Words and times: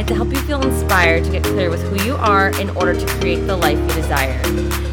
and 0.00 0.08
to 0.08 0.14
help 0.14 0.30
you 0.30 0.40
feel 0.40 0.62
inspired 0.62 1.22
to 1.22 1.30
get 1.30 1.44
clear 1.44 1.68
with 1.68 1.82
who 1.82 2.06
you 2.06 2.16
are 2.16 2.58
in 2.58 2.70
order 2.70 2.98
to 2.98 3.06
create 3.18 3.46
the 3.46 3.54
life 3.54 3.78
you 3.78 3.86
desire. 3.88 4.42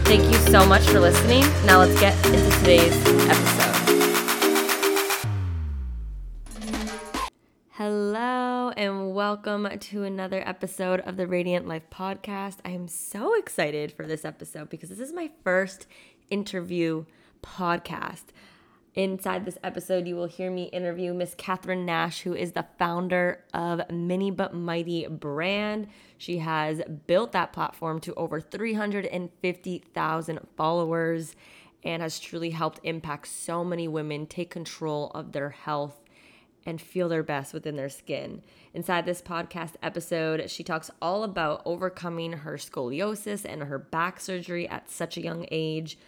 Thank 0.04 0.26
you 0.26 0.34
so 0.52 0.66
much 0.66 0.84
for 0.84 1.00
listening. 1.00 1.44
Now 1.66 1.80
let's 1.80 1.98
get 1.98 2.14
into 2.26 2.58
today's 2.60 2.94
episode. 3.30 3.74
Hello, 7.72 8.74
and 8.76 9.16
welcome 9.16 9.70
to 9.80 10.04
another 10.04 10.46
episode 10.46 11.00
of 11.00 11.16
the 11.16 11.26
Radiant 11.26 11.70
Life 11.70 11.90
podcast. 11.90 12.58
I 12.66 12.72
am 12.72 12.90
so 12.90 13.34
excited 13.40 13.94
for 13.94 14.06
this 14.06 14.26
episode 14.26 14.70
because 14.70 14.90
this 14.90 15.00
is 15.00 15.14
my 15.14 15.32
first 15.42 15.88
interview 16.30 17.06
podcast. 17.42 18.26
Inside 18.98 19.46
this 19.46 19.60
episode, 19.64 20.08
you 20.08 20.16
will 20.16 20.26
hear 20.26 20.50
me 20.50 20.64
interview 20.64 21.14
Miss 21.14 21.36
Kathryn 21.36 21.86
Nash, 21.86 22.22
who 22.22 22.34
is 22.34 22.54
the 22.54 22.66
founder 22.80 23.44
of 23.54 23.92
Mini 23.92 24.32
But 24.32 24.56
Mighty 24.56 25.06
brand. 25.06 25.88
She 26.18 26.40
has 26.40 26.82
built 27.06 27.32
that 27.34 27.54
platform 27.54 28.00
to 28.00 28.16
over 28.16 28.42
350,000 28.42 30.40
followers 30.58 31.36
and 31.84 32.02
has 32.02 32.20
truly 32.20 32.50
helped 32.50 32.80
impact 32.82 33.28
so 33.28 33.64
many 33.64 33.88
women 33.88 34.26
take 34.26 34.50
control 34.50 35.12
of 35.14 35.32
their 35.32 35.52
health 35.52 36.02
and 36.66 36.82
feel 36.82 37.08
their 37.08 37.22
best 37.22 37.54
within 37.54 37.76
their 37.76 37.90
skin. 37.90 38.42
Inside 38.74 39.06
this 39.06 39.22
podcast 39.22 39.74
episode, 39.84 40.50
she 40.50 40.64
talks 40.64 40.90
all 41.04 41.24
about 41.24 41.62
overcoming 41.66 42.34
her 42.34 42.54
scoliosis 42.54 43.46
and 43.46 43.62
her 43.62 43.78
back 43.78 44.20
surgery 44.20 44.68
at 44.68 44.90
such 44.90 45.18
a 45.18 45.22
young 45.22 45.46
age, 45.52 46.00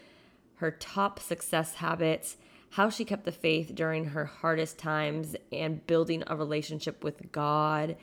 her 0.56 0.72
top 0.72 1.20
success 1.20 1.76
habits 1.76 2.38
how 2.72 2.90
she 2.90 3.06
kept 3.06 3.26
the 3.26 3.32
faith 3.32 3.74
during 3.74 4.06
her 4.06 4.26
hardest 4.26 4.78
times 4.78 5.36
and 5.52 5.86
building 5.88 6.24
a 6.28 6.36
relationship 6.36 7.04
with 7.04 7.32
God. 7.32 7.96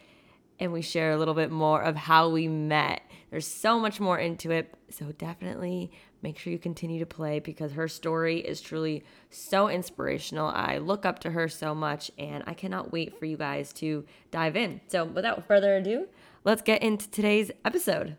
And 0.58 0.72
we 0.72 0.82
share 0.82 1.12
a 1.12 1.18
little 1.18 1.34
bit 1.34 1.50
more 1.50 1.82
of 1.82 1.96
how 1.96 2.30
we 2.30 2.48
met. 2.48 3.02
There's 3.30 3.46
so 3.46 3.78
much 3.78 4.00
more 4.00 4.18
into 4.18 4.50
it. 4.50 4.74
So 4.90 5.12
definitely 5.12 5.90
make 6.22 6.38
sure 6.38 6.52
you 6.52 6.58
continue 6.58 6.98
to 6.98 7.06
play 7.06 7.38
because 7.40 7.72
her 7.72 7.88
story 7.88 8.38
is 8.38 8.60
truly 8.60 9.04
so 9.30 9.68
inspirational. 9.68 10.48
I 10.48 10.78
look 10.78 11.04
up 11.04 11.18
to 11.20 11.30
her 11.30 11.48
so 11.48 11.74
much 11.74 12.10
and 12.18 12.42
I 12.46 12.54
cannot 12.54 12.90
wait 12.90 13.18
for 13.18 13.26
you 13.26 13.36
guys 13.36 13.72
to 13.74 14.04
dive 14.30 14.56
in. 14.56 14.80
So 14.88 15.04
without 15.04 15.46
further 15.46 15.76
ado, 15.76 16.08
let's 16.44 16.62
get 16.62 16.82
into 16.82 17.10
today's 17.10 17.50
episode. 17.64 18.16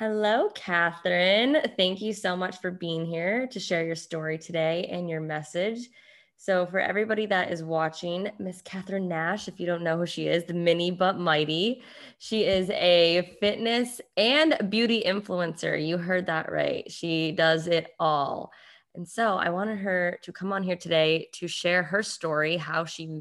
Hello, 0.00 0.48
Kathryn. 0.54 1.76
Thank 1.76 2.00
you 2.00 2.14
so 2.14 2.34
much 2.34 2.58
for 2.62 2.70
being 2.70 3.04
here 3.04 3.46
to 3.48 3.60
share 3.60 3.84
your 3.84 3.94
story 3.94 4.38
today 4.38 4.88
and 4.90 5.10
your 5.10 5.20
message. 5.20 5.90
So, 6.38 6.64
for 6.64 6.80
everybody 6.80 7.26
that 7.26 7.52
is 7.52 7.62
watching, 7.62 8.30
Miss 8.38 8.62
Kathryn 8.62 9.08
Nash, 9.08 9.46
if 9.46 9.60
you 9.60 9.66
don't 9.66 9.82
know 9.82 9.98
who 9.98 10.06
she 10.06 10.26
is, 10.26 10.44
the 10.44 10.54
mini 10.54 10.90
but 10.90 11.18
mighty, 11.18 11.82
she 12.16 12.44
is 12.44 12.70
a 12.70 13.36
fitness 13.40 14.00
and 14.16 14.70
beauty 14.70 15.02
influencer. 15.06 15.86
You 15.86 15.98
heard 15.98 16.24
that 16.28 16.50
right. 16.50 16.90
She 16.90 17.32
does 17.32 17.66
it 17.66 17.88
all. 18.00 18.52
And 18.94 19.06
so, 19.06 19.36
I 19.36 19.50
wanted 19.50 19.80
her 19.80 20.18
to 20.22 20.32
come 20.32 20.50
on 20.50 20.62
here 20.62 20.76
today 20.76 21.28
to 21.34 21.46
share 21.46 21.82
her 21.82 22.02
story, 22.02 22.56
how 22.56 22.86
she 22.86 23.20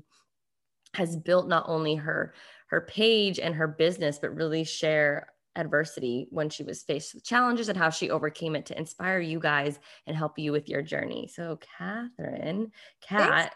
has 0.93 1.17
built 1.17 1.49
not 1.49 1.65
only 1.67 1.95
her 1.95 2.33
her 2.67 2.79
page 2.79 3.37
and 3.37 3.55
her 3.55 3.67
business, 3.67 4.17
but 4.17 4.33
really 4.33 4.63
share 4.63 5.27
adversity 5.55 6.27
when 6.29 6.49
she 6.49 6.63
was 6.63 6.83
faced 6.83 7.13
with 7.13 7.23
challenges 7.23 7.69
and 7.69 7.77
how 7.77 7.89
she 7.89 8.09
overcame 8.09 8.55
it 8.55 8.65
to 8.67 8.77
inspire 8.77 9.19
you 9.19 9.39
guys 9.39 9.79
and 10.07 10.15
help 10.15 10.37
you 10.39 10.51
with 10.51 10.69
your 10.69 10.81
journey. 10.81 11.29
So, 11.33 11.59
Kathryn, 11.79 12.71
Cat. 13.01 13.53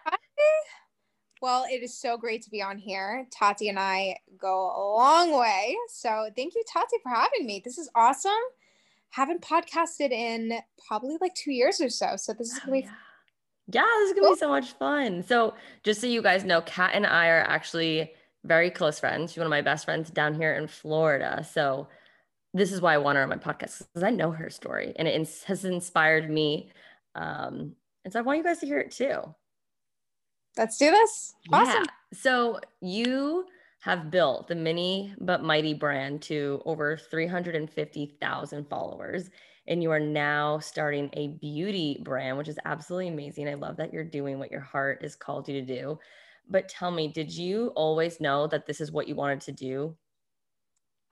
Well, 1.41 1.65
it 1.69 1.83
is 1.83 1.99
so 1.99 2.17
great 2.17 2.41
to 2.43 2.49
be 2.49 2.61
on 2.61 2.77
here. 2.77 3.27
Tati 3.29 3.67
and 3.67 3.77
I 3.77 4.17
go 4.39 4.65
a 4.65 4.83
long 4.95 5.37
way. 5.37 5.75
So, 5.89 6.29
thank 6.35 6.55
you, 6.55 6.63
Tati, 6.71 6.97
for 7.03 7.09
having 7.09 7.45
me. 7.45 7.61
This 7.63 7.77
is 7.77 7.89
awesome. 7.95 8.31
Haven't 9.09 9.41
podcasted 9.41 10.11
in 10.11 10.53
probably 10.87 11.17
like 11.19 11.35
two 11.35 11.51
years 11.51 11.81
or 11.81 11.89
so. 11.89 12.15
So, 12.15 12.33
this 12.33 12.53
is 12.53 12.59
going 12.59 12.83
to 12.83 12.87
be. 12.87 12.93
Oh, 12.93 12.97
yeah, 13.73 13.81
this 13.99 14.09
is 14.09 14.13
going 14.13 14.23
to 14.23 14.27
cool. 14.27 14.35
be 14.35 14.39
so 14.39 14.49
much 14.49 14.71
fun. 14.73 15.23
So, 15.23 15.53
just 15.83 15.99
so 15.99 16.07
you 16.07 16.21
guys 16.21 16.45
know, 16.45 16.61
Kat 16.61 16.91
and 16.93 17.05
I 17.05 17.27
are 17.27 17.41
actually 17.41 18.13
very 18.43 18.69
close 18.69 18.99
friends. 18.99 19.31
She's 19.31 19.37
one 19.37 19.47
of 19.47 19.51
my 19.51 19.61
best 19.61 19.85
friends 19.85 20.09
down 20.09 20.33
here 20.35 20.53
in 20.53 20.67
Florida. 20.67 21.45
So 21.49 21.87
this 22.53 22.71
is 22.71 22.81
why 22.81 22.93
I 22.93 22.97
want 22.97 23.15
her 23.17 23.23
on 23.23 23.29
my 23.29 23.35
podcast 23.37 23.79
because 23.79 24.03
I 24.03 24.11
know 24.11 24.31
her 24.31 24.49
story 24.49 24.93
and 24.95 25.07
it 25.07 25.43
has 25.45 25.65
inspired 25.65 26.29
me. 26.29 26.71
Um, 27.15 27.75
and 28.03 28.11
so 28.11 28.19
I 28.19 28.21
want 28.21 28.37
you 28.37 28.43
guys 28.43 28.59
to 28.59 28.65
hear 28.65 28.79
it 28.79 28.91
too. 28.91 29.33
Let's 30.57 30.77
do 30.77 30.91
this. 30.91 31.33
Awesome. 31.51 31.83
Yeah. 31.83 32.17
So 32.17 32.59
you 32.81 33.45
have 33.81 34.11
built 34.11 34.47
the 34.47 34.55
mini 34.55 35.13
but 35.19 35.43
mighty 35.43 35.73
brand 35.73 36.21
to 36.23 36.61
over 36.65 36.95
350,000 36.95 38.69
followers. 38.69 39.29
And 39.65 39.81
you 39.81 39.91
are 39.91 39.99
now 39.99 40.59
starting 40.59 41.09
a 41.13 41.29
beauty 41.29 42.01
brand, 42.03 42.37
which 42.37 42.49
is 42.49 42.59
absolutely 42.65 43.07
amazing. 43.07 43.47
I 43.47 43.53
love 43.53 43.77
that 43.77 43.93
you're 43.93 44.03
doing 44.03 44.37
what 44.37 44.51
your 44.51 44.61
heart 44.61 45.01
has 45.01 45.15
called 45.15 45.47
you 45.47 45.59
to 45.59 45.65
do. 45.65 45.99
But 46.49 46.69
tell 46.69 46.91
me, 46.91 47.07
did 47.07 47.31
you 47.31 47.67
always 47.75 48.19
know 48.19 48.47
that 48.47 48.65
this 48.65 48.81
is 48.81 48.91
what 48.91 49.07
you 49.07 49.15
wanted 49.15 49.41
to 49.41 49.51
do? 49.51 49.95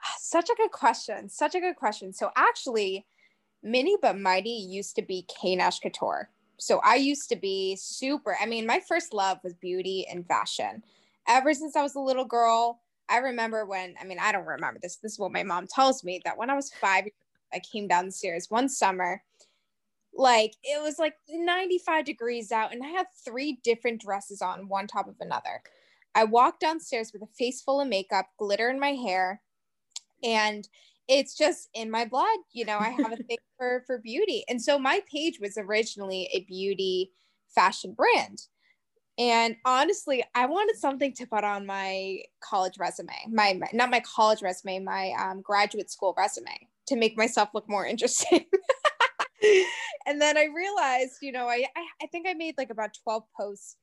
Ah, 0.04 0.16
such 0.20 0.50
a 0.50 0.56
good 0.56 0.72
question. 0.72 1.30
Such 1.30 1.56
a 1.56 1.60
good 1.60 1.76
question. 1.76 2.14
So 2.14 2.32
actually, 2.36 3.06
Mini 3.64 3.98
but 4.02 4.20
Mighty 4.20 4.50
used 4.50 4.96
to 4.96 5.02
be 5.02 5.26
K 5.28 5.56
Nash 5.56 5.80
Couture. 5.80 6.30
So 6.58 6.80
I 6.84 6.96
used 6.96 7.30
to 7.30 7.36
be 7.36 7.76
super. 7.76 8.38
I 8.40 8.46
mean, 8.46 8.68
my 8.68 8.82
first 8.88 9.14
love 9.14 9.40
was 9.44 9.54
beauty 9.56 10.06
and 10.12 10.28
fashion. 10.28 10.84
Ever 11.28 11.54
since 11.54 11.76
I 11.76 11.82
was 11.82 11.96
a 11.96 12.00
little 12.00 12.26
girl, 12.26 12.82
I 13.10 13.18
remember 13.18 13.66
when, 13.66 13.96
I 14.00 14.06
mean, 14.06 14.20
I 14.20 14.32
don't 14.32 14.46
remember 14.46 14.80
this. 14.80 14.98
This 14.98 15.14
is 15.14 15.20
what 15.20 15.32
my 15.32 15.44
mom 15.44 15.68
tells 15.68 16.04
me 16.04 16.22
that 16.24 16.38
when 16.38 16.50
I 16.50 16.56
was 16.56 16.72
five, 16.72 17.06
I 17.54 17.60
came 17.60 17.88
downstairs 17.88 18.50
one 18.50 18.70
summer 18.70 19.22
like 20.14 20.56
it 20.64 20.82
was 20.82 21.00
like 21.00 21.16
95 21.30 22.06
degrees 22.06 22.52
out 22.52 22.74
and 22.74 22.84
i 22.84 22.88
had 22.88 23.08
three 23.26 23.60
different 23.64 24.02
dresses 24.02 24.42
on 24.42 24.68
one 24.68 24.88
top 24.88 25.08
of 25.08 25.16
another. 25.20 25.62
I 26.14 26.26
walked 26.26 26.60
downstairs 26.60 27.14
with 27.14 27.22
a 27.22 27.28
face 27.38 27.62
full 27.62 27.80
of 27.80 27.88
makeup 27.88 28.28
glitter 28.38 28.70
in 28.70 28.80
my 28.80 28.92
hair 28.92 29.42
and 30.24 30.68
it's 31.08 31.38
just 31.38 31.70
in 31.74 31.90
my 31.90 32.06
blood 32.06 32.38
you 32.52 32.66
know 32.66 32.78
i 32.78 32.90
have 32.90 33.14
a 33.14 33.18
thing 33.18 33.38
for 33.58 33.84
for 33.88 34.00
beauty. 34.00 34.44
And 34.50 34.62
so 34.62 34.78
my 34.78 35.02
page 35.12 35.40
was 35.40 35.58
originally 35.58 36.30
a 36.34 36.42
beauty 36.42 37.12
fashion 37.54 37.94
brand. 37.94 38.42
And 39.18 39.56
honestly 39.66 40.24
i 40.36 40.46
wanted 40.46 40.78
something 40.78 41.14
to 41.14 41.26
put 41.26 41.44
on 41.44 41.66
my 41.66 42.20
college 42.42 42.78
resume 42.78 43.14
my, 43.30 43.54
my 43.54 43.68
not 43.74 43.90
my 43.90 44.02
college 44.02 44.42
resume 44.42 44.84
my 44.84 45.14
um, 45.20 45.42
graduate 45.42 45.90
school 45.90 46.14
resume 46.18 46.68
to 46.88 46.96
make 46.96 47.18
myself 47.18 47.50
look 47.54 47.70
more 47.70 47.86
interesting 47.86 48.46
and 50.06 50.22
then 50.22 50.38
I 50.38 50.46
realized, 50.46 51.18
you 51.22 51.32
know, 51.32 51.48
I, 51.48 51.66
I, 51.76 51.86
I 52.04 52.08
think 52.08 52.28
I 52.28 52.34
made 52.34 52.56
like 52.58 52.70
about 52.70 52.98
12 53.04 53.24
posts. 53.36 53.78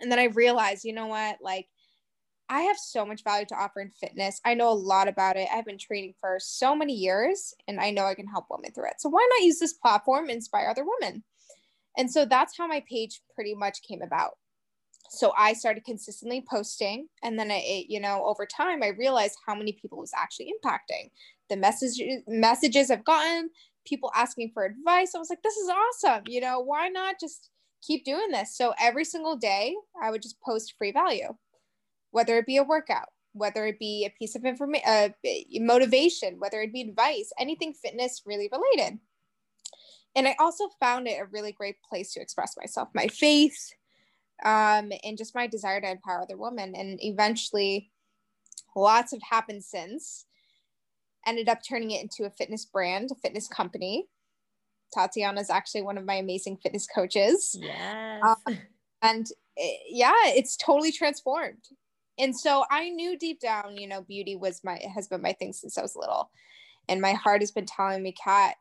And 0.00 0.10
then 0.10 0.18
I 0.18 0.24
realized, 0.24 0.84
you 0.84 0.92
know 0.92 1.06
what, 1.06 1.36
like 1.42 1.66
I 2.48 2.62
have 2.62 2.76
so 2.76 3.06
much 3.06 3.22
value 3.22 3.46
to 3.46 3.54
offer 3.54 3.80
in 3.80 3.90
fitness. 3.90 4.40
I 4.44 4.54
know 4.54 4.70
a 4.70 4.74
lot 4.74 5.06
about 5.08 5.36
it. 5.36 5.48
I've 5.52 5.64
been 5.64 5.78
training 5.78 6.14
for 6.20 6.38
so 6.40 6.74
many 6.74 6.94
years 6.94 7.54
and 7.68 7.80
I 7.80 7.90
know 7.90 8.04
I 8.04 8.14
can 8.14 8.26
help 8.26 8.46
women 8.50 8.72
through 8.72 8.88
it. 8.88 9.00
So 9.00 9.08
why 9.08 9.26
not 9.30 9.46
use 9.46 9.60
this 9.60 9.74
platform 9.74 10.28
inspire 10.28 10.68
other 10.68 10.84
women? 10.84 11.22
And 11.96 12.10
so 12.10 12.24
that's 12.24 12.58
how 12.58 12.66
my 12.66 12.82
page 12.88 13.20
pretty 13.34 13.54
much 13.54 13.82
came 13.82 14.02
about. 14.02 14.32
So 15.10 15.32
I 15.36 15.52
started 15.52 15.84
consistently 15.84 16.44
posting 16.48 17.08
and 17.22 17.38
then 17.38 17.50
it, 17.50 17.86
you 17.88 18.00
know, 18.00 18.24
over 18.24 18.46
time 18.46 18.82
I 18.82 18.88
realized 18.88 19.38
how 19.46 19.54
many 19.54 19.72
people 19.72 19.98
was 19.98 20.12
actually 20.16 20.52
impacting. 20.52 21.10
The 21.48 21.56
messages 21.56 22.22
messages 22.26 22.90
I've 22.90 23.04
gotten, 23.04 23.50
people 23.90 24.10
asking 24.14 24.52
for 24.54 24.64
advice. 24.64 25.14
I 25.14 25.18
was 25.18 25.28
like, 25.28 25.42
this 25.42 25.56
is 25.56 25.68
awesome. 25.68 26.22
You 26.28 26.40
know, 26.40 26.60
why 26.60 26.88
not 26.88 27.16
just 27.20 27.50
keep 27.82 28.04
doing 28.04 28.30
this? 28.30 28.56
So 28.56 28.72
every 28.80 29.04
single 29.04 29.36
day, 29.36 29.74
I 30.02 30.10
would 30.10 30.22
just 30.22 30.40
post 30.40 30.74
free 30.78 30.92
value, 30.92 31.34
whether 32.12 32.38
it 32.38 32.46
be 32.46 32.56
a 32.56 32.62
workout, 32.62 33.08
whether 33.32 33.66
it 33.66 33.78
be 33.78 34.06
a 34.06 34.18
piece 34.18 34.36
of 34.36 34.44
information, 34.44 34.88
uh, 34.88 35.08
motivation, 35.54 36.38
whether 36.38 36.62
it 36.62 36.72
be 36.72 36.82
advice, 36.82 37.32
anything 37.38 37.74
fitness 37.74 38.22
really 38.24 38.48
related. 38.50 38.98
And 40.16 40.26
I 40.26 40.36
also 40.38 40.68
found 40.80 41.06
it 41.06 41.20
a 41.20 41.26
really 41.26 41.52
great 41.52 41.76
place 41.88 42.12
to 42.14 42.20
express 42.20 42.56
myself, 42.56 42.88
my 42.94 43.08
faith, 43.08 43.72
um, 44.44 44.92
and 45.04 45.18
just 45.18 45.34
my 45.34 45.46
desire 45.46 45.80
to 45.80 45.90
empower 45.90 46.22
other 46.22 46.36
women. 46.36 46.74
And 46.74 46.98
eventually, 47.02 47.90
lots 48.74 49.12
have 49.12 49.22
happened 49.22 49.62
since 49.62 50.26
ended 51.26 51.48
up 51.48 51.60
turning 51.66 51.90
it 51.90 52.02
into 52.02 52.24
a 52.24 52.30
fitness 52.30 52.64
brand, 52.64 53.10
a 53.10 53.14
fitness 53.14 53.48
company. 53.48 54.06
Tatiana 54.92 55.40
is 55.40 55.50
actually 55.50 55.82
one 55.82 55.98
of 55.98 56.04
my 56.04 56.14
amazing 56.14 56.58
fitness 56.62 56.86
coaches. 56.86 57.56
Yes. 57.60 58.22
Um, 58.22 58.58
and 59.02 59.26
it, 59.56 59.80
yeah, 59.88 60.12
it's 60.26 60.56
totally 60.56 60.92
transformed. 60.92 61.64
And 62.18 62.36
so 62.36 62.64
I 62.70 62.90
knew 62.90 63.16
deep 63.16 63.40
down, 63.40 63.76
you 63.76 63.86
know, 63.86 64.02
beauty 64.02 64.36
was 64.36 64.60
my 64.62 64.80
has 64.94 65.08
been 65.08 65.22
my 65.22 65.32
thing 65.32 65.52
since 65.52 65.78
I 65.78 65.82
was 65.82 65.96
little. 65.96 66.30
And 66.88 67.00
my 67.00 67.12
heart 67.12 67.40
has 67.40 67.50
been 67.50 67.66
telling 67.66 68.02
me, 68.02 68.12
Kat, 68.12 68.56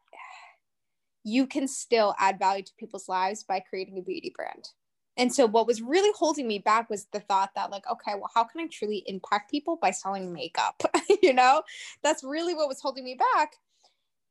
you 1.24 1.48
can 1.48 1.68
still 1.68 2.16
add 2.20 2.40
value 2.40 2.64
to 2.64 2.72
people's 2.78 3.10
lives 3.10 3.44
by 3.44 3.60
creating 3.60 3.98
a 3.98 4.02
beauty 4.02 4.32
brand. 4.36 4.70
And 5.20 5.36
so 5.36 5.46
what 5.46 5.68
was 5.68 5.82
really 5.82 6.14
holding 6.18 6.48
me 6.48 6.60
back 6.60 6.90
was 6.90 7.06
the 7.12 7.20
thought 7.20 7.50
that 7.54 7.72
like, 7.72 7.84
okay, 7.92 8.14
well, 8.16 8.32
how 8.34 8.46
can 8.46 8.62
I 8.62 8.68
truly 8.72 9.04
impact 9.06 9.52
people 9.52 9.78
by 9.82 9.92
selling 9.92 10.32
makeup? 10.32 10.82
you 11.22 11.34
know, 11.34 11.62
that's 12.02 12.24
really 12.24 12.56
what 12.56 12.70
was 12.70 12.80
holding 12.80 13.04
me 13.04 13.20
back. 13.36 13.52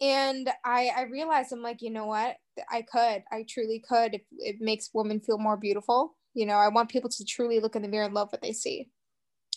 And 0.00 0.49
I, 0.64 0.90
I 0.96 1.02
realized 1.02 1.52
I'm 1.52 1.62
like, 1.62 1.82
you 1.82 1.90
know 1.90 2.06
what? 2.06 2.37
I 2.70 2.81
could, 2.81 3.23
I 3.31 3.44
truly 3.46 3.85
could. 3.87 4.14
If 4.14 4.23
it 4.38 4.56
makes 4.62 4.88
women 4.94 5.20
feel 5.20 5.37
more 5.37 5.58
beautiful, 5.58 6.17
you 6.32 6.46
know, 6.46 6.55
I 6.55 6.69
want 6.69 6.88
people 6.88 7.11
to 7.11 7.25
truly 7.25 7.61
look 7.61 7.76
in 7.76 7.82
the 7.82 7.88
mirror 7.88 8.06
and 8.06 8.14
love 8.14 8.32
what 8.32 8.41
they 8.41 8.52
see. 8.52 8.88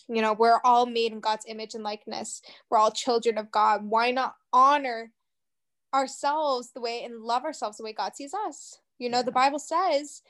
You 0.08 0.20
know, 0.20 0.34
we're 0.34 0.60
all 0.64 0.84
made 0.84 1.12
in 1.12 1.20
God's 1.20 1.46
image 1.48 1.74
and 1.74 1.82
likeness. 1.82 2.42
We're 2.68 2.76
all 2.76 2.90
children 2.90 3.38
of 3.38 3.50
God. 3.50 3.84
Why 3.84 4.10
not 4.10 4.34
honor 4.52 5.12
ourselves 5.94 6.72
the 6.72 6.82
way 6.82 7.04
and 7.04 7.22
love 7.22 7.44
ourselves 7.44 7.78
the 7.78 7.84
way 7.84 7.94
God 7.94 8.16
sees 8.16 8.34
us? 8.48 8.76
You 8.98 9.08
know, 9.08 9.22
the 9.22 9.32
Bible 9.32 9.58
says 9.58 10.20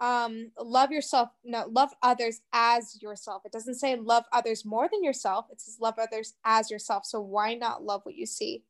um 0.00 0.52
love 0.62 0.92
yourself 0.92 1.30
no 1.44 1.66
love 1.70 1.90
others 2.02 2.40
as 2.52 3.00
yourself. 3.02 3.42
It 3.44 3.52
doesn't 3.52 3.76
say 3.76 3.96
love 3.96 4.24
others 4.32 4.64
more 4.64 4.88
than 4.90 5.02
yourself. 5.02 5.46
It 5.50 5.60
says 5.60 5.78
love 5.80 5.94
others 5.98 6.34
as 6.44 6.70
yourself. 6.70 7.04
So 7.04 7.20
why 7.20 7.54
not 7.54 7.82
love 7.82 8.02
what 8.04 8.14
you 8.14 8.26
see? 8.26 8.64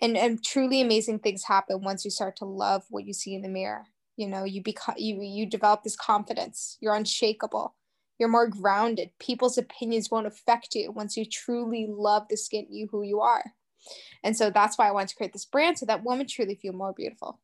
And 0.00 0.16
and 0.16 0.44
truly 0.44 0.80
amazing 0.80 1.20
things 1.20 1.44
happen 1.44 1.82
once 1.82 2.04
you 2.04 2.10
start 2.10 2.36
to 2.36 2.44
love 2.44 2.84
what 2.90 3.06
you 3.06 3.12
see 3.12 3.34
in 3.34 3.42
the 3.42 3.48
mirror. 3.48 3.84
You 4.16 4.28
know 4.28 4.44
you 4.44 4.62
become 4.62 4.96
you 4.98 5.20
you 5.22 5.46
develop 5.46 5.82
this 5.82 5.96
confidence. 5.96 6.76
You're 6.80 6.94
unshakable. 6.94 7.74
You're 8.18 8.28
more 8.28 8.48
grounded. 8.48 9.10
People's 9.20 9.58
opinions 9.58 10.10
won't 10.10 10.26
affect 10.26 10.74
you 10.74 10.90
once 10.90 11.16
you 11.16 11.24
truly 11.24 11.86
love 11.88 12.26
the 12.28 12.36
skin 12.36 12.66
you 12.68 12.88
who 12.90 13.02
you 13.02 13.20
are. 13.20 13.44
And 14.24 14.36
so 14.36 14.50
that's 14.50 14.76
why 14.76 14.88
i 14.88 14.92
wanted 14.92 15.10
to 15.10 15.16
create 15.16 15.32
this 15.32 15.44
brand 15.44 15.78
so 15.78 15.86
that 15.86 16.04
women 16.04 16.26
truly 16.26 16.56
feel 16.56 16.72
more 16.72 16.92
beautiful. 16.92 17.38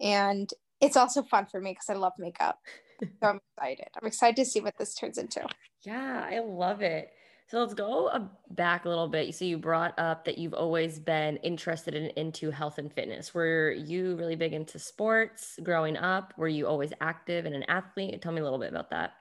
And 0.00 0.52
it's 0.80 0.96
also 0.96 1.22
fun 1.22 1.46
for 1.46 1.60
me 1.60 1.72
because 1.72 1.88
I 1.88 1.94
love 1.94 2.12
makeup. 2.18 2.58
so 3.00 3.08
I'm 3.22 3.40
excited. 3.56 3.88
I'm 4.00 4.06
excited 4.06 4.36
to 4.36 4.44
see 4.44 4.60
what 4.60 4.74
this 4.78 4.94
turns 4.94 5.18
into. 5.18 5.46
Yeah, 5.82 6.26
I 6.28 6.40
love 6.40 6.82
it. 6.82 7.10
So 7.48 7.60
let's 7.60 7.74
go 7.74 8.28
back 8.50 8.86
a 8.86 8.88
little 8.88 9.06
bit. 9.06 9.32
So 9.34 9.44
you 9.44 9.56
brought 9.56 9.96
up 9.98 10.24
that 10.24 10.36
you've 10.36 10.54
always 10.54 10.98
been 10.98 11.36
interested 11.38 11.94
in 11.94 12.06
into 12.16 12.50
health 12.50 12.78
and 12.78 12.92
fitness. 12.92 13.32
Were 13.32 13.70
you 13.70 14.16
really 14.16 14.34
big 14.34 14.52
into 14.52 14.80
sports 14.80 15.56
growing 15.62 15.96
up? 15.96 16.34
Were 16.36 16.48
you 16.48 16.66
always 16.66 16.92
active 17.00 17.46
and 17.46 17.54
an 17.54 17.62
athlete? 17.68 18.20
Tell 18.20 18.32
me 18.32 18.40
a 18.40 18.44
little 18.44 18.58
bit 18.58 18.70
about 18.70 18.90
that. 18.90 19.12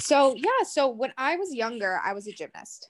So 0.00 0.34
yeah, 0.34 0.64
so 0.64 0.88
when 0.88 1.12
I 1.16 1.36
was 1.36 1.54
younger, 1.54 2.00
I 2.04 2.14
was 2.14 2.26
a 2.26 2.32
gymnast. 2.32 2.88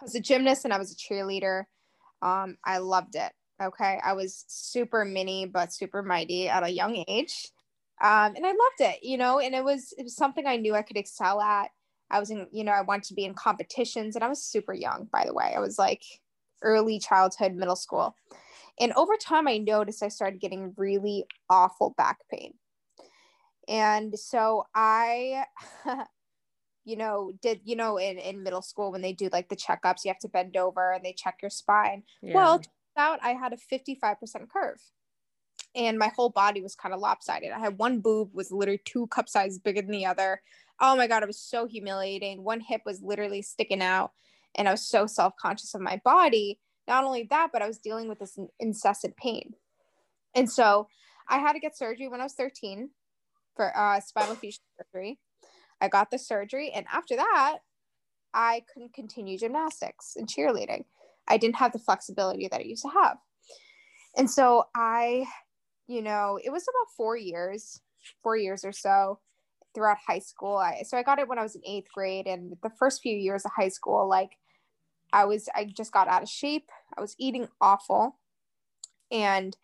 I 0.00 0.02
was 0.04 0.16
a 0.16 0.20
gymnast 0.20 0.64
and 0.64 0.74
I 0.74 0.78
was 0.78 0.92
a 0.92 0.96
cheerleader. 0.96 1.64
Um, 2.22 2.56
I 2.64 2.78
loved 2.78 3.14
it. 3.14 3.30
Okay. 3.64 3.98
I 4.04 4.12
was 4.12 4.44
super 4.48 5.04
mini, 5.04 5.46
but 5.46 5.72
super 5.72 6.02
mighty 6.02 6.48
at 6.48 6.62
a 6.62 6.68
young 6.68 7.04
age. 7.08 7.50
Um, 8.02 8.34
and 8.34 8.44
I 8.44 8.48
loved 8.48 8.80
it, 8.80 9.04
you 9.04 9.16
know, 9.16 9.38
and 9.38 9.54
it 9.54 9.64
was, 9.64 9.94
it 9.96 10.02
was 10.02 10.16
something 10.16 10.46
I 10.46 10.56
knew 10.56 10.74
I 10.74 10.82
could 10.82 10.96
excel 10.96 11.40
at. 11.40 11.70
I 12.10 12.20
was 12.20 12.30
in, 12.30 12.46
you 12.52 12.64
know, 12.64 12.72
I 12.72 12.82
wanted 12.82 13.04
to 13.04 13.14
be 13.14 13.24
in 13.24 13.34
competitions 13.34 14.14
and 14.14 14.24
I 14.24 14.28
was 14.28 14.42
super 14.42 14.74
young, 14.74 15.08
by 15.12 15.24
the 15.26 15.34
way. 15.34 15.54
I 15.56 15.60
was 15.60 15.78
like 15.78 16.02
early 16.62 16.98
childhood, 16.98 17.54
middle 17.54 17.76
school. 17.76 18.16
And 18.80 18.92
over 18.94 19.16
time, 19.16 19.46
I 19.46 19.58
noticed 19.58 20.02
I 20.02 20.08
started 20.08 20.40
getting 20.40 20.74
really 20.76 21.24
awful 21.48 21.94
back 21.96 22.18
pain. 22.30 22.54
And 23.68 24.18
so 24.18 24.64
I, 24.74 25.44
you 26.84 26.96
know, 26.96 27.32
did, 27.40 27.60
you 27.64 27.76
know, 27.76 27.96
in, 27.96 28.18
in 28.18 28.42
middle 28.42 28.62
school 28.62 28.92
when 28.92 29.02
they 29.02 29.12
do 29.12 29.28
like 29.32 29.48
the 29.48 29.56
checkups, 29.56 30.04
you 30.04 30.10
have 30.10 30.18
to 30.20 30.28
bend 30.28 30.56
over 30.56 30.92
and 30.92 31.04
they 31.04 31.12
check 31.12 31.38
your 31.40 31.50
spine. 31.50 32.02
Yeah. 32.20 32.34
Well, 32.34 32.62
out, 32.96 33.18
I 33.22 33.30
had 33.30 33.52
a 33.52 33.56
55% 33.56 34.48
curve 34.48 34.80
and 35.74 35.98
my 35.98 36.08
whole 36.08 36.30
body 36.30 36.62
was 36.62 36.74
kind 36.74 36.94
of 36.94 37.00
lopsided. 37.00 37.50
I 37.50 37.58
had 37.58 37.78
one 37.78 38.00
boob 38.00 38.30
was 38.32 38.52
literally 38.52 38.80
two 38.84 39.06
cup 39.08 39.28
sizes 39.28 39.58
bigger 39.58 39.82
than 39.82 39.90
the 39.90 40.06
other. 40.06 40.40
Oh 40.80 40.96
my 40.96 41.06
God, 41.06 41.22
it 41.22 41.26
was 41.26 41.40
so 41.40 41.66
humiliating. 41.66 42.44
One 42.44 42.60
hip 42.60 42.82
was 42.84 43.02
literally 43.02 43.42
sticking 43.42 43.82
out 43.82 44.12
and 44.54 44.68
I 44.68 44.72
was 44.72 44.86
so 44.86 45.06
self 45.06 45.34
conscious 45.40 45.74
of 45.74 45.80
my 45.80 46.00
body. 46.04 46.60
Not 46.86 47.04
only 47.04 47.26
that, 47.30 47.50
but 47.52 47.62
I 47.62 47.66
was 47.66 47.78
dealing 47.78 48.08
with 48.08 48.18
this 48.18 48.38
incessant 48.60 49.16
pain. 49.16 49.54
And 50.34 50.50
so 50.50 50.88
I 51.28 51.38
had 51.38 51.54
to 51.54 51.60
get 51.60 51.76
surgery 51.76 52.08
when 52.08 52.20
I 52.20 52.24
was 52.24 52.34
13 52.34 52.90
for 53.56 53.76
uh, 53.76 54.00
spinal 54.00 54.34
fusion 54.34 54.62
surgery. 54.76 55.18
I 55.80 55.88
got 55.88 56.10
the 56.10 56.18
surgery. 56.18 56.72
And 56.74 56.86
after 56.92 57.16
that, 57.16 57.58
I 58.34 58.62
couldn't 58.72 58.92
continue 58.92 59.38
gymnastics 59.38 60.14
and 60.16 60.28
cheerleading. 60.28 60.84
I 61.28 61.36
didn't 61.36 61.56
have 61.56 61.72
the 61.72 61.78
flexibility 61.78 62.48
that 62.48 62.60
I 62.60 62.64
used 62.64 62.82
to 62.82 62.90
have. 62.90 63.16
And 64.16 64.30
so 64.30 64.64
I, 64.74 65.26
you 65.86 66.02
know, 66.02 66.38
it 66.42 66.50
was 66.50 66.62
about 66.62 66.94
four 66.96 67.16
years, 67.16 67.80
four 68.22 68.36
years 68.36 68.64
or 68.64 68.72
so 68.72 69.20
throughout 69.74 69.98
high 70.06 70.20
school. 70.20 70.56
I, 70.56 70.82
so 70.86 70.96
I 70.96 71.02
got 71.02 71.18
it 71.18 71.28
when 71.28 71.38
I 71.38 71.42
was 71.42 71.56
in 71.56 71.62
eighth 71.66 71.88
grade. 71.92 72.26
And 72.26 72.56
the 72.62 72.70
first 72.70 73.02
few 73.02 73.16
years 73.16 73.44
of 73.44 73.50
high 73.56 73.68
school, 73.68 74.08
like 74.08 74.38
I 75.12 75.24
was, 75.24 75.48
I 75.54 75.64
just 75.64 75.92
got 75.92 76.08
out 76.08 76.22
of 76.22 76.28
shape. 76.28 76.70
I 76.96 77.00
was 77.00 77.16
eating 77.18 77.48
awful. 77.60 78.18
And 79.10 79.56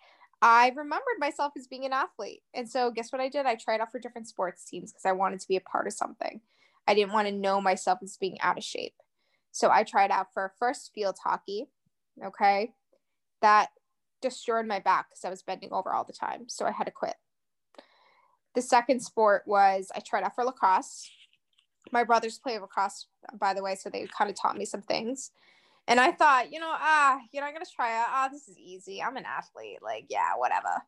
I 0.43 0.69
remembered 0.71 1.19
myself 1.19 1.53
as 1.57 1.67
being 1.67 1.85
an 1.85 1.93
athlete. 1.93 2.43
And 2.55 2.69
so 2.69 2.91
guess 2.91 3.13
what 3.13 3.21
I 3.21 3.29
did? 3.29 3.47
I 3.47 3.57
tried 3.57 3.81
out 3.81 3.93
for 3.93 3.99
different 3.99 4.27
sports 4.27 4.65
teams 4.65 4.91
because 4.91 5.05
I 5.05 5.13
wanted 5.13 5.41
to 5.41 5.49
be 5.49 5.57
a 5.57 5.61
part 5.61 5.87
of 5.87 5.93
something. 5.93 6.41
I 6.89 6.95
didn't 6.95 7.13
want 7.13 7.29
to 7.29 7.35
know 7.35 7.61
myself 7.61 7.99
as 8.03 8.17
being 8.17 8.41
out 8.41 8.59
of 8.59 8.65
shape. 8.65 8.95
So 9.53 9.71
I 9.71 9.83
tried 9.83 10.11
out 10.11 10.33
for 10.33 10.53
first 10.59 10.93
field 10.95 11.17
hockey. 11.23 11.69
Okay. 12.25 12.73
That 13.43 13.71
destroyed 14.21 14.67
my 14.67 14.79
back 14.81 15.09
because 15.09 15.25
I 15.25 15.31
was 15.31 15.43
bending 15.43 15.73
over 15.73 15.93
all 15.93 16.05
the 16.05 16.13
time. 16.13 16.49
So 16.49 16.67
I 16.67 16.73
had 16.73 16.85
to 16.85 16.91
quit. 16.91 17.17
The 18.55 18.63
second 18.63 19.01
sport 19.01 19.45
was 19.47 19.91
I 19.95 20.01
tried 20.01 20.25
out 20.25 20.35
for 20.35 20.45
lacrosse. 20.45 21.11
My 21.93 22.05
brothers 22.05 22.39
play 22.39 22.59
lacrosse, 22.59 23.07
by 23.39 23.55
the 23.55 23.63
way, 23.63 23.75
so 23.75 23.89
they 23.89 24.07
kind 24.07 24.31
of 24.31 24.37
taught 24.37 24.57
me 24.57 24.65
some 24.65 24.83
things. 24.83 25.31
And 25.89 25.99
I 25.99 26.13
thought, 26.13 26.53
you 26.53 26.61
know, 26.61 26.73
ah, 26.73 27.21
you 27.33 27.41
know, 27.41 27.47
I'm 27.47 27.53
gonna 27.53 27.65
try 27.65 27.97
out. 27.97 28.07
Ah, 28.09 28.29
this 28.31 28.49
is 28.49 28.59
easy. 28.59 29.03
I'm 29.03 29.17
an 29.17 29.25
athlete. 29.25 29.79
Like, 29.83 30.07
yeah, 30.09 30.35
whatever. 30.37 30.83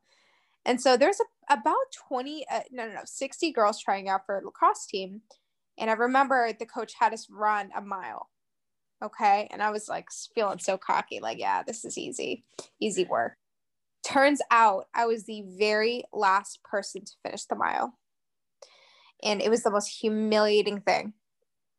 And 0.64 0.80
so 0.80 0.96
there's 0.96 1.18
a, 1.20 1.52
about 1.52 1.74
20, 2.08 2.46
uh, 2.48 2.60
no, 2.70 2.86
no, 2.86 2.94
no, 2.94 3.00
60 3.04 3.50
girls 3.52 3.80
trying 3.80 4.08
out 4.08 4.26
for 4.26 4.40
lacrosse 4.44 4.86
team. 4.86 5.22
And 5.78 5.90
I 5.90 5.94
remember 5.94 6.52
the 6.52 6.66
coach 6.66 6.92
had 7.00 7.12
us 7.12 7.26
run 7.30 7.70
a 7.76 7.80
mile. 7.80 8.28
Okay. 9.02 9.48
And 9.50 9.62
I 9.62 9.70
was 9.70 9.88
like 9.88 10.08
feeling 10.34 10.58
so 10.58 10.78
cocky, 10.78 11.20
like, 11.20 11.38
yeah, 11.38 11.62
this 11.62 11.84
is 11.84 11.98
easy, 11.98 12.44
easy 12.80 13.04
work. 13.04 13.36
Turns 14.06 14.40
out 14.50 14.86
I 14.94 15.06
was 15.06 15.24
the 15.24 15.44
very 15.58 16.04
last 16.12 16.62
person 16.62 17.04
to 17.04 17.12
finish 17.24 17.44
the 17.44 17.56
mile. 17.56 17.98
And 19.22 19.40
it 19.42 19.50
was 19.50 19.62
the 19.62 19.70
most 19.70 19.88
humiliating 19.88 20.80
thing 20.80 21.14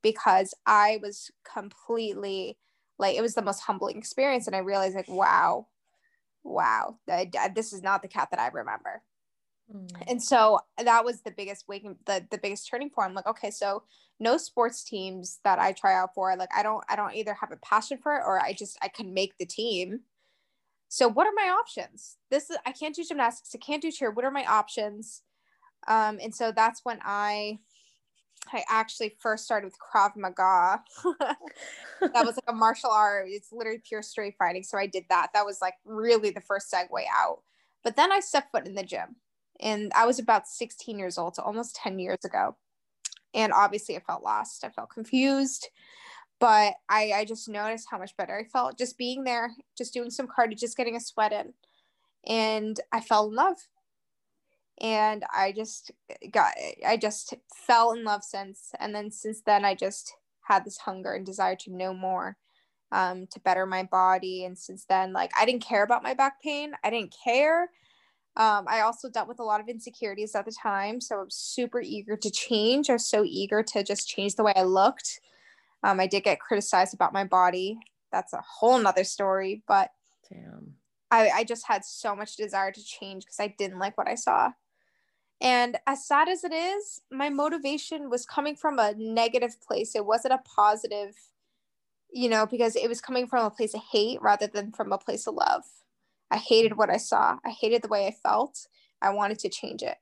because 0.02 0.54
I 0.66 1.00
was 1.02 1.32
completely 1.50 2.58
like, 3.00 3.16
it 3.18 3.22
was 3.22 3.36
the 3.36 3.42
most 3.42 3.62
humbling 3.62 3.98
experience. 3.98 4.48
And 4.48 4.56
I 4.56 4.60
realized, 4.60 4.96
like, 4.96 5.10
wow, 5.10 5.68
wow, 6.44 6.98
this 7.56 7.74
is 7.74 7.82
not 7.82 8.02
the 8.02 8.08
cat 8.08 8.30
that 8.32 8.40
I 8.40 8.48
remember. 8.48 9.02
Mm. 9.72 9.90
And 10.08 10.22
so 10.22 10.60
that 10.78 11.06
was 11.06 11.22
the 11.22 11.32
biggest 11.32 11.68
waking 11.68 11.98
the 12.06 12.26
the 12.30 12.38
biggest 12.38 12.70
turning 12.70 12.90
point. 12.90 13.10
I'm 13.10 13.14
like, 13.14 13.28
okay, 13.28 13.52
so 13.52 13.84
no 14.20 14.38
sports 14.38 14.84
teams 14.84 15.40
that 15.44 15.60
I 15.60 15.72
try 15.72 15.96
out 15.96 16.14
for. 16.14 16.36
Like 16.36 16.50
I 16.56 16.64
don't 16.64 16.84
I 16.90 16.96
don't 16.96 17.14
either 17.14 17.34
have 17.34 17.52
a 17.52 17.58
passion 17.58 17.98
for 18.02 18.16
it 18.16 18.24
or 18.26 18.42
I 18.42 18.54
just 18.54 18.78
I 18.82 18.88
can 18.88 19.14
make 19.14 19.38
the 19.38 19.46
team. 19.46 20.02
So 20.90 21.08
what 21.08 21.28
are 21.28 21.34
my 21.36 21.50
options? 21.50 22.18
This 22.30 22.50
is 22.50 22.58
I 22.66 22.72
can't 22.72 22.96
do 22.96 23.04
gymnastics, 23.04 23.56
I 23.56 23.58
can't 23.58 23.82
do 23.82 23.92
cheer. 23.92 24.12
What 24.12 24.26
are 24.26 24.32
my 24.32 24.46
options? 24.46 25.22
Um, 25.88 26.20
and 26.22 26.34
so 26.34 26.52
that's 26.52 26.82
when 26.84 27.00
I 27.04 27.60
I 28.52 28.64
actually 28.70 29.16
first 29.20 29.46
started 29.46 29.66
with 29.66 29.78
Krav 29.80 30.16
Maga. 30.18 30.84
that 32.02 32.26
was 32.26 32.36
like 32.36 32.44
a 32.48 32.54
martial 32.54 32.92
art. 32.92 33.28
It's 33.30 33.54
literally 33.54 33.82
pure 33.88 34.02
straight 34.02 34.36
fighting. 34.38 34.64
So 34.64 34.78
I 34.78 34.86
did 34.86 35.06
that. 35.10 35.30
That 35.34 35.46
was 35.46 35.60
like 35.62 35.76
really 35.86 36.30
the 36.30 36.42
first 36.42 36.72
segue 36.72 37.04
out. 37.16 37.42
But 37.84 37.96
then 37.96 38.12
I 38.12 38.20
stepped 38.20 38.52
foot 38.52 38.68
in 38.68 38.76
the 38.76 38.84
gym 38.84 39.16
and 39.60 39.92
I 39.96 40.06
was 40.06 40.20
about 40.20 40.48
16 40.48 40.98
years 40.98 41.18
old, 41.18 41.36
so 41.36 41.44
almost 41.44 41.76
10 41.76 42.00
years 42.00 42.26
ago. 42.26 42.56
And 43.34 43.52
obviously, 43.52 43.96
I 43.96 44.00
felt 44.00 44.24
lost. 44.24 44.64
I 44.64 44.70
felt 44.70 44.90
confused, 44.90 45.70
but 46.40 46.74
I, 46.90 47.12
I 47.16 47.26
just 47.26 47.50
noticed 47.50 47.88
how 47.90 47.98
much 47.98 48.16
better 48.18 48.38
I 48.38 48.44
felt 48.44 48.78
just 48.78 48.98
being 48.98 49.24
there, 49.24 49.52
just 49.78 49.94
doing 49.94 50.10
some 50.10 50.28
cardio, 50.28 50.58
just 50.58 50.78
getting 50.78 50.96
a 50.96 51.00
sweat 51.00 51.34
in. 51.34 51.54
And 52.28 52.80
I 52.92 53.02
fell 53.02 53.28
in 53.28 53.36
love. 53.36 53.58
And 54.82 55.24
I 55.34 55.52
just 55.52 55.92
got, 56.32 56.54
I 56.86 56.98
just 56.98 57.36
fell 57.54 57.94
in 57.94 58.04
love 58.04 58.24
since. 58.24 58.72
And 58.80 58.94
then 58.94 59.12
since 59.12 59.42
then, 59.42 59.66
I 59.66 59.76
just 59.76 60.14
had 60.42 60.66
this 60.66 60.78
hunger 60.78 61.14
and 61.14 61.26
desire 61.26 61.56
to 61.58 61.76
know 61.76 61.94
more 61.94 62.38
um, 62.92 63.28
to 63.28 63.40
better 63.40 63.66
my 63.66 63.84
body. 63.84 64.46
And 64.46 64.58
since 64.58 64.86
then, 64.86 65.14
like 65.14 65.32
I 65.38 65.46
didn't 65.46 65.64
care 65.64 65.84
about 65.84 66.04
my 66.04 66.14
back 66.14 66.42
pain. 66.42 66.74
I 66.84 66.90
didn't 66.90 67.16
care. 67.24 67.70
Um, 68.36 68.66
I 68.68 68.82
also 68.82 69.10
dealt 69.10 69.28
with 69.28 69.40
a 69.40 69.44
lot 69.44 69.62
of 69.62 69.70
insecurities 69.70 70.34
at 70.34 70.46
the 70.46 70.52
time. 70.52 71.00
So 71.00 71.20
I'm 71.20 71.30
super 71.30 71.82
eager 71.82 72.18
to 72.18 72.32
change. 72.32 72.90
I 72.90 72.94
was 72.94 73.08
so 73.08 73.24
eager 73.24 73.62
to 73.62 73.84
just 73.84 74.08
change 74.08 74.36
the 74.36 74.44
way 74.44 74.54
I 74.56 74.64
looked. 74.64 75.20
Um, 75.84 76.00
I 76.00 76.08
did 76.08 76.24
get 76.24 76.40
criticized 76.40 76.94
about 76.94 77.14
my 77.14 77.26
body. 77.26 77.78
That's 78.12 78.34
a 78.34 78.42
whole 78.42 78.80
nother 78.80 79.04
story, 79.04 79.64
but 79.68 79.92
Damn. 80.32 80.74
I, 81.12 81.30
I 81.30 81.44
just 81.44 81.68
had 81.68 81.86
so 81.86 82.16
much 82.16 82.36
desire 82.36 82.72
to 82.72 82.84
change 82.84 83.26
because 83.26 83.40
I 83.40 83.54
didn't 83.58 83.80
like 83.80 83.98
what 83.98 84.08
I 84.08 84.16
saw. 84.16 84.52
And 85.42 85.78
as 85.86 86.08
sad 86.08 86.30
as 86.30 86.44
it 86.44 86.54
is, 86.54 87.02
my 87.12 87.30
motivation 87.30 88.10
was 88.10 88.26
coming 88.26 88.56
from 88.56 88.80
a 88.80 88.94
negative 88.98 89.62
place. 89.62 89.94
It 89.94 90.06
wasn't 90.06 90.36
a 90.36 90.42
positive, 90.56 91.16
you 92.12 92.30
know, 92.30 92.46
because 92.46 92.76
it 92.76 92.88
was 92.88 93.02
coming 93.02 93.28
from 93.28 93.46
a 93.46 93.52
place 93.52 93.74
of 93.74 93.82
hate 93.92 94.22
rather 94.22 94.48
than 94.48 94.72
from 94.72 94.92
a 94.92 94.98
place 94.98 95.28
of 95.28 95.36
love. 95.36 95.64
I 96.34 96.38
hated 96.38 96.76
what 96.76 96.90
I 96.90 96.98
saw. 96.98 97.38
I 97.46 97.52
hated 97.52 97.84
the 97.84 97.88
way 97.88 98.08
I 98.08 98.12
felt. 98.12 98.68
I 99.02 99.12
wanted 99.12 99.38
to 99.40 99.50
change 99.50 99.84
it. 99.84 99.98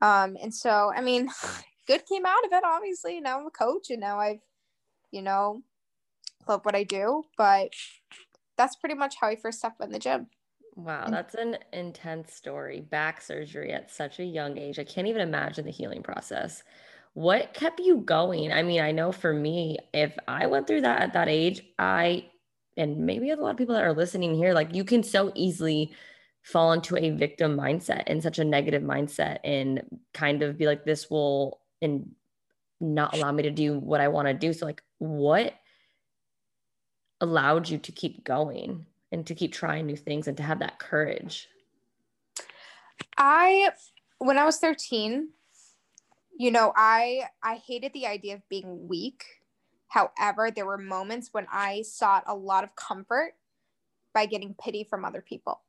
Um, 0.00 0.36
and 0.42 0.52
so, 0.52 0.92
I 0.94 1.00
mean, 1.00 1.30
good 1.86 2.04
came 2.06 2.26
out 2.26 2.44
of 2.44 2.52
it, 2.52 2.64
obviously. 2.66 3.20
Now 3.20 3.38
I'm 3.38 3.46
a 3.46 3.50
coach 3.50 3.90
and 3.90 4.00
now 4.00 4.18
I've, 4.18 4.40
you 5.12 5.22
know, 5.22 5.62
love 6.48 6.64
what 6.64 6.74
I 6.74 6.82
do. 6.82 7.22
But 7.36 7.72
that's 8.56 8.74
pretty 8.74 8.96
much 8.96 9.14
how 9.20 9.28
I 9.28 9.36
first 9.36 9.60
stepped 9.60 9.80
in 9.80 9.92
the 9.92 10.00
gym. 10.00 10.26
Wow, 10.74 11.06
that's 11.08 11.34
an 11.34 11.58
intense 11.72 12.34
story. 12.34 12.80
Back 12.80 13.20
surgery 13.20 13.72
at 13.72 13.92
such 13.92 14.18
a 14.18 14.24
young 14.24 14.58
age. 14.58 14.80
I 14.80 14.84
can't 14.84 15.06
even 15.06 15.22
imagine 15.22 15.64
the 15.64 15.70
healing 15.70 16.02
process. 16.02 16.64
What 17.14 17.54
kept 17.54 17.80
you 17.80 17.98
going? 17.98 18.52
I 18.52 18.62
mean, 18.62 18.80
I 18.80 18.92
know 18.92 19.12
for 19.12 19.32
me, 19.32 19.78
if 19.92 20.16
I 20.26 20.46
went 20.46 20.66
through 20.66 20.82
that 20.82 21.00
at 21.00 21.12
that 21.14 21.28
age, 21.28 21.62
I, 21.78 22.26
and 22.78 22.98
maybe 22.98 23.30
a 23.30 23.36
lot 23.36 23.50
of 23.50 23.56
people 23.56 23.74
that 23.74 23.84
are 23.84 23.92
listening 23.92 24.34
here, 24.34 24.54
like 24.54 24.74
you 24.74 24.84
can 24.84 25.02
so 25.02 25.32
easily 25.34 25.92
fall 26.42 26.72
into 26.72 26.96
a 26.96 27.10
victim 27.10 27.56
mindset 27.56 28.04
and 28.06 28.22
such 28.22 28.38
a 28.38 28.44
negative 28.44 28.82
mindset 28.82 29.38
and 29.44 29.82
kind 30.14 30.42
of 30.42 30.56
be 30.56 30.66
like, 30.66 30.84
this 30.84 31.10
will, 31.10 31.60
and 31.82 32.12
not 32.80 33.14
allow 33.14 33.32
me 33.32 33.42
to 33.42 33.50
do 33.50 33.78
what 33.78 34.00
I 34.00 34.08
want 34.08 34.28
to 34.28 34.34
do. 34.34 34.52
So, 34.54 34.64
like, 34.64 34.82
what 34.98 35.54
allowed 37.20 37.68
you 37.68 37.76
to 37.78 37.92
keep 37.92 38.24
going? 38.24 38.86
and 39.12 39.26
to 39.26 39.34
keep 39.34 39.52
trying 39.52 39.86
new 39.86 39.96
things 39.96 40.28
and 40.28 40.36
to 40.36 40.42
have 40.42 40.58
that 40.60 40.78
courage? 40.78 41.48
I 43.16 43.70
when 44.18 44.38
I 44.38 44.44
was 44.44 44.58
13, 44.58 45.28
you 46.38 46.50
know, 46.50 46.72
I 46.76 47.24
I 47.42 47.56
hated 47.56 47.92
the 47.92 48.06
idea 48.06 48.34
of 48.34 48.48
being 48.48 48.88
weak. 48.88 49.24
However, 49.88 50.50
there 50.50 50.66
were 50.66 50.78
moments 50.78 51.30
when 51.32 51.46
I 51.50 51.82
sought 51.82 52.24
a 52.26 52.34
lot 52.34 52.64
of 52.64 52.76
comfort 52.76 53.34
by 54.14 54.26
getting 54.26 54.54
pity 54.62 54.84
from 54.84 55.04
other 55.04 55.22
people. 55.22 55.62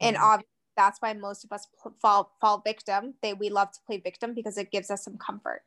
And 0.00 0.16
mm-hmm. 0.16 0.24
obviously 0.24 0.48
that's 0.76 1.00
why 1.00 1.12
most 1.12 1.44
of 1.44 1.52
us 1.52 1.66
fall 2.00 2.32
fall 2.40 2.62
victim. 2.64 3.14
They 3.22 3.34
we 3.34 3.50
love 3.50 3.70
to 3.72 3.80
play 3.86 3.98
victim 3.98 4.34
because 4.34 4.56
it 4.56 4.70
gives 4.70 4.90
us 4.90 5.04
some 5.04 5.18
comfort. 5.18 5.62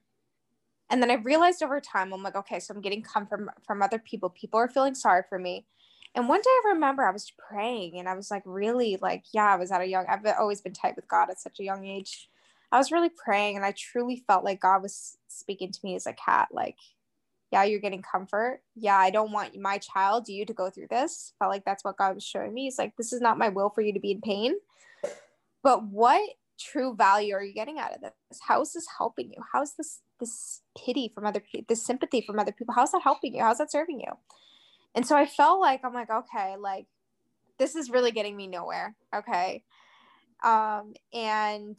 And 0.89 1.01
then 1.01 1.11
I 1.11 1.15
realized 1.15 1.63
over 1.63 1.79
time, 1.79 2.13
I'm 2.13 2.23
like, 2.23 2.35
okay, 2.35 2.59
so 2.59 2.73
I'm 2.73 2.81
getting 2.81 3.01
comfort 3.01 3.37
from, 3.37 3.49
from 3.65 3.81
other 3.81 3.99
people. 3.99 4.29
People 4.29 4.59
are 4.59 4.67
feeling 4.67 4.95
sorry 4.95 5.23
for 5.27 5.39
me. 5.39 5.65
And 6.15 6.29
one 6.29 6.41
day 6.41 6.49
I 6.49 6.73
remember 6.73 7.03
I 7.03 7.11
was 7.11 7.31
praying 7.49 7.97
and 7.97 8.07
I 8.07 8.13
was 8.13 8.29
like, 8.29 8.43
really, 8.45 8.99
like, 9.01 9.23
yeah, 9.33 9.51
I 9.51 9.55
was 9.55 9.71
at 9.71 9.81
a 9.81 9.87
young, 9.87 10.05
I've 10.07 10.25
always 10.39 10.61
been 10.61 10.73
tight 10.73 10.95
with 10.95 11.07
God 11.07 11.29
at 11.31 11.39
such 11.39 11.59
a 11.59 11.63
young 11.63 11.85
age. 11.85 12.29
I 12.71 12.77
was 12.77 12.91
really 12.91 13.09
praying 13.09 13.55
and 13.55 13.65
I 13.65 13.71
truly 13.71 14.23
felt 14.27 14.43
like 14.43 14.61
God 14.61 14.83
was 14.83 15.17
speaking 15.27 15.71
to 15.71 15.79
me 15.83 15.95
as 15.95 16.05
a 16.05 16.13
cat, 16.13 16.49
like, 16.51 16.77
yeah, 17.53 17.65
you're 17.65 17.79
getting 17.79 18.01
comfort. 18.01 18.61
Yeah, 18.75 18.97
I 18.97 19.11
don't 19.11 19.31
want 19.31 19.55
my 19.55 19.77
child, 19.77 20.27
you 20.27 20.43
to 20.43 20.53
go 20.53 20.71
through 20.71 20.87
this. 20.89 21.33
Felt 21.37 21.51
like 21.51 21.63
that's 21.63 21.83
what 21.83 21.97
God 21.97 22.15
was 22.15 22.23
showing 22.23 22.51
me. 22.51 22.63
He's 22.63 22.79
like, 22.79 22.97
this 22.97 23.13
is 23.13 23.21
not 23.21 23.37
my 23.37 23.49
will 23.49 23.69
for 23.69 23.81
you 23.81 23.93
to 23.93 23.99
be 23.99 24.09
in 24.09 24.21
pain. 24.21 24.55
But 25.61 25.83
what 25.83 26.27
true 26.59 26.95
value 26.95 27.35
are 27.35 27.43
you 27.43 27.53
getting 27.53 27.77
out 27.77 27.93
of 27.93 28.01
this? 28.01 28.39
How 28.47 28.59
is 28.63 28.73
this 28.73 28.87
helping 28.97 29.31
you? 29.31 29.37
How 29.53 29.61
is 29.61 29.75
this 29.77 29.99
this 30.19 30.61
pity 30.75 31.11
from 31.13 31.27
other 31.27 31.41
people, 31.41 31.65
this 31.69 31.85
sympathy 31.85 32.21
from 32.21 32.39
other 32.39 32.51
people? 32.51 32.73
How's 32.73 32.91
that 32.93 33.03
helping 33.03 33.35
you? 33.35 33.43
How's 33.43 33.59
that 33.59 33.71
serving 33.71 33.99
you? 33.99 34.13
And 34.95 35.05
so 35.05 35.15
I 35.15 35.27
felt 35.27 35.61
like 35.61 35.85
I'm 35.85 35.93
like, 35.93 36.09
okay, 36.09 36.55
like 36.57 36.87
this 37.59 37.75
is 37.75 37.91
really 37.91 38.09
getting 38.09 38.35
me 38.35 38.47
nowhere. 38.47 38.95
Okay. 39.15 39.63
Um, 40.43 40.95
and 41.13 41.77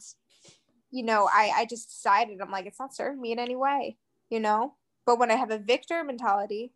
you 0.89 1.03
know, 1.03 1.27
I 1.29 1.51
I 1.53 1.65
just 1.65 1.89
decided 1.89 2.39
I'm 2.39 2.49
like, 2.49 2.65
it's 2.65 2.79
not 2.79 2.95
serving 2.95 3.19
me 3.19 3.33
in 3.33 3.39
any 3.39 3.57
way, 3.57 3.97
you 4.29 4.39
know. 4.39 4.75
But 5.05 5.19
when 5.19 5.31
I 5.31 5.35
have 5.35 5.51
a 5.51 5.57
victor 5.57 6.03
mentality, 6.03 6.71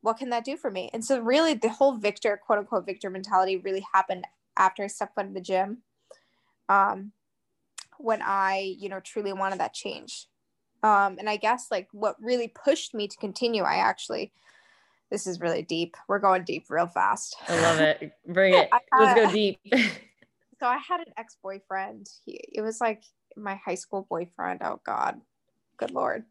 what 0.00 0.18
can 0.18 0.30
that 0.30 0.44
do 0.44 0.56
for 0.56 0.70
me? 0.70 0.90
And 0.92 1.04
so 1.04 1.20
really 1.20 1.54
the 1.54 1.68
whole 1.68 1.96
victor, 1.96 2.40
quote 2.44 2.58
unquote 2.58 2.86
victor 2.86 3.10
mentality 3.10 3.56
really 3.56 3.86
happened 3.94 4.26
after 4.56 4.82
I 4.82 4.88
stepped 4.88 5.14
foot 5.14 5.26
in 5.26 5.34
the 5.34 5.40
gym. 5.40 5.78
Um, 6.68 7.12
when 7.98 8.20
I, 8.22 8.74
you 8.78 8.88
know, 8.88 9.00
truly 9.00 9.32
wanted 9.32 9.60
that 9.60 9.74
change. 9.74 10.26
Um, 10.82 11.16
and 11.18 11.30
I 11.30 11.36
guess 11.36 11.68
like 11.70 11.88
what 11.92 12.16
really 12.20 12.48
pushed 12.48 12.94
me 12.94 13.06
to 13.06 13.16
continue, 13.16 13.62
I 13.62 13.76
actually 13.76 14.32
this 15.12 15.26
is 15.26 15.40
really 15.40 15.60
deep. 15.62 15.94
We're 16.08 16.18
going 16.18 16.42
deep 16.42 16.64
real 16.70 16.86
fast. 16.86 17.36
I 17.46 17.60
love 17.60 17.80
it. 17.80 18.12
Bring 18.26 18.54
it. 18.54 18.70
Let's 18.98 19.14
go 19.14 19.30
deep. 19.30 19.60
so 19.74 20.66
I 20.66 20.78
had 20.78 21.00
an 21.00 21.12
ex-boyfriend. 21.18 22.08
He 22.24 22.40
it 22.50 22.62
was 22.62 22.80
like 22.80 23.02
my 23.36 23.56
high 23.56 23.74
school 23.74 24.06
boyfriend. 24.08 24.60
Oh 24.64 24.80
God. 24.84 25.20
Good 25.76 25.90
Lord. 25.90 26.24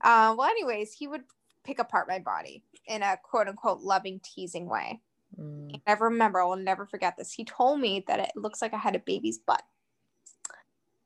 Uh, 0.00 0.34
well, 0.36 0.48
anyways, 0.48 0.92
he 0.92 1.06
would 1.06 1.22
pick 1.64 1.78
apart 1.78 2.08
my 2.08 2.18
body 2.18 2.62
in 2.86 3.02
a 3.02 3.18
quote 3.22 3.48
unquote 3.48 3.80
loving, 3.80 4.20
teasing 4.22 4.66
way. 4.66 5.00
Mm. 5.38 5.80
I 5.86 5.92
remember, 5.92 6.40
I 6.40 6.44
will 6.44 6.56
never 6.56 6.86
forget 6.86 7.16
this. 7.16 7.32
He 7.32 7.44
told 7.44 7.80
me 7.80 8.04
that 8.08 8.20
it 8.20 8.32
looks 8.34 8.60
like 8.62 8.74
I 8.74 8.78
had 8.78 8.96
a 8.96 9.00
baby's 9.00 9.38
butt. 9.38 9.62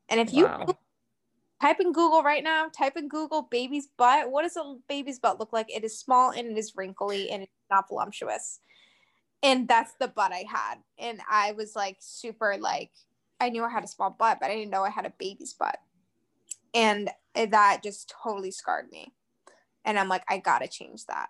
And 0.09 0.21
if 0.21 0.33
wow. 0.33 0.65
you 0.67 0.75
type 1.61 1.81
in 1.81 1.93
Google 1.93 2.23
right 2.23 2.45
now, 2.45 2.69
type 2.69 2.97
in 2.97 3.09
Google 3.09 3.43
baby's 3.43 3.89
butt. 3.97 4.31
What 4.31 4.43
does 4.43 4.57
a 4.57 4.77
baby's 4.89 5.19
butt 5.19 5.39
look 5.39 5.53
like? 5.53 5.75
It 5.75 5.85
is 5.85 5.99
small 5.99 6.31
and 6.31 6.47
it 6.47 6.59
is 6.59 6.77
wrinkly 6.77 7.31
and 7.31 7.43
it's 7.43 7.53
not 7.71 7.89
voluptuous. 7.89 8.61
And 9.43 9.69
that's 9.69 9.93
the 10.01 10.09
butt 10.09 10.33
I 10.33 10.45
had. 10.49 10.77
And 10.99 11.21
I 11.31 11.53
was 11.53 11.77
like 11.77 11.97
super 12.01 12.57
like 12.59 12.91
I 13.41 13.51
knew 13.51 13.65
I 13.65 13.71
had 13.71 13.85
a 13.85 13.89
small 13.89 14.11
butt, 14.11 14.39
but 14.41 14.51
I 14.51 14.55
didn't 14.55 14.71
know 14.71 14.85
I 14.85 14.91
had 14.91 15.07
a 15.07 15.13
baby's 15.19 15.55
butt. 15.55 15.79
And 16.73 17.11
that 17.35 17.81
just 17.83 18.13
totally 18.23 18.51
scarred 18.51 18.91
me. 18.91 19.13
And 19.85 19.99
I'm 19.99 20.09
like, 20.09 20.25
I 20.29 20.39
gotta 20.39 20.69
change 20.69 21.07
that. 21.07 21.29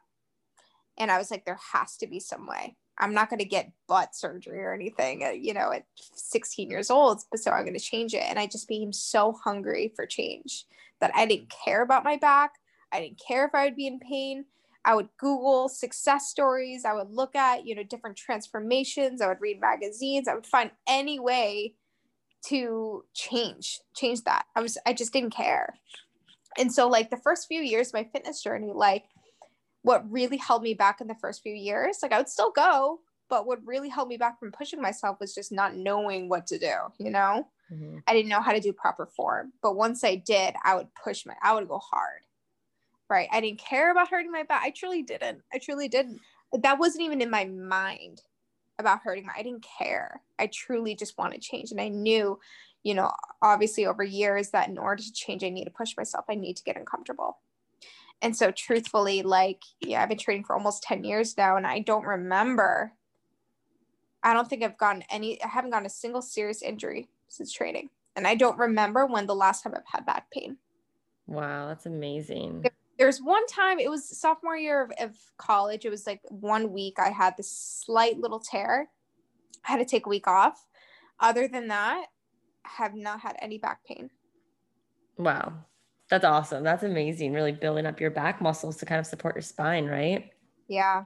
And 0.97 1.11
I 1.11 1.19
was 1.19 1.31
like, 1.31 1.45
there 1.45 1.59
has 1.73 1.97
to 1.99 2.07
be 2.07 2.21
some 2.21 2.47
way. 2.47 2.77
I'm 2.99 3.15
not 3.15 3.29
to 3.41 3.45
get 3.45 3.73
butt 3.89 4.15
surgery 4.15 4.61
or 4.61 4.73
anything, 4.73 5.25
uh, 5.25 5.31
you 5.31 5.53
know, 5.53 5.73
at 5.73 5.85
16 6.15 6.71
years 6.71 6.91
old. 6.91 7.23
But 7.31 7.41
so 7.41 7.51
I'm 7.51 7.65
to 7.75 7.81
change 7.81 8.15
it. 8.15 8.23
And 8.23 8.39
I 8.39 8.47
just 8.47 8.69
became 8.69 8.93
so 8.93 9.33
hungry 9.33 9.93
for 9.97 10.07
change 10.07 10.67
that 11.01 11.11
I 11.15 11.27
didn't 11.27 11.53
care 11.65 11.83
about 11.83 12.05
my 12.05 12.17
back. 12.17 12.53
I 12.93 13.01
didn't 13.01 13.21
care 13.27 13.47
if 13.47 13.55
I 13.55 13.65
would 13.65 13.77
be 13.77 13.89
in 13.89 13.99
pain. 13.99 14.45
I 14.85 14.95
would 14.95 15.09
Google 15.19 15.69
success 15.69 16.29
stories. 16.29 16.85
I 16.85 16.93
would 16.93 17.11
look 17.11 17.35
at, 17.35 17.67
you 17.67 17.75
know, 17.75 17.83
different 17.83 18.17
transformations. 18.17 19.21
I 19.21 19.29
would 19.29 19.41
read 19.41 19.61
magazines. 19.61 20.29
I 20.29 20.35
would 20.35 20.47
find 20.47 20.71
any 20.87 21.19
way 21.19 21.75
to 22.49 23.05
change, 23.15 23.81
change 23.95 24.23
that. 24.25 24.45
I 24.55 24.61
was, 24.61 24.79
I 24.87 24.93
just 24.93 25.13
didn't 25.13 25.35
care. 25.35 25.75
And 26.59 26.73
so, 26.73 26.89
like, 26.89 27.11
the 27.11 27.17
first 27.17 27.49
few 27.49 27.61
years 27.61 27.89
of 27.89 27.95
my 27.95 28.05
fitness 28.05 28.43
journey, 28.43 28.73
like, 28.73 29.05
what 29.85 30.11
really 30.11 30.39
held 30.39 30.63
me 30.63 30.73
back 30.73 31.01
in 31.03 31.07
the 31.07 31.15
first 31.15 31.43
few 31.43 31.53
years. 31.53 31.99
Like 32.03 32.11
I 32.11 32.17
would 32.17 32.29
still 32.29 32.51
go, 32.51 33.01
but 33.29 33.47
what 33.47 33.65
really 33.65 33.91
held 33.91 34.09
me 34.09 34.17
back 34.17 34.41
from 34.41 34.51
pushing 34.51 34.81
myself 34.81 35.19
was 35.21 35.35
just 35.35 35.53
not 35.53 35.77
knowing 35.77 36.29
what 36.29 36.47
to 36.49 36.59
do, 36.59 36.75
you 36.99 37.11
know? 37.11 37.47
Mm-hmm. 37.71 37.99
I 38.07 38.15
didn't 38.15 38.31
know 38.31 38.41
how 38.41 38.53
to 38.53 38.61
do 38.61 38.73
proper 38.73 39.07
form. 39.15 39.53
But 39.63 39.77
once 39.77 40.03
I 40.03 40.17
did, 40.17 40.55
I 40.65 40.75
would 40.75 40.89
push 41.03 41.27
my 41.27 41.35
I 41.43 41.55
would 41.55 41.69
go 41.69 41.79
hard. 41.79 42.23
Right. 43.11 43.29
I 43.31 43.43
didn't 43.43 43.59
care 43.59 43.91
about 43.93 44.09
hurting 44.09 44.33
my 44.33 44.43
back. 44.43 44.63
I 44.65 44.71
truly 44.71 45.03
didn't. 45.03 45.43
I 45.53 45.59
truly 45.59 45.89
didn't. 45.89 46.19
That 46.63 46.79
wasn't 46.79 47.05
even 47.05 47.21
in 47.21 47.31
my 47.31 47.45
mind 47.45 48.23
about 48.79 49.01
hurting 49.03 49.27
my 49.27 49.33
I 49.37 49.43
didn't 49.43 49.67
care. 49.79 50.21
I 50.39 50.49
truly 50.49 50.95
just 50.95 51.17
wanted 51.19 51.41
change. 51.41 51.71
And 51.71 51.81
I 51.81 51.89
knew, 51.89 52.39
you 52.83 52.95
know, 52.95 53.13
obviously 53.43 53.87
over 53.87 54.03
years 54.03 54.51
that 54.51 54.69
in 54.69 54.79
order 54.79 55.03
to 55.03 55.13
change, 55.13 55.45
I 55.45 55.51
need 55.51 55.65
to 55.65 55.71
push 55.71 55.97
myself. 55.97 56.25
I 56.29 56.35
need 56.35 56.57
to 56.57 56.65
get 56.65 56.77
uncomfortable. 56.77 57.39
And 58.23 58.37
so 58.37 58.51
truthfully, 58.51 59.23
like, 59.23 59.63
yeah, 59.81 60.03
I've 60.03 60.09
been 60.09 60.19
training 60.19 60.45
for 60.45 60.57
almost 60.57 60.83
10 60.83 61.05
years 61.05 61.37
now 61.37 61.57
and 61.57 61.67
I 61.67 61.81
don't 61.81 62.07
remember. 62.07 62.93
I 64.23 64.33
don't 64.33 64.49
think 64.49 64.63
I've 64.63 64.79
gotten 64.79 65.05
any, 65.11 65.43
I 65.43 65.49
haven't 65.49 65.71
gotten 65.71 65.87
a 65.87 65.91
single 65.91 66.23
serious 66.23 66.63
injury 66.63 67.09
since 67.29 67.53
training. 67.53 67.91
And 68.17 68.27
I 68.27 68.35
don't 68.35 68.59
remember 68.59 69.07
when 69.07 69.27
the 69.27 69.35
last 69.35 69.63
time 69.63 69.75
I've 69.77 69.83
had 69.87 70.07
back 70.07 70.31
pain. 70.31 70.57
Wow, 71.27 71.69
that's 71.69 71.87
amazing. 71.87 72.65
There's 72.99 73.21
one 73.21 73.47
time, 73.47 73.79
it 73.79 73.91
was 73.91 74.19
sophomore 74.19 74.57
year 74.57 74.83
of, 74.83 74.93
of 75.01 75.17
college. 75.37 75.85
It 75.85 75.91
was 75.91 76.07
like 76.07 76.21
one 76.29 76.73
week 76.73 76.99
I 76.99 77.11
had 77.11 77.37
this 77.37 77.51
slight 77.51 78.19
little 78.19 78.41
tear. 78.41 78.89
I 79.67 79.73
had 79.73 79.79
to 79.79 79.85
take 79.85 80.07
a 80.07 80.09
week 80.09 80.29
off. 80.29 80.65
Other 81.19 81.49
than 81.49 81.69
that, 81.69 82.07
I 82.65 82.69
have 82.83 82.95
not 82.95 83.21
had 83.21 83.37
any 83.41 83.59
back 83.59 83.85
pain. 83.85 84.11
Wow. 85.17 85.55
That's 86.11 86.25
awesome. 86.25 86.63
That's 86.63 86.83
amazing. 86.83 87.33
Really 87.33 87.53
building 87.53 87.87
up 87.87 88.01
your 88.01 88.11
back 88.11 88.41
muscles 88.41 88.77
to 88.79 88.87
kind 88.87 89.01
of 89.01 89.07
support 89.07 89.35
your 89.35 89.43
spine, 89.43 89.87
right? 89.87 90.31
Yeah. 90.69 91.05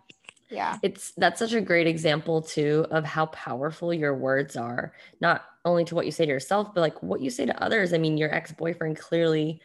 Yeah. 0.51 0.79
It's 0.83 1.13
that's 1.17 1.39
such 1.39 1.53
a 1.53 1.61
great 1.61 1.87
example 1.87 2.41
too 2.43 2.87
of 2.91 3.05
how 3.05 3.27
powerful 3.27 3.93
your 3.93 4.15
words 4.15 4.57
are. 4.57 4.95
Not 5.21 5.45
only 5.65 5.85
to 5.85 5.95
what 5.95 6.07
you 6.07 6.13
say 6.13 6.25
to 6.25 6.33
yourself, 6.33 6.75
but 6.75 6.81
like 6.81 7.03
what 7.03 7.21
you 7.21 7.31
say 7.31 7.47
to 7.47 7.63
others. 7.63 7.93
I 7.93 7.99
mean, 7.99 8.17
your 8.17 8.35
ex-boyfriend 8.35 8.99
clearly 8.99 9.61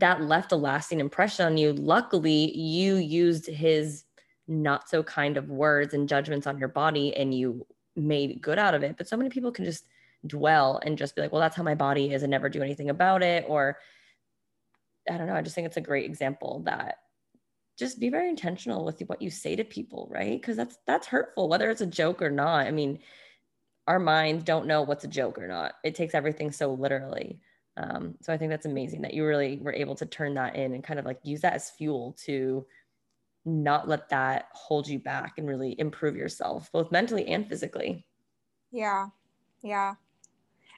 that 0.00 0.22
left 0.22 0.52
a 0.52 0.56
lasting 0.56 1.00
impression 1.00 1.46
on 1.46 1.56
you. 1.56 1.72
Luckily, 1.72 2.56
you 2.56 2.96
used 2.96 3.46
his 3.46 4.04
not 4.48 4.88
so 4.88 5.02
kind 5.02 5.36
of 5.36 5.48
words 5.48 5.94
and 5.94 6.08
judgments 6.08 6.46
on 6.46 6.58
your 6.58 6.68
body 6.68 7.14
and 7.16 7.32
you 7.32 7.66
made 7.94 8.42
good 8.42 8.58
out 8.58 8.74
of 8.74 8.82
it. 8.82 8.96
But 8.96 9.08
so 9.08 9.16
many 9.16 9.30
people 9.30 9.52
can 9.52 9.64
just 9.64 9.84
dwell 10.26 10.80
and 10.84 10.98
just 10.98 11.14
be 11.14 11.22
like, 11.22 11.32
well, 11.32 11.40
that's 11.40 11.56
how 11.56 11.62
my 11.62 11.74
body 11.74 12.12
is 12.12 12.22
and 12.22 12.30
never 12.30 12.48
do 12.48 12.62
anything 12.62 12.90
about 12.90 13.22
it. 13.22 13.44
Or 13.48 13.78
I 15.08 15.16
don't 15.16 15.26
know. 15.26 15.34
I 15.34 15.42
just 15.42 15.54
think 15.54 15.66
it's 15.66 15.76
a 15.76 15.82
great 15.82 16.04
example 16.04 16.62
that 16.66 16.98
just 17.78 17.98
be 17.98 18.10
very 18.10 18.28
intentional 18.28 18.84
with 18.84 19.00
what 19.06 19.22
you 19.22 19.30
say 19.30 19.56
to 19.56 19.64
people, 19.64 20.08
right? 20.10 20.38
Because 20.38 20.56
that's 20.56 20.76
that's 20.86 21.06
hurtful, 21.06 21.48
whether 21.48 21.70
it's 21.70 21.80
a 21.80 21.86
joke 21.86 22.20
or 22.20 22.30
not. 22.30 22.66
I 22.66 22.70
mean, 22.70 22.98
our 23.86 23.98
minds 23.98 24.44
don't 24.44 24.66
know 24.66 24.82
what's 24.82 25.04
a 25.04 25.08
joke 25.08 25.38
or 25.38 25.48
not. 25.48 25.74
It 25.82 25.94
takes 25.94 26.14
everything 26.14 26.52
so 26.52 26.74
literally. 26.74 27.40
Um, 27.76 28.14
so 28.20 28.32
I 28.32 28.36
think 28.36 28.50
that's 28.50 28.66
amazing 28.66 29.02
that 29.02 29.14
you 29.14 29.24
really 29.24 29.58
were 29.62 29.72
able 29.72 29.94
to 29.96 30.06
turn 30.06 30.34
that 30.34 30.56
in 30.56 30.74
and 30.74 30.84
kind 30.84 30.98
of 30.98 31.06
like 31.06 31.20
use 31.22 31.40
that 31.42 31.54
as 31.54 31.70
fuel 31.70 32.16
to 32.24 32.66
not 33.44 33.88
let 33.88 34.08
that 34.10 34.48
hold 34.52 34.86
you 34.86 34.98
back 34.98 35.34
and 35.38 35.48
really 35.48 35.74
improve 35.78 36.16
yourself, 36.16 36.70
both 36.72 36.92
mentally 36.92 37.26
and 37.28 37.48
physically. 37.48 38.04
Yeah. 38.70 39.08
Yeah. 39.62 39.94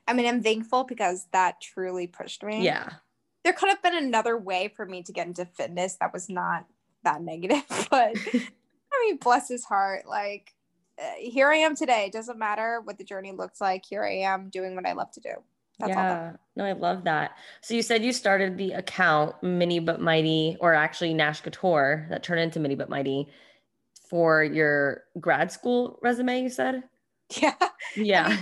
I 0.07 0.13
mean, 0.13 0.27
I'm 0.27 0.43
thankful 0.43 0.85
because 0.85 1.27
that 1.33 1.61
truly 1.61 2.07
pushed 2.07 2.43
me. 2.43 2.65
Yeah. 2.65 2.89
There 3.45 3.53
could 3.53 3.69
have 3.71 3.83
been 3.83 3.97
another 3.97 4.37
way 4.37 4.73
for 4.75 4.87
me 4.87 5.03
to 5.05 5.13
get 5.13 5.27
into 5.27 5.45
fitness 5.45 5.97
that 6.01 6.13
was 6.13 6.29
not 6.29 6.67
that 7.05 7.23
negative, 7.23 7.65
but 7.91 8.17
I 8.17 9.07
mean, 9.07 9.17
bless 9.17 9.49
his 9.49 9.65
heart. 9.65 10.07
Like, 10.07 10.55
uh, 11.01 11.11
here 11.19 11.51
I 11.51 11.57
am 11.57 11.75
today. 11.75 12.05
It 12.07 12.13
doesn't 12.13 12.39
matter 12.39 12.81
what 12.85 12.99
the 12.99 13.05
journey 13.05 13.33
looks 13.33 13.61
like. 13.61 13.85
Here 13.85 14.05
I 14.05 14.19
am 14.19 14.51
doing 14.51 14.77
what 14.77 14.87
I 14.87 14.93
love 14.93 15.11
to 15.13 15.21
do. 15.21 15.35
That's 15.79 15.91
yeah, 15.91 16.33
no, 16.55 16.65
I 16.65 16.73
love 16.73 17.05
that. 17.05 17.33
So 17.61 17.75
you 17.75 17.83
said 17.83 18.05
you 18.05 18.13
started 18.13 18.57
the 18.57 18.73
account 18.73 19.43
Mini 19.43 19.81
But 19.81 20.01
Mighty, 20.01 20.57
or 20.61 20.75
actually 20.75 21.15
Nash 21.15 21.41
Couture, 21.41 22.07
that 22.11 22.23
turned 22.23 22.41
into 22.41 22.61
Mini 22.61 22.75
But 22.75 22.91
Mighty 22.91 23.29
for 24.09 24.45
your 24.45 25.05
grad 25.19 25.51
school 25.51 25.99
resume. 26.03 26.43
You 26.43 26.51
said, 26.51 26.85
yeah, 27.41 27.55
yeah. 27.97 28.27
I, 28.27 28.31
mean, 28.31 28.41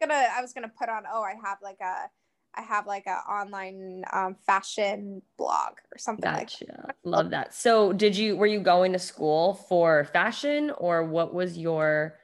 gonna, 0.00 0.26
I 0.36 0.42
was 0.42 0.52
gonna 0.52 0.72
put 0.78 0.88
on. 0.88 1.04
Oh, 1.10 1.22
I 1.22 1.34
have 1.44 1.58
like 1.62 1.78
a 1.80 2.10
I 2.56 2.62
have 2.62 2.86
like 2.86 3.06
an 3.06 3.18
online 3.28 4.04
um, 4.12 4.36
fashion 4.46 5.22
blog 5.36 5.72
or 5.92 5.98
something 5.98 6.30
gotcha. 6.30 6.64
like 6.68 6.76
that. 6.76 6.96
Love 7.04 7.30
that. 7.30 7.54
So 7.54 7.92
did 7.92 8.16
you 8.16 8.36
were 8.36 8.46
you 8.46 8.60
going 8.60 8.92
to 8.92 8.98
school 8.98 9.54
for 9.68 10.04
fashion 10.04 10.70
or 10.78 11.04
what 11.04 11.34
was 11.34 11.58
your 11.58 12.16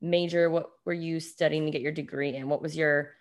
major? 0.00 0.50
What 0.50 0.70
were 0.84 0.92
you 0.92 1.20
studying 1.20 1.66
to 1.66 1.72
get 1.72 1.82
your 1.82 1.92
degree 1.92 2.34
in? 2.34 2.48
What 2.48 2.62
was 2.62 2.76
your 2.76 3.12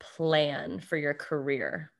plan 0.00 0.80
for 0.80 0.96
your 0.96 1.14
career? 1.14 1.90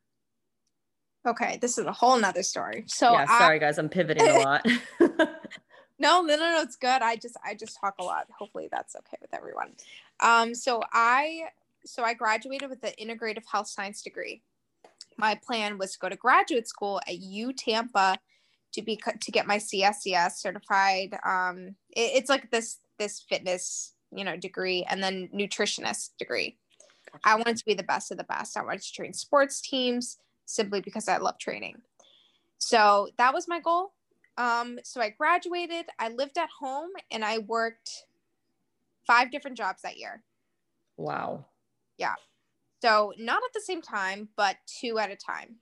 Okay, 1.26 1.58
this 1.60 1.78
is 1.78 1.86
a 1.86 1.92
whole 1.92 2.18
nother 2.18 2.42
story. 2.42 2.84
So 2.86 3.12
yeah, 3.12 3.26
sorry 3.38 3.56
I, 3.56 3.58
guys, 3.58 3.78
I'm 3.78 3.88
pivoting 3.88 4.28
a 4.28 4.40
lot. 4.40 4.66
no, 5.00 6.20
no, 6.20 6.20
no, 6.22 6.36
no, 6.36 6.60
it's 6.60 6.76
good. 6.76 7.02
I 7.02 7.16
just 7.16 7.36
I 7.44 7.54
just 7.54 7.78
talk 7.80 7.94
a 7.98 8.04
lot. 8.04 8.26
Hopefully 8.38 8.68
that's 8.70 8.94
okay 8.94 9.16
with 9.20 9.34
everyone. 9.34 9.72
Um, 10.20 10.54
so 10.54 10.82
I 10.92 11.44
so 11.86 12.02
I 12.02 12.14
graduated 12.14 12.68
with 12.68 12.84
an 12.84 12.92
integrative 13.00 13.44
health 13.50 13.68
science 13.68 14.02
degree. 14.02 14.42
My 15.16 15.34
plan 15.34 15.78
was 15.78 15.92
to 15.92 15.98
go 15.98 16.08
to 16.08 16.16
graduate 16.16 16.68
school 16.68 17.00
at 17.08 17.18
U 17.18 17.52
Tampa 17.52 18.18
to 18.72 18.82
be 18.82 19.00
to 19.20 19.30
get 19.30 19.46
my 19.46 19.56
CSCS 19.56 20.32
certified. 20.32 21.18
Um, 21.24 21.76
it, 21.90 22.12
it's 22.16 22.28
like 22.28 22.50
this 22.50 22.78
this 22.98 23.20
fitness 23.20 23.94
you 24.12 24.24
know 24.24 24.36
degree 24.36 24.84
and 24.88 25.02
then 25.02 25.30
nutritionist 25.34 26.10
degree. 26.18 26.58
I 27.24 27.34
wanted 27.36 27.56
to 27.56 27.64
be 27.64 27.74
the 27.74 27.82
best 27.82 28.10
of 28.10 28.18
the 28.18 28.24
best. 28.24 28.56
I 28.56 28.62
wanted 28.62 28.82
to 28.82 28.92
train 28.92 29.12
sports 29.12 29.60
teams 29.60 30.18
simply 30.46 30.80
because 30.80 31.08
I 31.08 31.18
love 31.18 31.38
training. 31.38 31.82
So 32.58 33.08
that 33.18 33.34
was 33.34 33.48
my 33.48 33.60
goal. 33.60 33.92
Um, 34.36 34.78
so 34.82 35.00
I 35.00 35.10
graduated. 35.10 35.86
I 35.98 36.08
lived 36.08 36.38
at 36.38 36.48
home 36.58 36.90
and 37.10 37.24
I 37.24 37.38
worked 37.38 37.90
five 39.06 39.30
different 39.30 39.56
jobs 39.56 39.82
that 39.82 39.96
year. 39.96 40.22
Wow. 40.96 41.44
Yeah. 41.98 42.14
So 42.82 43.12
not 43.18 43.42
at 43.44 43.52
the 43.54 43.60
same 43.60 43.80
time, 43.80 44.28
but 44.36 44.56
two 44.66 44.98
at 44.98 45.10
a 45.10 45.16
time. 45.16 45.56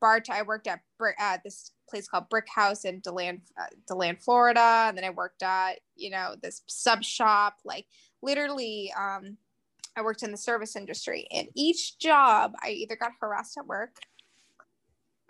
Bart, 0.00 0.28
I 0.30 0.42
worked 0.42 0.66
at 0.66 0.80
uh, 1.20 1.38
this 1.42 1.72
place 1.88 2.08
called 2.08 2.28
Brick 2.28 2.46
House 2.48 2.84
in 2.84 3.00
Deland, 3.00 3.40
uh, 3.60 3.66
Deland, 3.86 4.22
Florida, 4.22 4.86
and 4.86 4.96
then 4.96 5.04
I 5.04 5.10
worked 5.10 5.42
at 5.42 5.80
you 5.96 6.10
know 6.10 6.36
this 6.40 6.62
sub 6.66 7.02
shop. 7.02 7.56
Like 7.64 7.86
literally, 8.22 8.92
um, 8.96 9.36
I 9.96 10.02
worked 10.02 10.22
in 10.22 10.30
the 10.30 10.36
service 10.36 10.76
industry. 10.76 11.26
And 11.32 11.48
each 11.54 11.98
job, 11.98 12.54
I 12.62 12.70
either 12.70 12.96
got 12.96 13.12
harassed 13.20 13.58
at 13.58 13.66
work, 13.66 13.96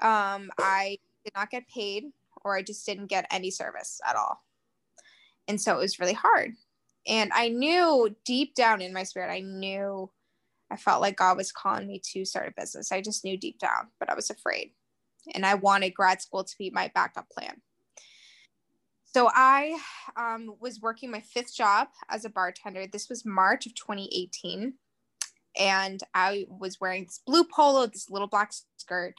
um, 0.00 0.50
I 0.58 0.98
did 1.24 1.32
not 1.34 1.50
get 1.50 1.68
paid, 1.68 2.04
or 2.44 2.56
I 2.56 2.62
just 2.62 2.86
didn't 2.86 3.06
get 3.06 3.26
any 3.30 3.50
service 3.50 4.00
at 4.06 4.16
all. 4.16 4.42
And 5.48 5.60
so 5.60 5.74
it 5.74 5.80
was 5.80 5.98
really 5.98 6.12
hard. 6.12 6.52
And 7.06 7.30
I 7.34 7.48
knew 7.48 8.14
deep 8.24 8.54
down 8.54 8.82
in 8.82 8.92
my 8.92 9.02
spirit, 9.02 9.32
I 9.32 9.40
knew 9.40 10.10
I 10.70 10.76
felt 10.76 11.00
like 11.00 11.16
God 11.16 11.36
was 11.36 11.52
calling 11.52 11.86
me 11.86 12.00
to 12.12 12.24
start 12.24 12.48
a 12.48 12.60
business. 12.60 12.92
I 12.92 13.00
just 13.00 13.24
knew 13.24 13.38
deep 13.38 13.58
down, 13.58 13.88
but 13.98 14.10
I 14.10 14.14
was 14.14 14.28
afraid. 14.28 14.72
And 15.34 15.46
I 15.46 15.54
wanted 15.54 15.94
grad 15.94 16.20
school 16.20 16.44
to 16.44 16.58
be 16.58 16.70
my 16.70 16.90
backup 16.94 17.28
plan. 17.30 17.62
So 19.14 19.30
I 19.32 19.78
um, 20.16 20.54
was 20.60 20.80
working 20.80 21.10
my 21.10 21.20
fifth 21.20 21.54
job 21.54 21.88
as 22.10 22.24
a 22.24 22.30
bartender. 22.30 22.86
This 22.86 23.08
was 23.08 23.24
March 23.24 23.64
of 23.64 23.74
2018. 23.74 24.74
And 25.58 26.00
I 26.14 26.46
was 26.48 26.78
wearing 26.80 27.04
this 27.04 27.20
blue 27.26 27.44
polo, 27.44 27.86
this 27.86 28.10
little 28.10 28.28
black 28.28 28.52
skirt, 28.76 29.14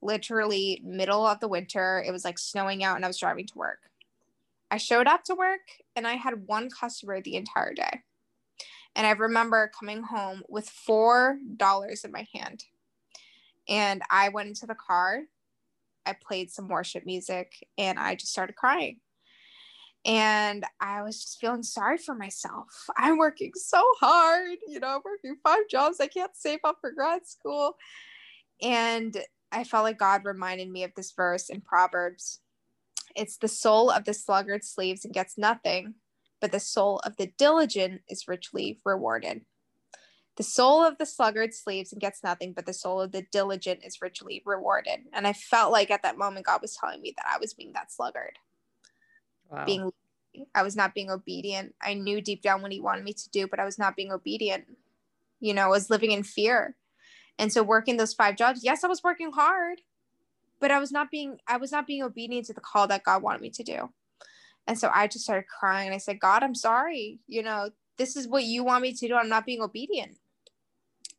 literally 0.00 0.80
middle 0.84 1.26
of 1.26 1.40
the 1.40 1.48
winter. 1.48 2.02
It 2.06 2.12
was 2.12 2.24
like 2.24 2.38
snowing 2.38 2.84
out 2.84 2.96
and 2.96 3.04
I 3.04 3.08
was 3.08 3.18
driving 3.18 3.46
to 3.48 3.58
work. 3.58 3.80
I 4.70 4.76
showed 4.76 5.08
up 5.08 5.24
to 5.24 5.34
work 5.34 5.60
and 5.96 6.06
I 6.06 6.14
had 6.14 6.46
one 6.46 6.70
customer 6.70 7.20
the 7.20 7.36
entire 7.36 7.74
day. 7.74 8.00
And 8.94 9.06
I 9.06 9.10
remember 9.10 9.72
coming 9.78 10.02
home 10.04 10.44
with 10.48 10.70
$4 10.70 12.04
in 12.04 12.12
my 12.12 12.26
hand. 12.32 12.64
And 13.68 14.02
I 14.10 14.28
went 14.28 14.48
into 14.48 14.66
the 14.66 14.74
car, 14.74 15.22
I 16.06 16.14
played 16.14 16.50
some 16.50 16.68
worship 16.68 17.06
music, 17.06 17.66
and 17.76 17.98
I 17.98 18.14
just 18.14 18.32
started 18.32 18.56
crying. 18.56 19.00
And 20.04 20.64
I 20.80 21.02
was 21.02 21.20
just 21.22 21.40
feeling 21.40 21.62
sorry 21.62 21.98
for 21.98 22.14
myself. 22.14 22.86
I'm 22.96 23.18
working 23.18 23.52
so 23.54 23.82
hard, 24.00 24.58
you 24.66 24.80
know, 24.80 24.88
I'm 24.88 25.02
working 25.04 25.36
five 25.42 25.68
jobs. 25.70 26.00
I 26.00 26.08
can't 26.08 26.36
save 26.36 26.60
up 26.64 26.78
for 26.80 26.90
grad 26.90 27.26
school. 27.26 27.76
And 28.60 29.16
I 29.52 29.64
felt 29.64 29.84
like 29.84 29.98
God 29.98 30.24
reminded 30.24 30.70
me 30.70 30.84
of 30.84 30.92
this 30.96 31.12
verse 31.12 31.50
in 31.50 31.60
Proverbs. 31.60 32.40
It's 33.14 33.36
the 33.36 33.48
soul 33.48 33.90
of 33.90 34.04
the 34.04 34.14
sluggard 34.14 34.64
sleeps 34.64 35.04
and 35.04 35.12
gets 35.12 35.36
nothing, 35.36 35.94
but 36.40 36.52
the 36.52 36.60
soul 36.60 37.00
of 37.00 37.16
the 37.16 37.30
diligent 37.38 38.00
is 38.08 38.26
richly 38.26 38.80
rewarded. 38.84 39.42
The 40.36 40.42
soul 40.42 40.82
of 40.82 40.96
the 40.96 41.04
sluggard 41.04 41.52
sleeps 41.52 41.92
and 41.92 42.00
gets 42.00 42.24
nothing, 42.24 42.54
but 42.54 42.64
the 42.64 42.72
soul 42.72 43.02
of 43.02 43.12
the 43.12 43.26
diligent 43.30 43.80
is 43.84 44.00
richly 44.00 44.42
rewarded. 44.46 45.00
And 45.12 45.26
I 45.26 45.34
felt 45.34 45.72
like 45.72 45.90
at 45.90 46.02
that 46.04 46.16
moment, 46.16 46.46
God 46.46 46.62
was 46.62 46.74
telling 46.74 47.02
me 47.02 47.12
that 47.16 47.26
I 47.28 47.38
was 47.38 47.52
being 47.52 47.74
that 47.74 47.92
sluggard. 47.92 48.38
Wow. 49.52 49.64
Being, 49.66 49.92
I 50.54 50.62
was 50.62 50.74
not 50.74 50.94
being 50.94 51.10
obedient. 51.10 51.74
I 51.82 51.94
knew 51.94 52.20
deep 52.20 52.42
down 52.42 52.62
what 52.62 52.72
He 52.72 52.80
wanted 52.80 53.04
me 53.04 53.12
to 53.12 53.30
do, 53.30 53.46
but 53.46 53.60
I 53.60 53.64
was 53.64 53.78
not 53.78 53.96
being 53.96 54.10
obedient. 54.10 54.64
You 55.40 55.54
know, 55.54 55.64
I 55.64 55.68
was 55.68 55.90
living 55.90 56.12
in 56.12 56.22
fear. 56.22 56.76
And 57.38 57.52
so, 57.52 57.62
working 57.62 57.96
those 57.96 58.14
five 58.14 58.36
jobs, 58.36 58.64
yes, 58.64 58.84
I 58.84 58.88
was 58.88 59.02
working 59.02 59.32
hard, 59.32 59.82
but 60.60 60.70
I 60.70 60.78
was 60.78 60.92
not 60.92 61.10
being, 61.10 61.38
I 61.46 61.56
was 61.58 61.72
not 61.72 61.86
being 61.86 62.02
obedient 62.02 62.46
to 62.46 62.52
the 62.52 62.60
call 62.60 62.86
that 62.88 63.04
God 63.04 63.22
wanted 63.22 63.42
me 63.42 63.50
to 63.50 63.62
do. 63.62 63.90
And 64.66 64.78
so 64.78 64.90
I 64.94 65.06
just 65.06 65.24
started 65.24 65.46
crying 65.48 65.88
and 65.88 65.94
I 65.94 65.98
said, 65.98 66.20
God, 66.20 66.42
I'm 66.42 66.54
sorry. 66.54 67.18
You 67.26 67.42
know, 67.42 67.70
this 67.98 68.16
is 68.16 68.28
what 68.28 68.44
you 68.44 68.64
want 68.64 68.82
me 68.82 68.92
to 68.92 69.08
do. 69.08 69.14
I'm 69.14 69.28
not 69.28 69.46
being 69.46 69.60
obedient. 69.60 70.18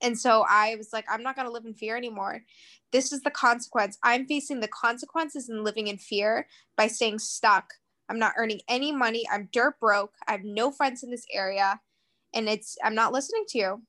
And 0.02 0.20
so 0.20 0.46
I 0.50 0.76
was 0.76 0.92
like, 0.92 1.06
I'm 1.10 1.24
not 1.24 1.36
going 1.36 1.48
to 1.48 1.52
live 1.52 1.66
in 1.66 1.74
fear 1.74 1.96
anymore. 1.96 2.44
This 2.92 3.12
is 3.12 3.22
the 3.22 3.32
consequence. 3.32 3.98
I'm 4.04 4.26
facing 4.28 4.60
the 4.60 4.68
consequences 4.68 5.50
and 5.50 5.64
living 5.64 5.88
in 5.88 5.98
fear 5.98 6.48
by 6.76 6.88
staying 6.88 7.20
stuck. 7.20 7.74
I'm 8.14 8.20
not 8.20 8.34
earning 8.38 8.62
any 8.68 8.92
money. 8.92 9.26
I'm 9.32 9.50
dirt 9.52 9.80
broke. 9.80 10.14
I 10.28 10.34
have 10.34 10.44
no 10.44 10.72
friends 10.72 11.02
in 11.02 11.10
this 11.10 11.26
area. 11.34 11.80
And 12.32 12.48
it's, 12.48 12.78
I'm 12.84 12.94
not 12.94 13.12
listening 13.12 13.46
to 13.50 13.58
you. 13.58 13.82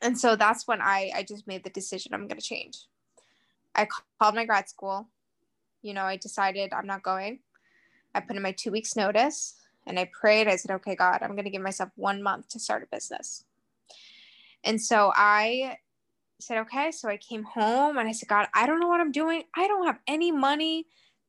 And 0.00 0.16
so 0.16 0.36
that's 0.36 0.68
when 0.68 0.80
I, 0.80 1.10
I 1.12 1.22
just 1.24 1.48
made 1.48 1.64
the 1.64 1.70
decision 1.70 2.14
I'm 2.14 2.28
going 2.28 2.38
to 2.38 2.46
change. 2.46 2.78
I 3.74 3.88
called 4.20 4.36
my 4.36 4.44
grad 4.44 4.68
school. 4.68 5.08
You 5.82 5.92
know, 5.92 6.04
I 6.04 6.16
decided 6.16 6.72
I'm 6.72 6.86
not 6.86 7.02
going. 7.02 7.40
I 8.14 8.20
put 8.20 8.36
in 8.36 8.42
my 8.42 8.52
two 8.52 8.70
weeks 8.70 8.94
notice 8.94 9.56
and 9.88 9.98
I 9.98 10.08
prayed. 10.12 10.46
I 10.46 10.54
said, 10.54 10.70
okay, 10.76 10.94
God, 10.94 11.18
I'm 11.22 11.32
going 11.32 11.44
to 11.44 11.50
give 11.50 11.62
myself 11.62 11.90
one 11.96 12.22
month 12.22 12.50
to 12.50 12.60
start 12.60 12.84
a 12.84 12.94
business. 12.94 13.44
And 14.62 14.80
so 14.80 15.12
I 15.16 15.78
said, 16.40 16.58
okay. 16.58 16.92
So 16.92 17.08
I 17.08 17.16
came 17.16 17.42
home 17.42 17.98
and 17.98 18.08
I 18.08 18.12
said, 18.12 18.28
God, 18.28 18.46
I 18.54 18.66
don't 18.66 18.78
know 18.78 18.86
what 18.86 19.00
I'm 19.00 19.10
doing. 19.10 19.42
I 19.56 19.66
don't 19.66 19.86
have 19.86 19.98
any 20.06 20.30
money 20.30 20.86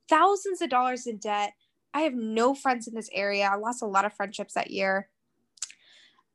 thousands 0.10 0.62
of 0.62 0.70
dollars 0.70 1.08
in 1.08 1.18
debt. 1.18 1.54
I 1.94 2.02
have 2.02 2.14
no 2.14 2.54
friends 2.54 2.88
in 2.88 2.94
this 2.94 3.10
area. 3.14 3.50
I 3.52 3.56
lost 3.56 3.82
a 3.82 3.88
lot 3.88 4.06
of 4.06 4.14
friendships 4.14 4.54
that 4.54 4.72
year. 4.72 5.10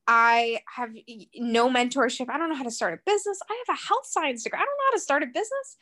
I 0.06 0.60
have 0.76 0.90
no 1.36 1.70
mentorship. 1.70 2.28
I 2.28 2.36
don't 2.36 2.50
know 2.50 2.56
how 2.56 2.64
to 2.64 2.70
start 2.70 2.94
a 2.94 3.10
business. 3.10 3.38
I 3.48 3.62
have 3.66 3.76
a 3.76 3.86
health 3.88 4.06
science 4.06 4.42
degree. 4.42 4.58
I 4.58 4.64
don't 4.64 4.68
know 4.68 4.90
how 4.90 4.96
to 4.96 5.00
start 5.00 5.22
a 5.22 5.26
business. 5.26 5.76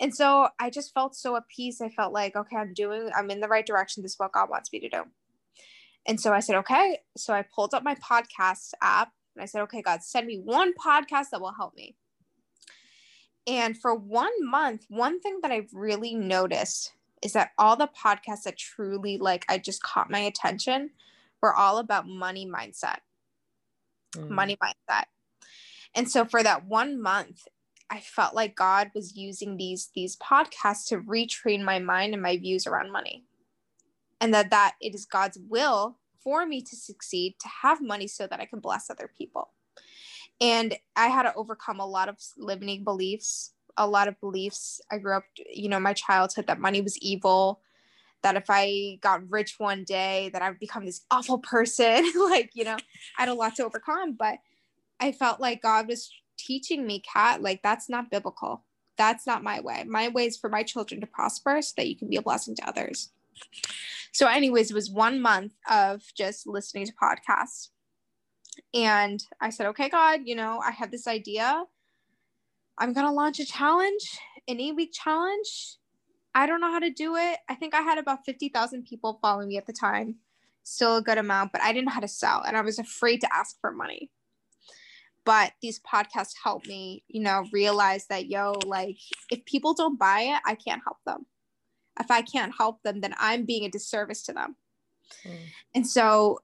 And 0.00 0.14
so 0.14 0.48
I 0.58 0.70
just 0.70 0.92
felt 0.92 1.14
so 1.14 1.36
at 1.36 1.46
peace. 1.48 1.80
I 1.80 1.88
felt 1.88 2.12
like, 2.12 2.34
okay, 2.34 2.56
I'm 2.56 2.74
doing, 2.74 3.10
I'm 3.16 3.30
in 3.30 3.40
the 3.40 3.48
right 3.48 3.64
direction. 3.64 4.02
This 4.02 4.12
is 4.12 4.18
what 4.18 4.32
God 4.32 4.50
wants 4.50 4.72
me 4.72 4.80
to 4.80 4.88
do. 4.88 5.02
And 6.06 6.20
so 6.20 6.32
I 6.32 6.40
said, 6.40 6.56
okay. 6.56 6.98
So 7.16 7.32
I 7.32 7.42
pulled 7.42 7.74
up 7.74 7.84
my 7.84 7.94
podcast 7.96 8.72
app 8.82 9.12
and 9.36 9.42
I 9.42 9.46
said, 9.46 9.62
okay, 9.62 9.82
God, 9.82 10.02
send 10.02 10.26
me 10.26 10.38
one 10.38 10.72
podcast 10.74 11.30
that 11.30 11.40
will 11.40 11.54
help 11.54 11.74
me. 11.76 11.94
And 13.46 13.78
for 13.78 13.94
one 13.94 14.32
month, 14.40 14.86
one 14.88 15.20
thing 15.20 15.40
that 15.42 15.52
I've 15.52 15.72
really 15.72 16.14
noticed 16.14 16.92
is 17.24 17.32
that 17.32 17.50
all 17.58 17.74
the 17.74 17.88
podcasts 17.88 18.42
that 18.44 18.58
truly 18.58 19.18
like 19.18 19.44
I 19.48 19.58
just 19.58 19.82
caught 19.82 20.10
my 20.10 20.20
attention 20.20 20.90
were 21.42 21.54
all 21.54 21.78
about 21.78 22.06
money 22.06 22.46
mindset. 22.46 22.98
Mm. 24.14 24.28
Money 24.28 24.56
mindset. 24.62 25.04
And 25.94 26.08
so 26.08 26.24
for 26.24 26.42
that 26.42 26.66
one 26.66 27.00
month, 27.00 27.48
I 27.90 28.00
felt 28.00 28.34
like 28.34 28.54
God 28.54 28.90
was 28.94 29.16
using 29.16 29.56
these 29.56 29.90
these 29.94 30.16
podcasts 30.16 30.86
to 30.88 30.98
retrain 30.98 31.62
my 31.62 31.78
mind 31.78 32.12
and 32.12 32.22
my 32.22 32.36
views 32.36 32.66
around 32.66 32.92
money. 32.92 33.24
And 34.20 34.32
that 34.34 34.50
that 34.50 34.74
it 34.80 34.94
is 34.94 35.06
God's 35.06 35.38
will 35.48 35.98
for 36.22 36.46
me 36.46 36.62
to 36.62 36.76
succeed, 36.76 37.36
to 37.40 37.48
have 37.62 37.82
money 37.82 38.06
so 38.06 38.26
that 38.26 38.40
I 38.40 38.46
can 38.46 38.60
bless 38.60 38.90
other 38.90 39.10
people. 39.16 39.50
And 40.40 40.76
I 40.96 41.08
had 41.08 41.22
to 41.22 41.34
overcome 41.34 41.80
a 41.80 41.86
lot 41.86 42.08
of 42.08 42.16
limiting 42.36 42.84
beliefs, 42.84 43.52
a 43.76 43.86
lot 43.86 44.08
of 44.08 44.20
beliefs. 44.20 44.80
I 44.90 44.98
grew 44.98 45.16
up, 45.16 45.24
you 45.52 45.68
know, 45.68 45.80
my 45.80 45.92
childhood 45.92 46.46
that 46.46 46.60
money 46.60 46.80
was 46.80 46.98
evil, 46.98 47.60
that 48.22 48.36
if 48.36 48.46
I 48.48 48.98
got 49.02 49.30
rich 49.30 49.56
one 49.58 49.84
day, 49.84 50.30
that 50.32 50.42
I 50.42 50.50
would 50.50 50.58
become 50.58 50.86
this 50.86 51.02
awful 51.10 51.38
person. 51.38 52.10
like, 52.28 52.50
you 52.54 52.64
know, 52.64 52.76
I 53.18 53.22
had 53.22 53.28
a 53.28 53.34
lot 53.34 53.56
to 53.56 53.64
overcome, 53.64 54.14
but 54.14 54.38
I 55.00 55.12
felt 55.12 55.40
like 55.40 55.62
God 55.62 55.88
was 55.88 56.10
teaching 56.36 56.86
me, 56.86 57.00
Kat, 57.00 57.42
like 57.42 57.62
that's 57.62 57.88
not 57.88 58.10
biblical. 58.10 58.64
That's 58.96 59.26
not 59.26 59.42
my 59.42 59.60
way. 59.60 59.84
My 59.86 60.08
way 60.08 60.26
is 60.26 60.36
for 60.36 60.48
my 60.48 60.62
children 60.62 61.00
to 61.00 61.06
prosper 61.06 61.60
so 61.62 61.72
that 61.76 61.88
you 61.88 61.96
can 61.96 62.08
be 62.08 62.16
a 62.16 62.22
blessing 62.22 62.54
to 62.56 62.68
others. 62.68 63.10
So, 64.12 64.28
anyways, 64.28 64.70
it 64.70 64.74
was 64.74 64.90
one 64.90 65.20
month 65.20 65.54
of 65.68 66.02
just 66.16 66.46
listening 66.46 66.86
to 66.86 66.92
podcasts. 66.92 67.70
And 68.72 69.22
I 69.40 69.50
said, 69.50 69.66
okay, 69.68 69.88
God, 69.88 70.20
you 70.24 70.36
know, 70.36 70.60
I 70.64 70.70
have 70.70 70.92
this 70.92 71.08
idea. 71.08 71.64
I'm 72.78 72.92
going 72.92 73.06
to 73.06 73.12
launch 73.12 73.40
a 73.40 73.44
challenge, 73.44 74.18
an 74.48 74.60
eight 74.60 74.74
week 74.74 74.92
challenge. 74.92 75.76
I 76.34 76.46
don't 76.46 76.60
know 76.60 76.72
how 76.72 76.80
to 76.80 76.90
do 76.90 77.16
it. 77.16 77.38
I 77.48 77.54
think 77.54 77.74
I 77.74 77.82
had 77.82 77.98
about 77.98 78.24
50,000 78.26 78.84
people 78.84 79.18
following 79.22 79.48
me 79.48 79.56
at 79.56 79.66
the 79.66 79.72
time, 79.72 80.16
still 80.64 80.96
a 80.96 81.02
good 81.02 81.18
amount, 81.18 81.52
but 81.52 81.62
I 81.62 81.72
didn't 81.72 81.86
know 81.86 81.92
how 81.92 82.00
to 82.00 82.08
sell 82.08 82.42
and 82.42 82.56
I 82.56 82.62
was 82.62 82.78
afraid 82.78 83.20
to 83.20 83.32
ask 83.32 83.60
for 83.60 83.70
money. 83.70 84.10
But 85.24 85.52
these 85.62 85.80
podcasts 85.80 86.34
helped 86.42 86.66
me, 86.66 87.04
you 87.08 87.22
know, 87.22 87.46
realize 87.52 88.06
that, 88.08 88.26
yo, 88.26 88.54
like, 88.66 88.98
if 89.30 89.44
people 89.46 89.72
don't 89.72 89.98
buy 89.98 90.20
it, 90.20 90.42
I 90.44 90.54
can't 90.54 90.82
help 90.84 90.98
them 91.06 91.24
if 92.00 92.10
I 92.10 92.22
can't 92.22 92.52
help 92.56 92.82
them, 92.82 93.00
then 93.00 93.14
I'm 93.18 93.44
being 93.44 93.64
a 93.64 93.70
disservice 93.70 94.22
to 94.24 94.32
them. 94.32 94.56
Mm. 95.26 95.36
And 95.74 95.86
so 95.86 96.40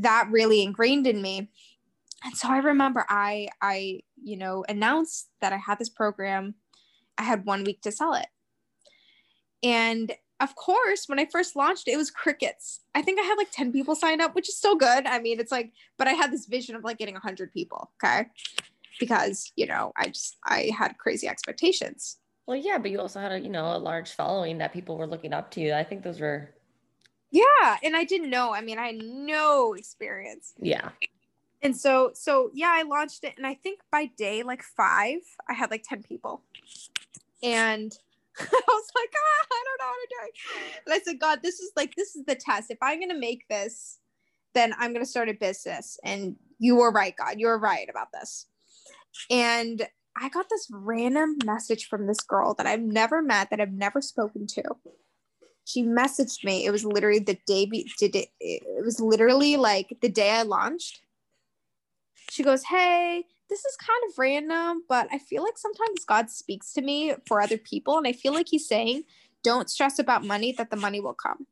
that 0.00 0.28
really 0.30 0.62
ingrained 0.62 1.06
in 1.06 1.22
me. 1.22 1.50
And 2.24 2.36
so 2.36 2.48
I 2.48 2.58
remember 2.58 3.04
I 3.08 3.48
I 3.62 4.00
you 4.22 4.36
know 4.36 4.64
announced 4.68 5.28
that 5.40 5.52
I 5.52 5.56
had 5.56 5.78
this 5.78 5.88
program. 5.88 6.54
I 7.16 7.22
had 7.22 7.44
one 7.44 7.64
week 7.64 7.80
to 7.82 7.92
sell 7.92 8.14
it. 8.14 8.26
And 9.62 10.12
of 10.40 10.54
course, 10.54 11.08
when 11.08 11.18
I 11.18 11.26
first 11.26 11.56
launched 11.56 11.88
it, 11.88 11.96
was 11.96 12.10
crickets. 12.10 12.80
I 12.94 13.02
think 13.02 13.18
I 13.18 13.24
had 13.24 13.34
like 13.34 13.50
10 13.50 13.72
people 13.72 13.96
sign 13.96 14.20
up, 14.20 14.34
which 14.34 14.48
is 14.48 14.56
still 14.56 14.76
good. 14.76 15.06
I 15.06 15.18
mean, 15.18 15.40
it's 15.40 15.50
like, 15.50 15.72
but 15.96 16.06
I 16.06 16.12
had 16.12 16.30
this 16.30 16.46
vision 16.46 16.76
of 16.76 16.84
like 16.84 16.98
getting 16.98 17.14
100 17.14 17.52
people. 17.52 17.90
Okay. 18.02 18.28
Because, 19.00 19.52
you 19.56 19.66
know, 19.66 19.92
I 19.96 20.08
just, 20.08 20.36
I 20.44 20.70
had 20.76 20.98
crazy 20.98 21.26
expectations. 21.28 22.18
Well, 22.46 22.56
yeah, 22.56 22.78
but 22.78 22.90
you 22.90 23.00
also 23.00 23.20
had 23.20 23.32
a, 23.32 23.40
you 23.40 23.48
know, 23.48 23.76
a 23.76 23.78
large 23.78 24.12
following 24.12 24.58
that 24.58 24.72
people 24.72 24.96
were 24.96 25.06
looking 25.06 25.32
up 25.32 25.50
to 25.52 25.60
you. 25.60 25.74
I 25.74 25.84
think 25.84 26.02
those 26.04 26.20
were 26.20 26.54
Yeah, 27.30 27.76
and 27.82 27.96
I 27.96 28.04
didn't 28.04 28.30
know. 28.30 28.54
I 28.54 28.60
mean, 28.60 28.78
I 28.78 28.86
had 28.86 29.02
no 29.02 29.74
experience. 29.74 30.54
Yeah. 30.60 30.90
And 31.62 31.76
so 31.76 32.10
so 32.14 32.50
yeah, 32.54 32.70
I 32.72 32.82
launched 32.82 33.24
it 33.24 33.34
and 33.36 33.46
I 33.46 33.54
think 33.54 33.80
by 33.90 34.06
day 34.16 34.42
like 34.42 34.62
5, 34.62 35.18
I 35.48 35.52
had 35.52 35.70
like 35.70 35.84
10 35.88 36.02
people. 36.02 36.42
And 37.42 37.96
I 38.40 38.44
was 38.44 38.88
like, 38.94 39.12
ah, 39.16 39.46
I 39.50 39.64
don't 39.64 39.78
know 39.78 39.86
how 39.86 39.92
to 39.92 40.08
do 40.08 40.16
it. 40.26 40.82
And 40.86 40.94
I 40.94 40.98
said, 41.00 41.20
God, 41.20 41.40
this 41.42 41.60
is 41.60 41.72
like 41.76 41.94
this 41.96 42.14
is 42.14 42.24
the 42.24 42.36
test. 42.36 42.70
If 42.70 42.78
I'm 42.82 43.00
gonna 43.00 43.18
make 43.18 43.48
this, 43.48 43.98
then 44.54 44.72
I'm 44.78 44.92
gonna 44.92 45.06
start 45.06 45.28
a 45.28 45.34
business. 45.34 45.98
And 46.04 46.36
you 46.58 46.76
were 46.76 46.92
right, 46.92 47.14
God. 47.16 47.38
You 47.38 47.48
were 47.48 47.58
right 47.58 47.88
about 47.90 48.12
this. 48.12 48.46
And 49.30 49.86
I 50.20 50.28
got 50.28 50.48
this 50.48 50.68
random 50.70 51.36
message 51.44 51.86
from 51.88 52.06
this 52.06 52.20
girl 52.20 52.54
that 52.54 52.66
I've 52.66 52.82
never 52.82 53.22
met, 53.22 53.50
that 53.50 53.60
I've 53.60 53.72
never 53.72 54.00
spoken 54.00 54.46
to. 54.48 54.62
She 55.64 55.82
messaged 55.82 56.44
me. 56.44 56.64
It 56.64 56.70
was 56.70 56.84
literally 56.84 57.18
the 57.18 57.38
day 57.46 57.66
be- 57.66 57.90
did 57.98 58.16
it, 58.16 58.28
it 58.40 58.84
was 58.84 59.00
literally 59.00 59.56
like 59.56 59.96
the 60.00 60.08
day 60.08 60.30
I 60.30 60.42
launched. 60.42 61.00
She 62.30 62.42
goes, 62.42 62.64
"Hey, 62.64 63.24
this 63.48 63.64
is 63.64 63.76
kind 63.76 64.00
of 64.08 64.18
random, 64.18 64.84
but 64.88 65.08
I 65.10 65.18
feel 65.18 65.42
like 65.42 65.58
sometimes 65.58 66.04
God 66.06 66.30
speaks 66.30 66.72
to 66.74 66.82
me 66.82 67.14
for 67.26 67.40
other 67.40 67.58
people 67.58 67.98
and 67.98 68.06
I 68.06 68.12
feel 68.12 68.34
like 68.34 68.48
he's 68.48 68.68
saying, 68.68 69.04
"Don't 69.42 69.70
stress 69.70 69.98
about 69.98 70.24
money 70.24 70.52
that 70.52 70.70
the 70.70 70.76
money 70.76 71.00
will 71.00 71.14
come." 71.14 71.46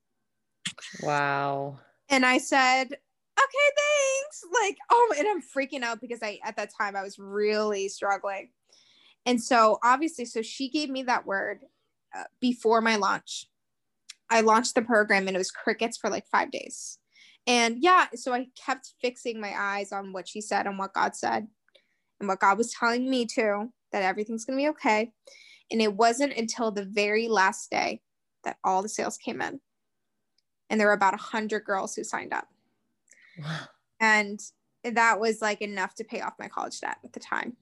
Wow. 1.02 1.78
And 2.08 2.24
I 2.24 2.38
said, 2.38 2.96
okay, 3.38 3.68
thanks. 3.76 4.44
Like, 4.52 4.78
oh, 4.90 5.14
and 5.18 5.26
I'm 5.28 5.42
freaking 5.42 5.82
out 5.82 6.00
because 6.00 6.22
I, 6.22 6.38
at 6.44 6.56
that 6.56 6.70
time, 6.76 6.96
I 6.96 7.02
was 7.02 7.18
really 7.18 7.88
struggling. 7.88 8.50
And 9.24 9.42
so, 9.42 9.78
obviously, 9.82 10.24
so 10.24 10.42
she 10.42 10.68
gave 10.68 10.88
me 10.88 11.02
that 11.04 11.26
word 11.26 11.60
uh, 12.16 12.24
before 12.40 12.80
my 12.80 12.96
launch. 12.96 13.46
I 14.30 14.40
launched 14.40 14.74
the 14.74 14.82
program 14.82 15.26
and 15.26 15.36
it 15.36 15.38
was 15.38 15.50
crickets 15.50 15.96
for 15.96 16.10
like 16.10 16.26
five 16.26 16.50
days. 16.50 16.98
And 17.46 17.78
yeah, 17.80 18.06
so 18.14 18.32
I 18.32 18.48
kept 18.56 18.94
fixing 19.00 19.40
my 19.40 19.54
eyes 19.56 19.92
on 19.92 20.12
what 20.12 20.28
she 20.28 20.40
said 20.40 20.66
and 20.66 20.78
what 20.78 20.94
God 20.94 21.14
said 21.14 21.46
and 22.18 22.28
what 22.28 22.40
God 22.40 22.58
was 22.58 22.72
telling 22.72 23.08
me 23.08 23.26
too 23.26 23.72
that 23.92 24.02
everything's 24.02 24.44
going 24.44 24.58
to 24.58 24.62
be 24.62 24.68
okay. 24.70 25.12
And 25.70 25.80
it 25.80 25.94
wasn't 25.94 26.36
until 26.36 26.70
the 26.70 26.84
very 26.84 27.28
last 27.28 27.70
day 27.70 28.00
that 28.44 28.58
all 28.64 28.82
the 28.82 28.88
sales 28.88 29.16
came 29.16 29.40
in. 29.40 29.60
And 30.68 30.80
there 30.80 30.88
were 30.88 30.92
about 30.92 31.12
100 31.12 31.64
girls 31.64 31.94
who 31.94 32.02
signed 32.02 32.32
up. 32.32 32.48
And 34.00 34.40
that 34.84 35.20
was 35.20 35.40
like 35.40 35.62
enough 35.62 35.94
to 35.96 36.04
pay 36.04 36.20
off 36.20 36.34
my 36.38 36.48
college 36.48 36.80
debt 36.80 36.98
at 37.04 37.12
the 37.12 37.20
time. 37.20 37.56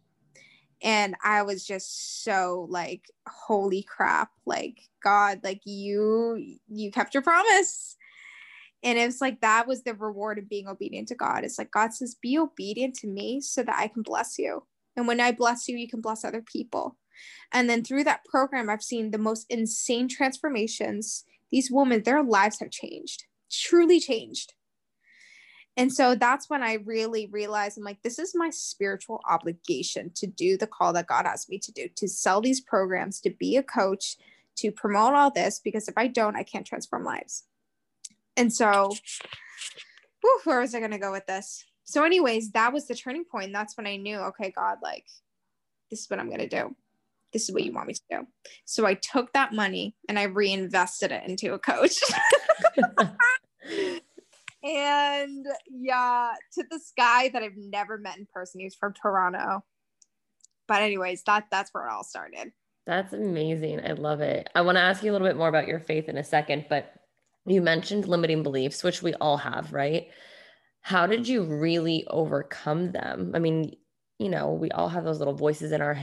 And 0.82 1.14
I 1.22 1.42
was 1.42 1.66
just 1.66 2.24
so 2.24 2.66
like, 2.68 3.10
holy 3.26 3.82
crap, 3.82 4.30
like 4.44 4.80
God, 5.02 5.40
like 5.42 5.62
you, 5.64 6.56
you 6.68 6.90
kept 6.90 7.14
your 7.14 7.22
promise. 7.22 7.96
And 8.84 8.98
it's 8.98 9.22
like 9.22 9.40
that 9.40 9.66
was 9.66 9.82
the 9.82 9.94
reward 9.94 10.38
of 10.38 10.48
being 10.48 10.68
obedient 10.68 11.08
to 11.08 11.14
God. 11.14 11.42
It's 11.42 11.58
like 11.58 11.70
God 11.70 11.94
says, 11.94 12.14
be 12.20 12.38
obedient 12.38 12.94
to 12.96 13.06
me 13.06 13.40
so 13.40 13.62
that 13.62 13.74
I 13.76 13.88
can 13.88 14.02
bless 14.02 14.38
you. 14.38 14.64
And 14.94 15.08
when 15.08 15.20
I 15.20 15.32
bless 15.32 15.66
you, 15.66 15.76
you 15.76 15.88
can 15.88 16.02
bless 16.02 16.22
other 16.22 16.42
people. 16.42 16.96
And 17.50 17.68
then 17.68 17.82
through 17.82 18.04
that 18.04 18.24
program, 18.26 18.68
I've 18.68 18.82
seen 18.82 19.10
the 19.10 19.18
most 19.18 19.46
insane 19.48 20.06
transformations. 20.08 21.24
These 21.50 21.70
women, 21.70 22.02
their 22.02 22.22
lives 22.22 22.60
have 22.60 22.70
changed, 22.70 23.24
truly 23.50 24.00
changed. 24.00 24.52
And 25.76 25.92
so 25.92 26.14
that's 26.14 26.48
when 26.48 26.62
I 26.62 26.74
really 26.84 27.26
realized 27.32 27.78
I'm 27.78 27.84
like, 27.84 28.02
this 28.02 28.18
is 28.18 28.34
my 28.34 28.50
spiritual 28.50 29.20
obligation 29.28 30.12
to 30.16 30.26
do 30.26 30.56
the 30.56 30.68
call 30.68 30.92
that 30.92 31.08
God 31.08 31.26
asked 31.26 31.48
me 31.48 31.58
to 31.60 31.72
do, 31.72 31.88
to 31.96 32.06
sell 32.06 32.40
these 32.40 32.60
programs, 32.60 33.20
to 33.22 33.30
be 33.30 33.56
a 33.56 33.62
coach, 33.62 34.16
to 34.56 34.70
promote 34.70 35.14
all 35.14 35.30
this, 35.30 35.58
because 35.58 35.88
if 35.88 35.94
I 35.96 36.06
don't, 36.06 36.36
I 36.36 36.44
can't 36.44 36.66
transform 36.66 37.04
lives. 37.04 37.44
And 38.36 38.52
so, 38.52 38.92
whew, 40.20 40.40
where 40.44 40.60
was 40.60 40.74
I 40.74 40.80
going 40.80 40.90
to 40.90 40.98
go 40.98 41.12
with 41.12 41.26
this? 41.26 41.64
So, 41.84 42.02
anyways, 42.02 42.52
that 42.52 42.72
was 42.72 42.86
the 42.86 42.94
turning 42.94 43.24
point. 43.24 43.52
That's 43.52 43.76
when 43.76 43.86
I 43.86 43.96
knew, 43.96 44.16
okay, 44.16 44.50
God, 44.50 44.78
like, 44.82 45.06
this 45.90 46.00
is 46.00 46.10
what 46.10 46.18
I'm 46.18 46.28
going 46.28 46.40
to 46.40 46.48
do. 46.48 46.74
This 47.32 47.48
is 47.48 47.52
what 47.52 47.64
you 47.64 47.72
want 47.72 47.88
me 47.88 47.94
to 47.94 48.00
do. 48.10 48.26
So 48.64 48.86
I 48.86 48.94
took 48.94 49.32
that 49.32 49.52
money 49.52 49.96
and 50.08 50.18
I 50.18 50.24
reinvested 50.24 51.10
it 51.10 51.28
into 51.28 51.52
a 51.52 51.58
coach. 51.58 51.98
and 54.62 55.46
yeah, 55.68 56.32
to 56.54 56.64
this 56.70 56.92
guy 56.96 57.28
that 57.30 57.42
I've 57.42 57.56
never 57.56 57.98
met 57.98 58.18
in 58.18 58.26
person. 58.32 58.60
He's 58.60 58.76
from 58.76 58.94
Toronto. 58.94 59.64
But 60.68 60.82
anyways, 60.82 61.24
that 61.24 61.46
that's 61.50 61.74
where 61.74 61.86
it 61.86 61.92
all 61.92 62.04
started. 62.04 62.52
That's 62.86 63.12
amazing. 63.12 63.80
I 63.84 63.92
love 63.92 64.20
it. 64.20 64.48
I 64.54 64.60
want 64.60 64.76
to 64.76 64.82
ask 64.82 65.02
you 65.02 65.10
a 65.10 65.12
little 65.12 65.26
bit 65.26 65.36
more 65.36 65.48
about 65.48 65.66
your 65.66 65.80
faith 65.80 66.08
in 66.08 66.16
a 66.16 66.24
second, 66.24 66.66
but 66.68 66.94
you 67.46 67.60
mentioned 67.60 68.08
limiting 68.08 68.42
beliefs, 68.42 68.82
which 68.82 69.02
we 69.02 69.14
all 69.14 69.36
have, 69.36 69.72
right? 69.72 70.08
How 70.80 71.06
did 71.06 71.20
mm-hmm. 71.20 71.32
you 71.32 71.44
really 71.44 72.06
overcome 72.08 72.92
them? 72.92 73.32
I 73.34 73.38
mean, 73.38 73.76
you 74.18 74.28
know, 74.28 74.52
we 74.52 74.70
all 74.70 74.88
have 74.88 75.04
those 75.04 75.18
little 75.18 75.34
voices 75.34 75.72
in 75.72 75.82
our 75.82 75.98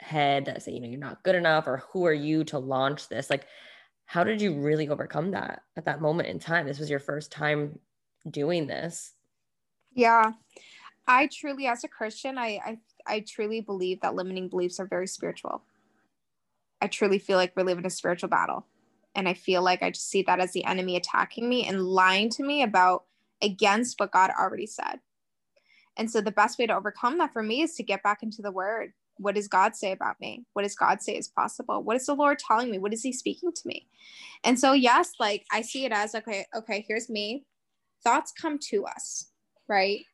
head 0.00 0.46
that 0.46 0.62
say, 0.62 0.72
you 0.72 0.80
know, 0.80 0.88
you're 0.88 0.98
not 0.98 1.22
good 1.22 1.34
enough 1.34 1.66
or 1.66 1.82
who 1.92 2.06
are 2.06 2.12
you 2.12 2.44
to 2.44 2.58
launch 2.58 3.08
this? 3.08 3.28
Like, 3.28 3.46
how 4.04 4.22
did 4.22 4.40
you 4.40 4.60
really 4.60 4.88
overcome 4.88 5.32
that 5.32 5.62
at 5.76 5.86
that 5.86 6.00
moment 6.00 6.28
in 6.28 6.38
time? 6.38 6.66
This 6.66 6.78
was 6.78 6.88
your 6.88 7.00
first 7.00 7.32
time 7.32 7.78
doing 8.30 8.66
this. 8.66 9.12
Yeah. 9.92 10.32
I 11.08 11.28
truly, 11.32 11.66
as 11.66 11.82
a 11.84 11.88
Christian, 11.88 12.38
I, 12.38 12.60
I, 12.64 12.78
I 13.06 13.24
truly 13.26 13.60
believe 13.60 14.00
that 14.00 14.14
limiting 14.14 14.48
beliefs 14.48 14.78
are 14.78 14.86
very 14.86 15.06
spiritual. 15.06 15.62
I 16.80 16.86
truly 16.86 17.18
feel 17.18 17.36
like 17.36 17.52
we're 17.56 17.64
living 17.64 17.86
a 17.86 17.90
spiritual 17.90 18.28
battle. 18.28 18.66
And 19.16 19.28
I 19.28 19.34
feel 19.34 19.62
like 19.62 19.82
I 19.82 19.90
just 19.90 20.08
see 20.08 20.22
that 20.22 20.40
as 20.40 20.52
the 20.52 20.64
enemy 20.64 20.96
attacking 20.96 21.48
me 21.48 21.66
and 21.66 21.82
lying 21.82 22.30
to 22.30 22.44
me 22.44 22.62
about 22.62 23.04
against 23.42 23.98
what 23.98 24.12
God 24.12 24.30
already 24.38 24.66
said. 24.66 25.00
And 25.96 26.10
so 26.10 26.20
the 26.20 26.30
best 26.30 26.58
way 26.58 26.66
to 26.66 26.76
overcome 26.76 27.18
that 27.18 27.32
for 27.32 27.42
me 27.42 27.62
is 27.62 27.74
to 27.76 27.82
get 27.82 28.02
back 28.02 28.22
into 28.22 28.42
the 28.42 28.52
word. 28.52 28.92
What 29.16 29.34
does 29.34 29.48
God 29.48 29.74
say 29.74 29.92
about 29.92 30.20
me? 30.20 30.44
What 30.52 30.62
does 30.62 30.76
God 30.76 31.02
say 31.02 31.16
is 31.16 31.28
possible? 31.28 31.82
What 31.82 31.96
is 31.96 32.04
the 32.04 32.14
Lord 32.14 32.38
telling 32.38 32.70
me? 32.70 32.78
What 32.78 32.92
is 32.92 33.02
he 33.02 33.12
speaking 33.12 33.50
to 33.50 33.62
me? 33.66 33.88
And 34.44 34.60
so 34.60 34.72
yes, 34.72 35.12
like 35.18 35.46
I 35.50 35.62
see 35.62 35.86
it 35.86 35.92
as 35.92 36.14
okay, 36.14 36.44
okay, 36.54 36.84
here's 36.86 37.08
me. 37.08 37.46
Thoughts 38.04 38.32
come 38.38 38.58
to 38.70 38.84
us, 38.84 39.30
right? 39.68 40.04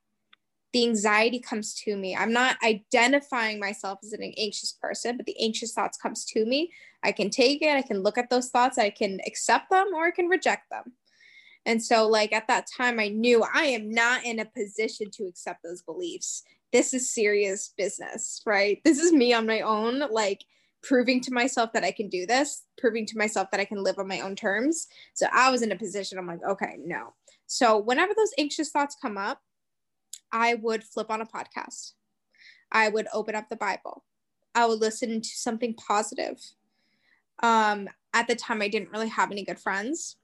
The 0.72 0.84
anxiety 0.84 1.38
comes 1.38 1.74
to 1.74 1.96
me. 1.96 2.16
I'm 2.16 2.32
not 2.32 2.56
identifying 2.64 3.60
myself 3.60 3.98
as 4.02 4.12
an 4.12 4.22
anxious 4.36 4.72
person 4.72 5.16
but 5.16 5.26
the 5.26 5.40
anxious 5.40 5.72
thoughts 5.72 5.98
comes 5.98 6.24
to 6.26 6.44
me. 6.44 6.72
I 7.02 7.12
can 7.12 7.30
take 7.30 7.62
it 7.62 7.76
i 7.76 7.82
can 7.82 8.02
look 8.02 8.16
at 8.16 8.30
those 8.30 8.48
thoughts 8.48 8.78
i 8.78 8.90
can 8.90 9.20
accept 9.26 9.70
them 9.70 9.88
or 9.94 10.06
i 10.06 10.10
can 10.10 10.28
reject 10.28 10.70
them. 10.70 10.92
And 11.66 11.82
so 11.82 12.08
like 12.08 12.32
at 12.32 12.48
that 12.48 12.66
time 12.74 12.98
i 12.98 13.08
knew 13.08 13.44
i 13.54 13.64
am 13.64 13.90
not 13.90 14.24
in 14.24 14.38
a 14.38 14.44
position 14.44 15.10
to 15.12 15.24
accept 15.24 15.62
those 15.62 15.82
beliefs. 15.82 16.42
This 16.72 16.94
is 16.94 17.12
serious 17.12 17.74
business 17.76 18.40
right? 18.46 18.80
This 18.84 18.98
is 18.98 19.12
me 19.12 19.34
on 19.34 19.46
my 19.46 19.60
own 19.60 20.02
like 20.10 20.42
proving 20.82 21.20
to 21.20 21.32
myself 21.32 21.72
that 21.72 21.84
i 21.84 21.92
can 21.92 22.08
do 22.08 22.26
this 22.26 22.64
proving 22.76 23.06
to 23.06 23.16
myself 23.16 23.48
that 23.52 23.60
i 23.60 23.64
can 23.64 23.84
live 23.84 23.98
on 23.98 24.08
my 24.08 24.20
own 24.20 24.34
terms. 24.34 24.86
So 25.14 25.26
i 25.32 25.50
was 25.50 25.62
in 25.62 25.72
a 25.72 25.76
position 25.76 26.18
i'm 26.18 26.26
like 26.26 26.44
okay 26.48 26.76
no. 26.78 27.14
So 27.46 27.76
whenever 27.76 28.14
those 28.16 28.32
anxious 28.38 28.70
thoughts 28.70 28.96
come 29.00 29.18
up 29.18 29.42
I 30.32 30.54
would 30.54 30.82
flip 30.82 31.10
on 31.10 31.20
a 31.20 31.26
podcast. 31.26 31.92
I 32.70 32.88
would 32.88 33.06
open 33.12 33.34
up 33.34 33.48
the 33.48 33.56
Bible. 33.56 34.04
I 34.54 34.66
would 34.66 34.80
listen 34.80 35.20
to 35.20 35.28
something 35.28 35.74
positive. 35.74 36.40
Um, 37.42 37.88
at 38.14 38.28
the 38.28 38.34
time, 38.34 38.62
I 38.62 38.68
didn't 38.68 38.90
really 38.90 39.08
have 39.08 39.30
any 39.30 39.44
good 39.44 39.58
friends. 39.58 40.16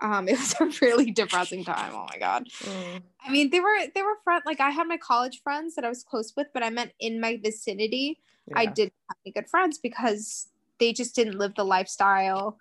Um, 0.00 0.28
it 0.28 0.38
was 0.38 0.54
a 0.60 0.66
really 0.80 1.10
depressing 1.10 1.64
time. 1.64 1.92
Oh 1.94 2.06
my 2.10 2.18
god. 2.18 2.48
Mm. 2.62 3.02
I 3.24 3.30
mean, 3.30 3.50
they 3.50 3.60
were 3.60 3.78
they 3.94 4.02
were 4.02 4.16
friends. 4.22 4.44
Like 4.46 4.60
I 4.60 4.70
had 4.70 4.86
my 4.86 4.96
college 4.96 5.42
friends 5.42 5.74
that 5.74 5.84
I 5.84 5.88
was 5.88 6.04
close 6.04 6.32
with, 6.36 6.48
but 6.54 6.62
I 6.62 6.70
meant 6.70 6.92
in 7.00 7.20
my 7.20 7.38
vicinity, 7.42 8.20
yeah. 8.46 8.58
I 8.58 8.66
didn't 8.66 8.94
have 9.08 9.16
any 9.24 9.32
good 9.32 9.48
friends 9.48 9.78
because 9.78 10.48
they 10.78 10.92
just 10.92 11.14
didn't 11.14 11.38
live 11.38 11.54
the 11.56 11.64
lifestyle. 11.64 12.58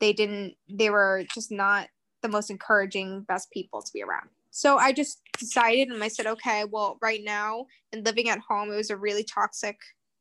They 0.00 0.12
didn't. 0.12 0.54
They 0.68 0.90
were 0.90 1.24
just 1.34 1.50
not 1.50 1.88
the 2.22 2.28
most 2.28 2.50
encouraging, 2.50 3.22
best 3.22 3.50
people 3.50 3.82
to 3.82 3.92
be 3.92 4.02
around. 4.02 4.28
So 4.50 4.78
I 4.78 4.92
just 4.92 5.20
decided 5.38 5.88
and 5.88 6.02
I 6.02 6.08
said, 6.08 6.26
okay, 6.26 6.64
well, 6.64 6.98
right 7.02 7.20
now 7.22 7.66
and 7.92 8.04
living 8.04 8.28
at 8.28 8.40
home, 8.40 8.72
it 8.72 8.76
was 8.76 8.90
a 8.90 8.96
really 8.96 9.24
toxic 9.24 9.76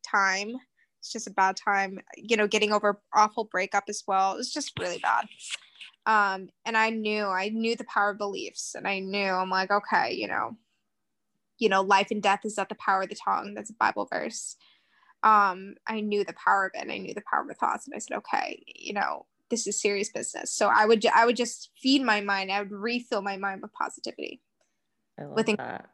time. 0.06 0.56
It's 1.00 1.12
just 1.12 1.28
a 1.28 1.32
bad 1.32 1.56
time, 1.56 2.00
you 2.18 2.38
know, 2.38 2.48
getting 2.48 2.72
over 2.72 3.00
awful 3.14 3.46
breakup 3.46 3.86
as 3.88 4.04
well. 4.08 4.34
It 4.34 4.38
was 4.38 4.54
just 4.54 4.78
really 4.80 5.00
bad. 5.00 5.26
Um, 6.06 6.50
and 6.66 6.78
I 6.78 6.90
knew, 6.90 7.26
I 7.26 7.50
knew 7.50 7.76
the 7.76 7.86
power 7.86 8.12
of 8.12 8.18
beliefs 8.18 8.76
and 8.76 8.88
I 8.88 9.00
knew 9.00 9.30
I'm 9.30 9.50
like, 9.50 9.72
okay, 9.72 10.14
you 10.14 10.28
know, 10.28 10.58
you 11.60 11.70
know, 11.70 11.82
life 11.82 12.08
and 12.12 12.22
death 12.22 12.42
is 12.46 12.58
at 12.58 12.70
the 12.70 12.76
power 12.76 13.04
of 13.04 13.10
the 13.10 13.16
tongue. 13.16 13.54
That's 13.54 13.72
a 13.72 13.74
Bible 13.74 14.08
verse. 14.12 14.56
Um, 15.24 15.76
I 15.88 16.02
knew 16.02 16.24
the 16.24 16.34
power 16.34 16.68
of 16.68 16.72
it 16.76 16.82
and 16.82 16.92
I 16.92 16.98
knew 16.98 17.14
the 17.14 17.24
power 17.30 17.42
of 17.42 17.48
the 17.48 17.56
thoughts. 17.56 17.88
And 17.88 17.96
I 17.96 18.00
said, 18.00 18.18
okay, 18.18 18.64
you 18.68 18.94
know, 18.94 19.26
this 19.50 19.68
is 19.68 19.80
serious 19.80 20.10
business. 20.10 20.52
So 20.52 20.68
I 20.68 20.86
would 20.86 21.06
I 21.08 21.26
would 21.26 21.36
just 21.36 21.72
feed 21.82 22.04
my 22.04 22.22
mind. 22.22 22.52
I 22.52 22.60
would 22.60 22.72
refill 22.72 23.22
my 23.22 23.38
mind 23.38 23.62
with 23.62 23.74
positivity. 23.74 24.42
with 25.18 25.48
that. 25.58 25.90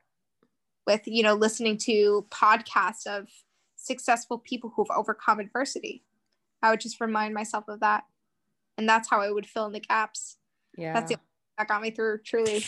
with 0.85 1.01
you 1.05 1.23
know 1.23 1.35
listening 1.35 1.77
to 1.79 2.25
podcasts 2.29 3.07
of 3.07 3.27
successful 3.75 4.37
people 4.37 4.71
who've 4.75 4.87
overcome 4.95 5.39
adversity. 5.39 6.03
I 6.61 6.69
would 6.69 6.81
just 6.81 7.01
remind 7.01 7.33
myself 7.33 7.65
of 7.67 7.81
that, 7.81 8.03
and 8.77 8.87
that's 8.87 9.09
how 9.09 9.21
I 9.21 9.31
would 9.31 9.45
fill 9.45 9.65
in 9.65 9.73
the 9.73 9.79
gaps. 9.79 10.37
Yeah, 10.77 10.93
that's 10.93 11.11
the 11.11 11.19
that 11.57 11.67
got 11.67 11.81
me 11.81 11.91
through. 11.91 12.19
Truly. 12.19 12.63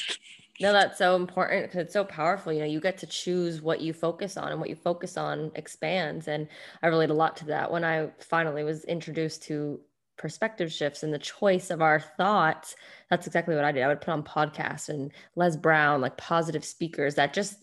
No, 0.61 0.71
that's 0.71 0.97
so 0.97 1.17
important 1.17 1.63
because 1.63 1.81
it's 1.81 1.93
so 1.93 2.05
powerful. 2.05 2.53
You 2.53 2.59
know, 2.59 2.65
you 2.65 2.79
get 2.79 2.97
to 2.99 3.07
choose 3.07 3.61
what 3.61 3.81
you 3.81 3.91
focus 3.91 4.37
on, 4.37 4.51
and 4.51 4.59
what 4.59 4.69
you 4.69 4.75
focus 4.75 5.17
on 5.17 5.51
expands. 5.55 6.27
And 6.27 6.47
I 6.81 6.87
relate 6.87 7.09
a 7.09 7.13
lot 7.13 7.35
to 7.37 7.45
that 7.47 7.71
when 7.71 7.83
I 7.83 8.11
finally 8.19 8.63
was 8.63 8.85
introduced 8.85 9.43
to 9.43 9.79
perspective 10.17 10.71
shifts 10.71 11.03
and 11.03 11.13
the 11.13 11.19
choice 11.19 11.69
of 11.69 11.81
our 11.81 11.99
thoughts 11.99 12.75
that's 13.09 13.27
exactly 13.27 13.55
what 13.55 13.65
i 13.65 13.71
did. 13.71 13.83
I 13.83 13.87
would 13.87 14.01
put 14.01 14.11
on 14.11 14.23
podcasts 14.23 14.89
and 14.89 15.11
les 15.35 15.57
brown 15.57 16.01
like 16.01 16.17
positive 16.17 16.63
speakers 16.63 17.15
that 17.15 17.33
just 17.33 17.57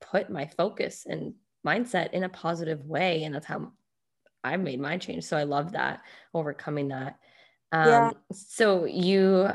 put 0.00 0.30
my 0.30 0.46
focus 0.46 1.06
and 1.08 1.34
mindset 1.66 2.12
in 2.12 2.24
a 2.24 2.28
positive 2.28 2.84
way 2.86 3.24
and 3.24 3.34
that's 3.34 3.46
how 3.46 3.72
i 4.44 4.56
made 4.56 4.80
my 4.80 4.96
change. 4.98 5.24
So 5.24 5.36
i 5.36 5.42
love 5.42 5.72
that 5.72 6.02
overcoming 6.34 6.88
that. 6.88 7.18
Um, 7.72 7.88
yeah. 7.88 8.10
so 8.32 8.84
you 8.84 9.48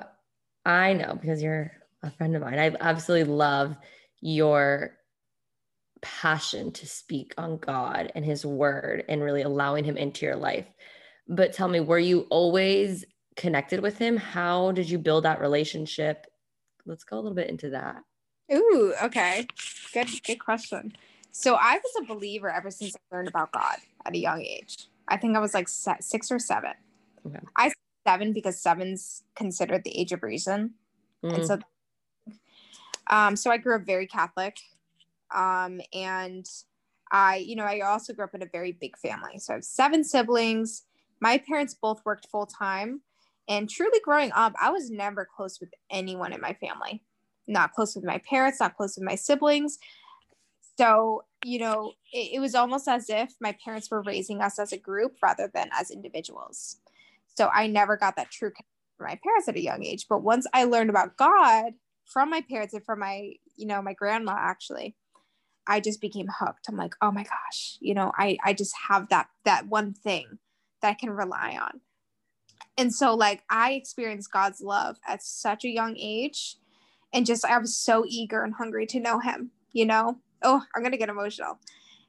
i 0.65 0.93
know 0.93 1.17
because 1.19 1.41
you're 1.41 1.71
a 2.03 2.11
friend 2.11 2.35
of 2.35 2.41
mine 2.41 2.59
i 2.59 2.75
absolutely 2.81 3.33
love 3.33 3.77
your 4.19 4.97
passion 6.01 6.73
to 6.73 6.85
speak 6.85 7.33
on 7.37 7.57
god 7.57 8.11
and 8.13 8.25
his 8.25 8.45
word 8.45 9.05
and 9.07 9.23
really 9.23 9.43
allowing 9.43 9.85
him 9.85 9.95
into 9.95 10.25
your 10.25 10.35
life 10.35 10.67
but 11.27 11.53
tell 11.53 11.67
me, 11.67 11.79
were 11.79 11.99
you 11.99 12.27
always 12.29 13.05
connected 13.35 13.79
with 13.79 13.97
him? 13.97 14.17
How 14.17 14.71
did 14.71 14.89
you 14.89 14.97
build 14.97 15.25
that 15.25 15.39
relationship? 15.39 16.27
Let's 16.85 17.03
go 17.03 17.17
a 17.17 17.21
little 17.21 17.35
bit 17.35 17.49
into 17.49 17.69
that. 17.69 18.03
Ooh, 18.53 18.93
okay. 19.03 19.47
Good, 19.93 20.09
good 20.25 20.39
question. 20.39 20.93
So 21.31 21.55
I 21.55 21.75
was 21.75 21.91
a 22.01 22.13
believer 22.13 22.49
ever 22.49 22.69
since 22.69 22.95
I 22.95 23.15
learned 23.15 23.29
about 23.29 23.51
God 23.51 23.77
at 24.05 24.13
a 24.13 24.17
young 24.17 24.41
age. 24.41 24.87
I 25.07 25.17
think 25.17 25.35
I 25.35 25.39
was 25.39 25.53
like 25.53 25.67
six 25.69 26.31
or 26.31 26.39
seven. 26.39 26.73
Okay. 27.25 27.39
I 27.55 27.71
seven 28.05 28.33
because 28.33 28.59
seven's 28.59 29.23
considered 29.35 29.83
the 29.83 29.97
age 29.97 30.11
of 30.11 30.23
reason, 30.23 30.73
mm. 31.23 31.33
and 31.33 31.45
so, 31.45 31.59
um, 33.09 33.35
so 33.35 33.51
I 33.51 33.57
grew 33.57 33.75
up 33.75 33.85
very 33.85 34.07
Catholic, 34.07 34.57
um, 35.33 35.81
and 35.93 36.45
I, 37.11 37.37
you 37.37 37.55
know, 37.55 37.63
I 37.63 37.81
also 37.81 38.13
grew 38.13 38.25
up 38.25 38.33
in 38.33 38.41
a 38.41 38.47
very 38.47 38.71
big 38.71 38.97
family. 38.97 39.37
So 39.37 39.53
I 39.53 39.57
have 39.57 39.63
seven 39.63 40.03
siblings 40.03 40.83
my 41.21 41.37
parents 41.37 41.75
both 41.79 42.01
worked 42.03 42.27
full 42.29 42.47
time. 42.47 43.01
And 43.47 43.69
truly 43.69 43.99
growing 44.03 44.31
up, 44.33 44.53
I 44.61 44.71
was 44.71 44.89
never 44.89 45.27
close 45.35 45.59
with 45.59 45.69
anyone 45.89 46.33
in 46.33 46.41
my 46.41 46.53
family. 46.53 47.03
Not 47.47 47.73
close 47.73 47.95
with 47.95 48.03
my 48.03 48.19
parents, 48.29 48.59
not 48.59 48.75
close 48.75 48.97
with 48.97 49.05
my 49.05 49.15
siblings. 49.15 49.77
So, 50.77 51.25
you 51.43 51.59
know, 51.59 51.93
it, 52.11 52.35
it 52.35 52.39
was 52.39 52.55
almost 52.55 52.87
as 52.87 53.09
if 53.09 53.33
my 53.39 53.55
parents 53.63 53.89
were 53.91 54.01
raising 54.01 54.41
us 54.41 54.57
as 54.57 54.71
a 54.71 54.77
group 54.77 55.15
rather 55.21 55.49
than 55.53 55.69
as 55.77 55.91
individuals. 55.91 56.77
So 57.35 57.49
I 57.53 57.67
never 57.67 57.97
got 57.97 58.15
that 58.15 58.31
true 58.31 58.49
connection 58.49 58.65
from 58.97 59.07
my 59.07 59.19
parents 59.23 59.47
at 59.47 59.55
a 59.55 59.61
young 59.61 59.83
age. 59.83 60.05
But 60.09 60.23
once 60.23 60.47
I 60.53 60.63
learned 60.63 60.89
about 60.89 61.17
God 61.17 61.73
from 62.05 62.29
my 62.29 62.41
parents 62.41 62.73
and 62.73 62.83
from 62.83 62.99
my, 62.99 63.33
you 63.55 63.65
know, 63.67 63.81
my 63.81 63.93
grandma 63.93 64.35
actually, 64.37 64.95
I 65.67 65.79
just 65.79 66.01
became 66.01 66.27
hooked. 66.39 66.67
I'm 66.67 66.77
like, 66.77 66.95
oh 67.01 67.11
my 67.11 67.23
gosh, 67.23 67.77
you 67.79 67.93
know, 67.93 68.11
I 68.17 68.37
I 68.43 68.53
just 68.53 68.73
have 68.89 69.09
that 69.09 69.27
that 69.45 69.67
one 69.67 69.93
thing 69.93 70.39
that 70.81 70.89
I 70.89 70.93
can 70.93 71.09
rely 71.09 71.57
on. 71.61 71.81
And 72.77 72.93
so, 72.93 73.13
like, 73.13 73.43
I 73.49 73.73
experienced 73.73 74.31
God's 74.31 74.61
love 74.61 74.97
at 75.07 75.23
such 75.23 75.65
a 75.65 75.69
young 75.69 75.95
age. 75.97 76.57
And 77.13 77.25
just, 77.25 77.43
I 77.43 77.57
was 77.57 77.75
so 77.75 78.05
eager 78.07 78.43
and 78.43 78.53
hungry 78.53 78.85
to 78.87 78.99
know 78.99 79.19
Him, 79.19 79.51
you 79.73 79.85
know? 79.85 80.19
Oh, 80.41 80.61
I'm 80.73 80.81
going 80.81 80.93
to 80.93 80.97
get 80.97 81.09
emotional. 81.09 81.59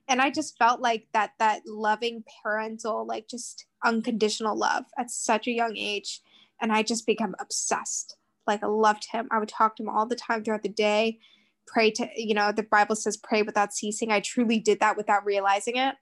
And 0.09 0.21
I 0.21 0.31
just 0.31 0.57
felt 0.59 0.81
like 0.81 1.07
that, 1.13 1.33
that 1.39 1.63
loving 1.67 2.25
parental, 2.43 3.07
like, 3.07 3.29
just 3.29 3.67
unconditional 3.85 4.57
love 4.57 4.85
at 4.97 5.11
such 5.11 5.47
a 5.47 5.53
young 5.53 5.77
age. 5.77 6.21
And 6.61 6.73
I 6.73 6.83
just 6.83 7.07
became 7.07 7.35
obsessed. 7.41 8.17
Like, 8.47 8.63
I 8.63 8.69
loved 8.69 9.09
Him. 9.11 9.29
I 9.33 9.39
would 9.39 9.49
talk 9.49 9.77
to 9.77 9.83
Him 9.83 9.89
all 9.89 10.07
the 10.07 10.17
time 10.17 10.45
throughout 10.45 10.63
the 10.63 10.69
day, 10.69 11.19
pray 11.67 11.91
to, 11.93 12.09
you 12.17 12.35
know, 12.35 12.53
the 12.53 12.63
Bible 12.63 12.95
says 12.95 13.17
pray 13.17 13.43
without 13.43 13.75
ceasing. 13.75 14.13
I 14.13 14.21
truly 14.21 14.61
did 14.61 14.81
that 14.81 14.97
without 14.97 15.25
realizing 15.25 15.77
it. 15.77 15.97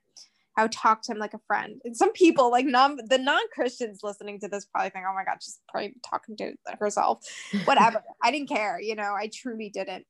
I 0.57 0.63
would 0.63 0.73
talk 0.73 1.03
to 1.03 1.13
him 1.13 1.19
like 1.19 1.35
a 1.35 1.41
friend. 1.47 1.81
And 1.85 1.97
some 1.97 2.13
people, 2.13 2.51
like 2.51 2.67
non 2.67 2.99
the 3.09 3.19
non-Christians 3.19 4.01
listening 4.03 4.41
to 4.41 4.49
this 4.49 4.67
probably 4.67 4.91
think, 4.91 5.05
oh 5.09 5.15
my 5.15 5.25
God, 5.25 5.39
she's 5.41 5.61
probably 5.69 5.95
talking 6.09 6.37
to 6.39 6.55
herself. 6.79 7.25
Whatever. 7.65 8.03
I 8.23 8.31
didn't 8.31 8.49
care, 8.49 8.81
you 8.81 8.95
know, 8.95 9.15
I 9.15 9.31
truly 9.33 9.71
didn't. 9.71 10.07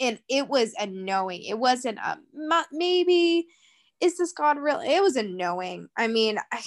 And 0.00 0.18
it 0.28 0.48
was 0.48 0.74
a 0.78 0.86
knowing. 0.86 1.42
It 1.42 1.58
wasn't 1.58 1.98
a 1.98 2.18
maybe 2.72 3.46
is 4.00 4.18
this 4.18 4.32
God 4.32 4.58
real? 4.58 4.80
It 4.80 5.00
was 5.00 5.16
a 5.16 5.22
knowing. 5.22 5.88
I 5.96 6.08
mean, 6.08 6.38
I, 6.52 6.62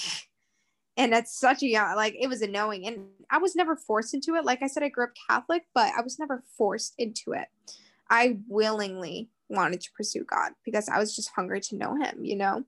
and 0.98 1.14
it's 1.14 1.38
such 1.38 1.62
a 1.62 1.68
young 1.68 1.96
like 1.96 2.16
it 2.20 2.28
was 2.28 2.42
a 2.42 2.48
knowing. 2.48 2.88
And 2.88 3.08
I 3.30 3.38
was 3.38 3.56
never 3.56 3.76
forced 3.76 4.14
into 4.14 4.36
it. 4.36 4.46
Like 4.46 4.64
I 4.64 4.68
said, 4.68 4.84
I 4.84 4.90
grew 4.90 5.06
up 5.06 5.12
Catholic, 5.30 5.64
but 5.76 5.92
I 5.96 6.02
was 6.02 6.18
never 6.18 6.44
forced 6.58 6.96
into 6.98 7.34
it. 7.34 7.48
I 8.10 8.38
willingly 8.48 9.30
wanted 9.50 9.82
to 9.82 9.92
pursue 9.92 10.24
God 10.24 10.54
because 10.64 10.88
I 10.90 10.98
was 11.00 11.16
just 11.16 11.32
hungry 11.36 11.60
to 11.62 11.76
know 11.76 11.96
him, 11.96 12.24
you 12.24 12.36
know? 12.36 12.64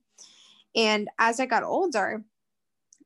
And 0.76 1.10
as 1.20 1.40
I 1.40 1.46
got 1.46 1.64
older, 1.64 2.24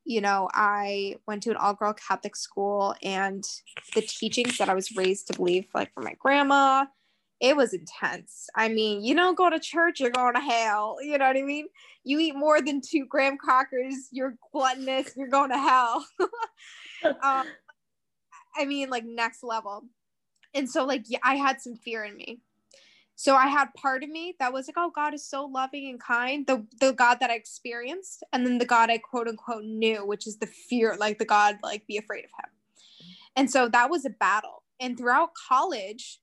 you 0.04 0.22
know, 0.22 0.50
I 0.54 1.16
went 1.28 1.44
to 1.44 1.52
an 1.52 1.58
all 1.58 1.74
girl 1.74 1.94
Catholic 1.94 2.36
school 2.36 2.96
and 3.04 3.44
the 3.94 4.02
teachings 4.02 4.58
that 4.58 4.70
I 4.70 4.74
was 4.74 4.96
raised 4.96 5.28
to 5.28 5.34
believe, 5.34 5.68
like 5.74 5.94
from 5.94 6.06
my 6.06 6.16
grandma, 6.20 6.86
it 7.40 7.56
was 7.56 7.74
intense. 7.74 8.48
I 8.56 8.70
mean, 8.70 9.04
you 9.04 9.16
don't 9.16 9.38
go 9.38 9.50
to 9.50 9.60
church, 9.60 10.00
you're 10.00 10.12
going 10.12 10.36
to 10.36 10.40
hell. 10.40 10.98
You 11.02 11.18
know 11.18 11.28
what 11.28 11.38
I 11.38 11.42
mean? 11.42 11.68
You 12.04 12.20
eat 12.20 12.36
more 12.36 12.62
than 12.62 12.82
two 12.82 13.06
graham 13.06 13.38
crackers, 13.38 14.10
you're 14.12 14.36
gluttonous, 14.52 15.14
you're 15.16 15.28
going 15.28 15.50
to 15.50 15.58
hell. 15.58 16.06
um, 17.04 17.46
I 18.56 18.66
mean, 18.66 18.90
like 18.90 19.06
next 19.06 19.44
level. 19.44 19.84
And 20.54 20.70
so, 20.70 20.86
like, 20.86 21.06
yeah, 21.08 21.20
I 21.24 21.36
had 21.36 21.62
some 21.62 21.76
fear 21.76 22.04
in 22.04 22.16
me. 22.16 22.42
So 23.16 23.36
I 23.36 23.48
had 23.48 23.74
part 23.76 24.04
of 24.04 24.10
me 24.10 24.36
that 24.40 24.52
was 24.52 24.68
like, 24.68 24.78
oh, 24.78 24.92
God 24.94 25.14
is 25.14 25.24
so 25.28 25.46
loving 25.46 25.90
and 25.90 26.00
kind, 26.00 26.48
the 26.48 26.66
the 26.80 26.92
God 26.92 27.20
that 27.20 27.30
I 27.30 27.36
experienced, 27.36 28.24
and 28.34 28.46
then 28.46 28.58
the 28.58 28.66
God 28.66 28.90
I 28.90 28.98
quote 28.98 29.28
unquote 29.28 29.64
knew, 29.64 30.06
which 30.06 30.26
is 30.26 30.38
the 30.38 30.48
fear, 30.48 30.96
like 31.00 31.20
the 31.20 31.26
God, 31.26 31.58
like 31.62 31.86
be 31.86 31.98
afraid 31.98 32.26
of 32.26 32.32
him. 32.32 32.52
And 33.36 33.52
so 33.52 33.68
that 33.70 33.90
was 33.90 34.06
a 34.06 34.10
battle. 34.10 34.64
And 34.80 34.98
throughout 34.98 35.32
college, 35.48 36.20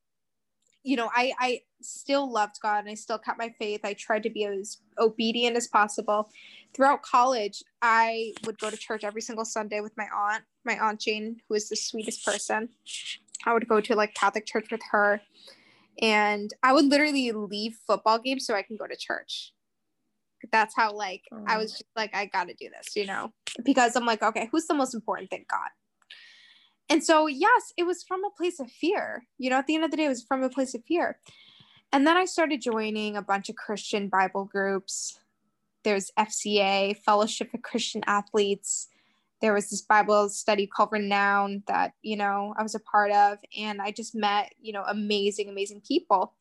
you 0.82 0.96
know, 0.96 1.10
I 1.14 1.32
I 1.38 1.60
still 1.82 2.30
loved 2.30 2.56
God 2.60 2.80
and 2.80 2.90
I 2.90 2.94
still 2.94 3.18
kept 3.18 3.38
my 3.38 3.54
faith. 3.58 3.80
I 3.84 3.94
tried 3.94 4.24
to 4.24 4.30
be 4.30 4.44
as 4.44 4.78
obedient 4.98 5.56
as 5.56 5.68
possible. 5.68 6.30
Throughout 6.74 7.02
college, 7.02 7.62
I 7.82 8.32
would 8.44 8.58
go 8.58 8.70
to 8.70 8.76
church 8.76 9.04
every 9.04 9.22
single 9.22 9.44
Sunday 9.44 9.80
with 9.80 9.96
my 9.96 10.06
aunt, 10.14 10.44
my 10.64 10.78
aunt 10.78 11.00
Jane, 11.00 11.40
who 11.48 11.54
is 11.54 11.68
the 11.68 11.76
sweetest 11.76 12.24
person. 12.24 12.70
I 13.46 13.52
would 13.52 13.68
go 13.68 13.80
to 13.80 13.94
like 13.94 14.14
Catholic 14.14 14.46
church 14.46 14.68
with 14.70 14.80
her 14.90 15.20
and 16.00 16.50
I 16.62 16.72
would 16.72 16.84
literally 16.84 17.32
leave 17.32 17.76
football 17.86 18.18
games 18.18 18.46
so 18.46 18.54
I 18.54 18.62
can 18.62 18.76
go 18.76 18.86
to 18.86 18.96
church. 18.96 19.52
That's 20.52 20.74
how 20.76 20.92
like 20.92 21.22
oh. 21.32 21.44
I 21.46 21.56
mm. 21.56 21.58
was 21.58 21.72
just 21.72 21.84
like 21.96 22.14
I 22.14 22.26
got 22.26 22.48
to 22.48 22.54
do 22.54 22.68
this, 22.68 22.94
you 22.94 23.06
know, 23.06 23.32
because 23.64 23.96
I'm 23.96 24.06
like, 24.06 24.22
okay, 24.22 24.48
who's 24.52 24.66
the 24.66 24.74
most 24.74 24.94
important 24.94 25.30
thing? 25.30 25.44
God. 25.50 25.70
And 26.88 27.04
so 27.04 27.26
yes, 27.26 27.72
it 27.76 27.84
was 27.84 28.04
from 28.06 28.24
a 28.24 28.30
place 28.30 28.60
of 28.60 28.70
fear. 28.70 29.24
You 29.38 29.50
know, 29.50 29.56
at 29.56 29.66
the 29.66 29.74
end 29.74 29.84
of 29.84 29.90
the 29.90 29.96
day, 29.96 30.04
it 30.04 30.08
was 30.08 30.24
from 30.24 30.42
a 30.42 30.48
place 30.48 30.74
of 30.74 30.84
fear. 30.86 31.18
And 31.92 32.06
then 32.06 32.16
I 32.16 32.26
started 32.26 32.60
joining 32.60 33.16
a 33.16 33.22
bunch 33.22 33.48
of 33.48 33.56
Christian 33.56 34.08
Bible 34.08 34.44
groups. 34.44 35.18
There's 35.84 36.10
FCA, 36.18 36.96
Fellowship 36.98 37.52
of 37.54 37.62
Christian 37.62 38.02
Athletes 38.06 38.88
there 39.40 39.54
was 39.54 39.70
this 39.70 39.82
Bible 39.82 40.28
study 40.28 40.66
called 40.66 40.90
Renown 40.92 41.62
that, 41.66 41.92
you 42.02 42.16
know, 42.16 42.54
I 42.58 42.62
was 42.62 42.74
a 42.74 42.80
part 42.80 43.12
of. 43.12 43.38
And 43.56 43.80
I 43.80 43.92
just 43.92 44.14
met, 44.14 44.52
you 44.60 44.72
know, 44.72 44.84
amazing, 44.86 45.48
amazing 45.48 45.82
people. 45.86 46.34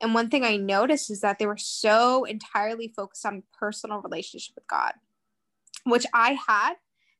And 0.00 0.14
one 0.14 0.28
thing 0.28 0.44
I 0.44 0.56
noticed 0.56 1.10
is 1.10 1.20
that 1.20 1.38
they 1.38 1.46
were 1.46 1.56
so 1.56 2.24
entirely 2.24 2.92
focused 2.94 3.24
on 3.24 3.42
personal 3.58 4.02
relationship 4.02 4.54
with 4.54 4.66
God, 4.66 4.92
which 5.84 6.04
I 6.12 6.36
had, 6.46 6.74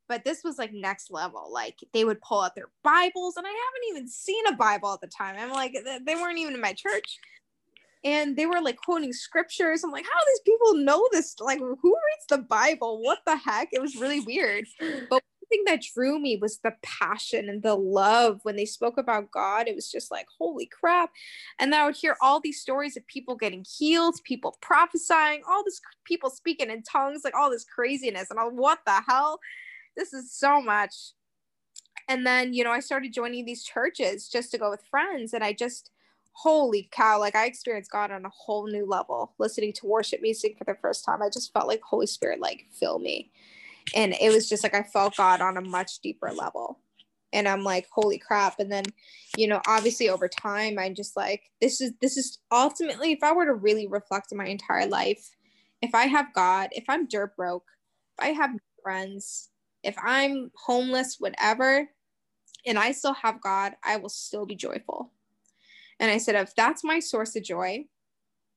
but 0.08 0.24
this 0.24 0.42
was 0.44 0.58
like 0.58 0.72
next 0.72 1.10
level. 1.10 1.50
Like 1.52 1.78
they 1.92 2.04
would 2.04 2.20
pull 2.20 2.40
out 2.40 2.54
their 2.54 2.70
Bibles, 2.82 3.36
and 3.36 3.46
I 3.46 3.50
haven't 3.50 3.90
even 3.90 4.08
seen 4.08 4.46
a 4.46 4.56
Bible 4.56 4.92
at 4.92 5.00
the 5.00 5.06
time. 5.06 5.36
I'm 5.38 5.50
like, 5.50 5.76
they 6.04 6.14
weren't 6.14 6.38
even 6.38 6.54
in 6.54 6.60
my 6.60 6.72
church. 6.74 7.18
And 8.04 8.36
they 8.36 8.44
were 8.44 8.60
like 8.60 8.76
quoting 8.76 9.14
scriptures. 9.14 9.82
I'm 9.82 9.90
like, 9.90 10.04
how 10.04 10.20
do 10.20 10.26
these 10.26 10.40
people 10.40 10.74
know 10.84 11.08
this? 11.10 11.34
Like, 11.40 11.58
who 11.58 11.72
reads 11.72 12.26
the 12.28 12.38
Bible? 12.38 13.02
What 13.02 13.20
the 13.26 13.36
heck? 13.36 13.68
It 13.72 13.80
was 13.80 13.96
really 13.96 14.20
weird. 14.20 14.66
But 14.78 15.10
one 15.10 15.48
thing 15.48 15.62
that 15.66 15.82
drew 15.94 16.18
me 16.18 16.36
was 16.36 16.58
the 16.58 16.74
passion 16.82 17.48
and 17.48 17.62
the 17.62 17.74
love 17.74 18.40
when 18.42 18.56
they 18.56 18.66
spoke 18.66 18.98
about 18.98 19.30
God. 19.30 19.68
It 19.68 19.74
was 19.74 19.90
just 19.90 20.10
like, 20.10 20.26
holy 20.38 20.66
crap. 20.66 21.10
And 21.58 21.72
then 21.72 21.80
I 21.80 21.86
would 21.86 21.96
hear 21.96 22.16
all 22.20 22.40
these 22.40 22.60
stories 22.60 22.96
of 22.98 23.06
people 23.06 23.36
getting 23.36 23.64
healed, 23.64 24.16
people 24.24 24.58
prophesying, 24.60 25.40
all 25.48 25.64
this 25.64 25.80
people 26.04 26.28
speaking 26.28 26.70
in 26.70 26.82
tongues, 26.82 27.22
like 27.24 27.34
all 27.34 27.50
this 27.50 27.64
craziness. 27.64 28.30
And 28.30 28.38
I'm 28.38 28.48
like, 28.48 28.54
what 28.54 28.78
the 28.84 29.02
hell? 29.08 29.40
This 29.96 30.12
is 30.12 30.30
so 30.30 30.60
much. 30.60 30.94
And 32.06 32.26
then, 32.26 32.52
you 32.52 32.64
know, 32.64 32.70
I 32.70 32.80
started 32.80 33.14
joining 33.14 33.46
these 33.46 33.64
churches 33.64 34.28
just 34.28 34.50
to 34.50 34.58
go 34.58 34.68
with 34.68 34.84
friends. 34.90 35.32
And 35.32 35.42
I 35.42 35.54
just, 35.54 35.90
holy 36.34 36.88
cow, 36.92 37.18
like 37.18 37.34
I 37.34 37.46
experienced 37.46 37.90
God 37.90 38.10
on 38.10 38.24
a 38.24 38.30
whole 38.30 38.66
new 38.66 38.86
level. 38.86 39.32
Listening 39.38 39.72
to 39.74 39.86
worship 39.86 40.20
music 40.20 40.58
for 40.58 40.64
the 40.64 40.76
first 40.80 41.04
time, 41.04 41.22
I 41.22 41.30
just 41.30 41.52
felt 41.52 41.68
like 41.68 41.82
Holy 41.82 42.06
Spirit, 42.06 42.40
like, 42.40 42.66
fill 42.70 42.98
me. 42.98 43.30
And 43.94 44.14
it 44.20 44.32
was 44.32 44.48
just 44.48 44.62
like 44.62 44.74
i 44.74 44.82
felt 44.82 45.16
god 45.16 45.42
on 45.42 45.56
a 45.56 45.60
much 45.60 46.00
deeper 46.00 46.30
level. 46.32 46.78
And 47.32 47.48
i'm 47.48 47.62
like 47.64 47.86
holy 47.92 48.18
crap. 48.18 48.58
And 48.58 48.72
then 48.72 48.84
you 49.36 49.48
know 49.48 49.60
obviously 49.66 50.08
over 50.08 50.28
time 50.28 50.78
i'm 50.78 50.94
just 50.94 51.16
like 51.16 51.50
this 51.60 51.80
is 51.80 51.92
this 52.00 52.16
is 52.16 52.38
ultimately 52.52 53.12
if 53.12 53.22
i 53.22 53.32
were 53.32 53.46
to 53.46 53.54
really 53.54 53.86
reflect 53.86 54.28
on 54.32 54.38
my 54.38 54.46
entire 54.46 54.86
life 54.86 55.30
if 55.82 55.94
i 55.94 56.06
have 56.06 56.32
god 56.34 56.68
if 56.72 56.84
i'm 56.88 57.06
dirt 57.06 57.36
broke 57.36 57.66
if 58.18 58.24
i 58.24 58.28
have 58.28 58.50
friends 58.82 59.50
if 59.82 59.96
i'm 60.02 60.50
homeless 60.56 61.16
whatever 61.18 61.88
and 62.66 62.78
i 62.78 62.92
still 62.92 63.14
have 63.14 63.40
god 63.40 63.74
i 63.82 63.96
will 63.96 64.08
still 64.08 64.46
be 64.46 64.54
joyful 64.54 65.10
and 66.00 66.10
i 66.10 66.18
said 66.18 66.34
if 66.34 66.54
that's 66.54 66.84
my 66.84 66.98
source 67.00 67.36
of 67.36 67.42
joy 67.42 67.84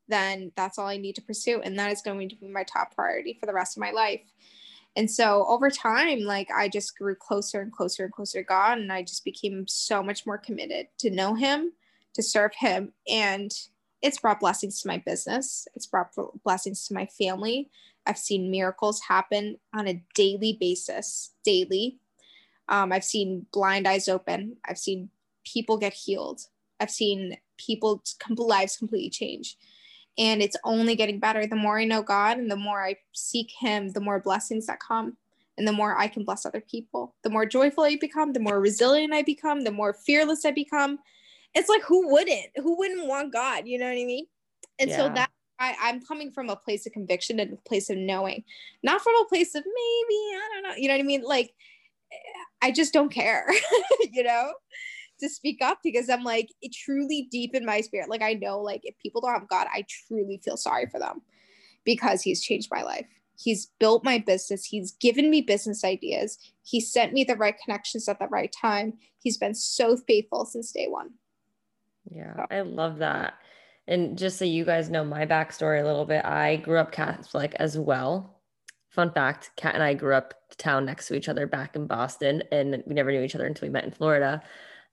then 0.07 0.51
that's 0.55 0.77
all 0.77 0.87
i 0.87 0.97
need 0.97 1.15
to 1.15 1.21
pursue 1.21 1.61
and 1.61 1.77
that 1.77 1.91
is 1.91 2.01
going 2.01 2.29
to 2.29 2.35
be 2.35 2.47
my 2.47 2.63
top 2.63 2.95
priority 2.95 3.37
for 3.39 3.45
the 3.45 3.53
rest 3.53 3.77
of 3.77 3.81
my 3.81 3.91
life 3.91 4.21
and 4.97 5.09
so 5.09 5.45
over 5.47 5.69
time, 5.69 6.21
like 6.21 6.49
I 6.49 6.67
just 6.67 6.97
grew 6.97 7.13
closer 7.13 7.61
and 7.61 7.71
closer 7.71 8.05
and 8.05 8.11
closer 8.11 8.39
to 8.39 8.43
God. 8.43 8.79
And 8.79 8.91
I 8.91 9.03
just 9.03 9.23
became 9.23 9.67
so 9.67 10.01
much 10.01 10.25
more 10.25 10.39
committed 10.39 10.87
to 10.97 11.11
know 11.11 11.35
Him, 11.35 11.73
to 12.15 12.23
serve 12.23 12.51
Him. 12.55 12.93
And 13.07 13.53
it's 14.01 14.19
brought 14.19 14.39
blessings 14.39 14.81
to 14.81 14.87
my 14.87 14.97
business, 14.97 15.67
it's 15.75 15.85
brought 15.85 16.15
blessings 16.43 16.87
to 16.87 16.95
my 16.95 17.05
family. 17.05 17.69
I've 18.07 18.17
seen 18.17 18.49
miracles 18.49 19.01
happen 19.07 19.57
on 19.75 19.87
a 19.87 20.03
daily 20.15 20.57
basis, 20.59 21.33
daily. 21.45 21.99
Um, 22.67 22.91
I've 22.91 23.03
seen 23.03 23.45
blind 23.53 23.87
eyes 23.87 24.07
open. 24.07 24.57
I've 24.67 24.79
seen 24.79 25.09
people 25.45 25.77
get 25.77 25.93
healed. 25.93 26.41
I've 26.79 26.91
seen 26.91 27.37
people's 27.57 28.15
lives 28.37 28.77
completely 28.77 29.09
change. 29.09 29.57
And 30.17 30.41
it's 30.41 30.57
only 30.63 30.95
getting 30.95 31.19
better. 31.19 31.45
The 31.45 31.55
more 31.55 31.79
i 31.79 31.85
know 31.85 32.01
god 32.01 32.37
and 32.37 32.49
the 32.49 32.55
more 32.55 32.83
i 32.85 32.95
seek 33.13 33.51
him 33.59 33.89
the 33.89 33.99
more 33.99 34.19
blessings 34.19 34.65
that 34.67 34.79
come 34.79 35.17
and 35.57 35.67
the 35.67 35.71
more 35.71 35.97
i 35.97 36.07
can 36.07 36.23
bless 36.23 36.45
other 36.45 36.61
people. 36.61 37.15
The 37.23 37.29
more 37.29 37.45
joyful 37.45 37.83
i 37.83 37.95
become 37.95 38.33
the 38.33 38.39
more 38.39 38.59
resilient 38.59 39.13
i 39.13 39.21
become 39.21 39.61
the 39.61 39.71
more 39.71 39.93
fearless 39.93 40.45
i 40.45 40.51
become. 40.51 40.99
It's 41.53 41.69
like 41.69 41.83
who 41.83 42.11
wouldn't? 42.11 42.47
Who 42.57 42.77
wouldn't 42.77 43.07
want 43.07 43.33
god? 43.33 43.67
You 43.67 43.79
know 43.79 43.85
what 43.85 43.91
i 43.93 44.05
mean? 44.05 44.25
And 44.79 44.89
yeah. 44.89 44.97
so 44.97 45.09
that 45.09 45.31
I, 45.59 45.75
i'm 45.81 46.05
coming 46.05 46.31
from 46.31 46.49
a 46.49 46.55
place 46.55 46.85
of 46.85 46.93
conviction 46.93 47.39
and 47.39 47.53
a 47.53 47.69
place 47.69 47.89
of 47.89 47.97
knowing 47.97 48.43
not 48.83 49.01
from 49.01 49.15
a 49.15 49.25
place 49.25 49.55
of 49.55 49.63
maybe 49.65 50.19
i 50.35 50.49
don't 50.53 50.63
know 50.63 50.75
you 50.75 50.87
know 50.87 50.93
what 50.93 50.99
i 50.99 51.03
mean? 51.03 51.23
Like 51.23 51.53
i 52.61 52.71
just 52.71 52.93
don't 52.93 53.11
care 53.11 53.47
you 54.11 54.23
know 54.23 54.53
to 55.19 55.29
speak 55.29 55.61
up 55.61 55.79
because 55.83 56.09
I'm 56.09 56.23
like, 56.23 56.49
it 56.61 56.73
truly 56.73 57.27
deep 57.31 57.55
in 57.55 57.65
my 57.65 57.81
spirit. 57.81 58.09
Like, 58.09 58.21
I 58.21 58.33
know, 58.33 58.59
like, 58.59 58.81
if 58.83 58.97
people 58.99 59.21
don't 59.21 59.33
have 59.33 59.47
God, 59.47 59.67
I 59.73 59.85
truly 59.87 60.39
feel 60.43 60.57
sorry 60.57 60.87
for 60.87 60.99
them 60.99 61.21
because 61.83 62.21
He's 62.21 62.43
changed 62.43 62.69
my 62.71 62.83
life. 62.83 63.05
He's 63.39 63.67
built 63.79 64.03
my 64.03 64.17
business. 64.17 64.65
He's 64.65 64.93
given 64.93 65.29
me 65.29 65.41
business 65.41 65.83
ideas. 65.83 66.39
He 66.63 66.81
sent 66.81 67.13
me 67.13 67.23
the 67.23 67.35
right 67.35 67.55
connections 67.63 68.09
at 68.09 68.19
the 68.19 68.27
right 68.27 68.51
time. 68.51 68.93
He's 69.19 69.37
been 69.37 69.53
so 69.53 69.95
faithful 69.95 70.45
since 70.45 70.71
day 70.71 70.87
one. 70.87 71.11
Yeah, 72.09 72.35
so. 72.35 72.45
I 72.49 72.61
love 72.61 72.97
that. 72.97 73.35
And 73.87 74.17
just 74.17 74.37
so 74.37 74.45
you 74.45 74.65
guys 74.65 74.89
know 74.89 75.03
my 75.03 75.25
backstory 75.25 75.81
a 75.81 75.85
little 75.85 76.05
bit, 76.05 76.25
I 76.25 76.57
grew 76.57 76.77
up 76.77 76.91
Catholic 76.91 77.55
as 77.59 77.77
well. 77.77 78.41
Fun 78.89 79.11
fact 79.11 79.51
Kat 79.55 79.75
and 79.75 79.83
I 79.83 79.93
grew 79.93 80.15
up 80.15 80.33
town 80.57 80.85
next 80.85 81.07
to 81.07 81.15
each 81.15 81.29
other 81.29 81.45
back 81.45 81.75
in 81.75 81.85
Boston, 81.85 82.43
and 82.51 82.83
we 82.87 82.95
never 82.95 83.11
knew 83.11 83.21
each 83.21 83.35
other 83.35 83.45
until 83.45 83.67
we 83.67 83.71
met 83.71 83.83
in 83.83 83.91
Florida. 83.91 84.41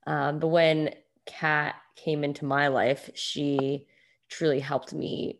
Um, 0.05 0.39
but 0.39 0.47
when 0.47 0.93
Kat 1.25 1.75
came 1.95 2.23
into 2.23 2.45
my 2.45 2.67
life, 2.67 3.09
she 3.15 3.87
truly 4.29 4.59
helped 4.59 4.93
me 4.93 5.39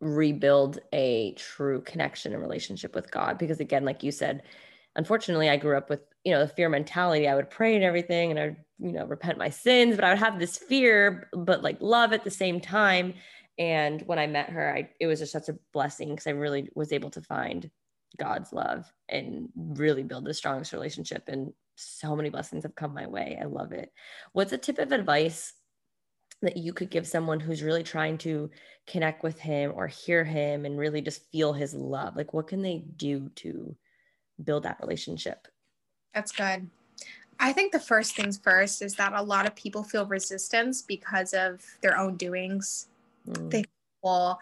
rebuild 0.00 0.80
a 0.92 1.32
true 1.34 1.80
connection 1.82 2.32
and 2.32 2.42
relationship 2.42 2.94
with 2.94 3.10
God. 3.10 3.38
Because 3.38 3.60
again, 3.60 3.84
like 3.84 4.02
you 4.02 4.10
said, 4.10 4.42
unfortunately, 4.96 5.48
I 5.48 5.56
grew 5.56 5.76
up 5.76 5.88
with 5.88 6.00
you 6.24 6.32
know 6.32 6.40
the 6.40 6.48
fear 6.48 6.68
mentality. 6.68 7.28
I 7.28 7.34
would 7.34 7.50
pray 7.50 7.74
and 7.74 7.84
everything, 7.84 8.30
and 8.30 8.38
I 8.38 8.44
would 8.46 8.56
you 8.78 8.92
know 8.92 9.06
repent 9.06 9.38
my 9.38 9.50
sins, 9.50 9.96
but 9.96 10.04
I 10.04 10.10
would 10.10 10.18
have 10.18 10.38
this 10.38 10.58
fear, 10.58 11.28
but 11.32 11.62
like 11.62 11.78
love 11.80 12.12
at 12.12 12.24
the 12.24 12.30
same 12.30 12.60
time. 12.60 13.14
And 13.58 14.02
when 14.02 14.18
I 14.18 14.26
met 14.26 14.50
her, 14.50 14.74
I 14.74 14.90
it 15.00 15.06
was 15.06 15.20
just 15.20 15.32
such 15.32 15.48
a 15.48 15.58
blessing 15.72 16.10
because 16.10 16.26
I 16.26 16.30
really 16.30 16.68
was 16.74 16.92
able 16.92 17.10
to 17.10 17.20
find 17.20 17.70
God's 18.18 18.52
love 18.52 18.92
and 19.08 19.48
really 19.56 20.02
build 20.02 20.24
the 20.24 20.34
strongest 20.34 20.72
relationship. 20.72 21.24
And 21.28 21.52
so 21.82 22.16
many 22.16 22.30
blessings 22.30 22.64
have 22.64 22.74
come 22.74 22.94
my 22.94 23.06
way. 23.06 23.38
I 23.40 23.44
love 23.44 23.72
it. 23.72 23.92
What's 24.32 24.52
a 24.52 24.58
tip 24.58 24.78
of 24.78 24.92
advice 24.92 25.52
that 26.40 26.56
you 26.56 26.72
could 26.72 26.90
give 26.90 27.06
someone 27.06 27.40
who's 27.40 27.62
really 27.62 27.82
trying 27.82 28.18
to 28.18 28.50
connect 28.86 29.22
with 29.22 29.38
him 29.38 29.72
or 29.74 29.86
hear 29.86 30.24
him 30.24 30.64
and 30.64 30.78
really 30.78 31.00
just 31.00 31.30
feel 31.30 31.52
his 31.52 31.74
love? 31.74 32.16
Like, 32.16 32.32
what 32.32 32.48
can 32.48 32.62
they 32.62 32.84
do 32.96 33.30
to 33.36 33.76
build 34.42 34.64
that 34.64 34.80
relationship? 34.80 35.46
That's 36.14 36.32
good. 36.32 36.68
I 37.38 37.52
think 37.52 37.72
the 37.72 37.80
first 37.80 38.14
things 38.14 38.38
first 38.38 38.82
is 38.82 38.94
that 38.96 39.12
a 39.14 39.22
lot 39.22 39.46
of 39.46 39.54
people 39.54 39.82
feel 39.82 40.06
resistance 40.06 40.82
because 40.82 41.32
of 41.34 41.64
their 41.80 41.98
own 41.98 42.16
doings. 42.16 42.88
Mm. 43.28 43.50
They, 43.50 43.64
well, 44.02 44.38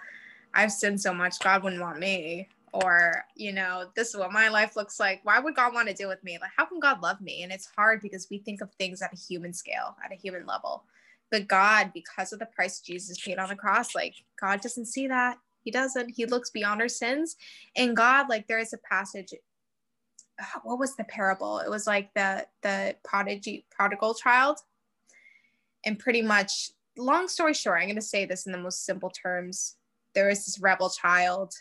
I've 0.53 0.73
sinned 0.73 1.01
so 1.01 1.15
much, 1.15 1.39
God 1.39 1.63
wouldn't 1.63 1.83
want 1.83 1.99
me 1.99 2.49
or 2.73 3.25
you 3.37 3.53
know 3.53 3.87
this 3.97 4.09
is 4.09 4.17
what 4.17 4.33
my 4.33 4.49
life 4.49 4.77
looks 4.77 5.01
like. 5.01 5.21
Why 5.25 5.39
would 5.39 5.55
god 5.55 5.75
want 5.75 5.89
to 5.89 5.95
deal 5.95 6.09
with 6.09 6.23
me? 6.23 6.39
Like 6.41 6.51
how 6.57 6.67
can 6.67 6.81
god 6.81 7.03
love 7.03 7.21
me? 7.21 7.43
And 7.43 7.53
it's 7.53 7.69
hard 7.77 8.01
because 8.01 8.29
we 8.31 8.39
think 8.39 8.61
of 8.61 8.73
things 8.75 9.03
at 9.03 9.13
a 9.13 9.17
human 9.17 9.53
scale 9.53 9.97
at 10.05 10.13
a 10.13 10.17
human 10.17 10.47
level. 10.47 10.85
But 11.31 11.49
god 11.49 11.93
because 11.93 12.33
of 12.33 12.39
the 12.39 12.47
price 12.47 12.81
jesus 12.81 13.21
paid 13.21 13.39
on 13.39 13.49
the 13.49 13.57
cross 13.57 13.95
like 13.95 14.15
god 14.41 14.61
doesn't 14.61 14.87
see 14.87 15.09
that. 15.09 15.39
He 15.63 15.71
doesn't. 15.71 16.15
He 16.17 16.25
looks 16.25 16.51
beyond 16.51 16.81
our 16.81 16.89
sins. 16.89 17.37
And 17.77 17.97
god 17.97 18.29
like 18.29 18.47
there 18.47 18.61
is 18.61 18.73
a 18.73 18.79
passage 18.79 19.33
uh, 20.41 20.61
what 20.63 20.79
was 20.79 20.97
the 20.97 21.05
parable? 21.05 21.59
It 21.59 21.71
was 21.71 21.87
like 21.87 22.15
the 22.15 22.47
the 22.63 22.97
prodigy 23.05 23.67
prodigal 23.71 24.15
child. 24.15 24.59
And 25.85 25.99
pretty 25.99 26.23
much 26.23 26.71
long 26.99 27.29
story 27.29 27.55
short 27.55 27.81
i'm 27.81 27.87
going 27.87 27.95
to 27.95 28.03
say 28.03 28.27
this 28.27 28.45
in 28.47 28.53
the 28.53 28.59
most 28.59 28.85
simple 28.85 29.11
terms. 29.11 29.77
There 30.15 30.29
is 30.29 30.45
this 30.45 30.59
rebel 30.61 30.91
child 30.91 31.55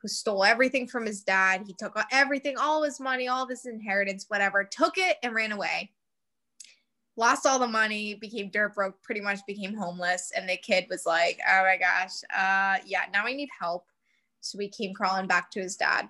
who 0.00 0.08
stole 0.08 0.44
everything 0.44 0.86
from 0.86 1.04
his 1.04 1.22
dad. 1.22 1.64
He 1.66 1.74
took 1.74 1.98
everything, 2.10 2.56
all 2.56 2.82
his 2.82 3.00
money, 3.00 3.28
all 3.28 3.46
his 3.46 3.66
inheritance, 3.66 4.26
whatever, 4.28 4.64
took 4.64 4.96
it 4.96 5.16
and 5.22 5.34
ran 5.34 5.52
away. 5.52 5.92
Lost 7.16 7.44
all 7.44 7.58
the 7.58 7.66
money, 7.66 8.14
became 8.14 8.48
dirt 8.48 8.74
broke, 8.74 9.02
pretty 9.02 9.20
much 9.20 9.44
became 9.46 9.74
homeless. 9.74 10.32
And 10.34 10.48
the 10.48 10.56
kid 10.56 10.86
was 10.88 11.04
like, 11.04 11.38
oh 11.46 11.62
my 11.64 11.76
gosh, 11.76 12.22
uh, 12.34 12.82
yeah, 12.86 13.04
now 13.12 13.26
I 13.26 13.34
need 13.34 13.50
help. 13.58 13.86
So 14.40 14.58
he 14.58 14.68
came 14.68 14.94
crawling 14.94 15.26
back 15.26 15.50
to 15.50 15.60
his 15.60 15.76
dad. 15.76 16.08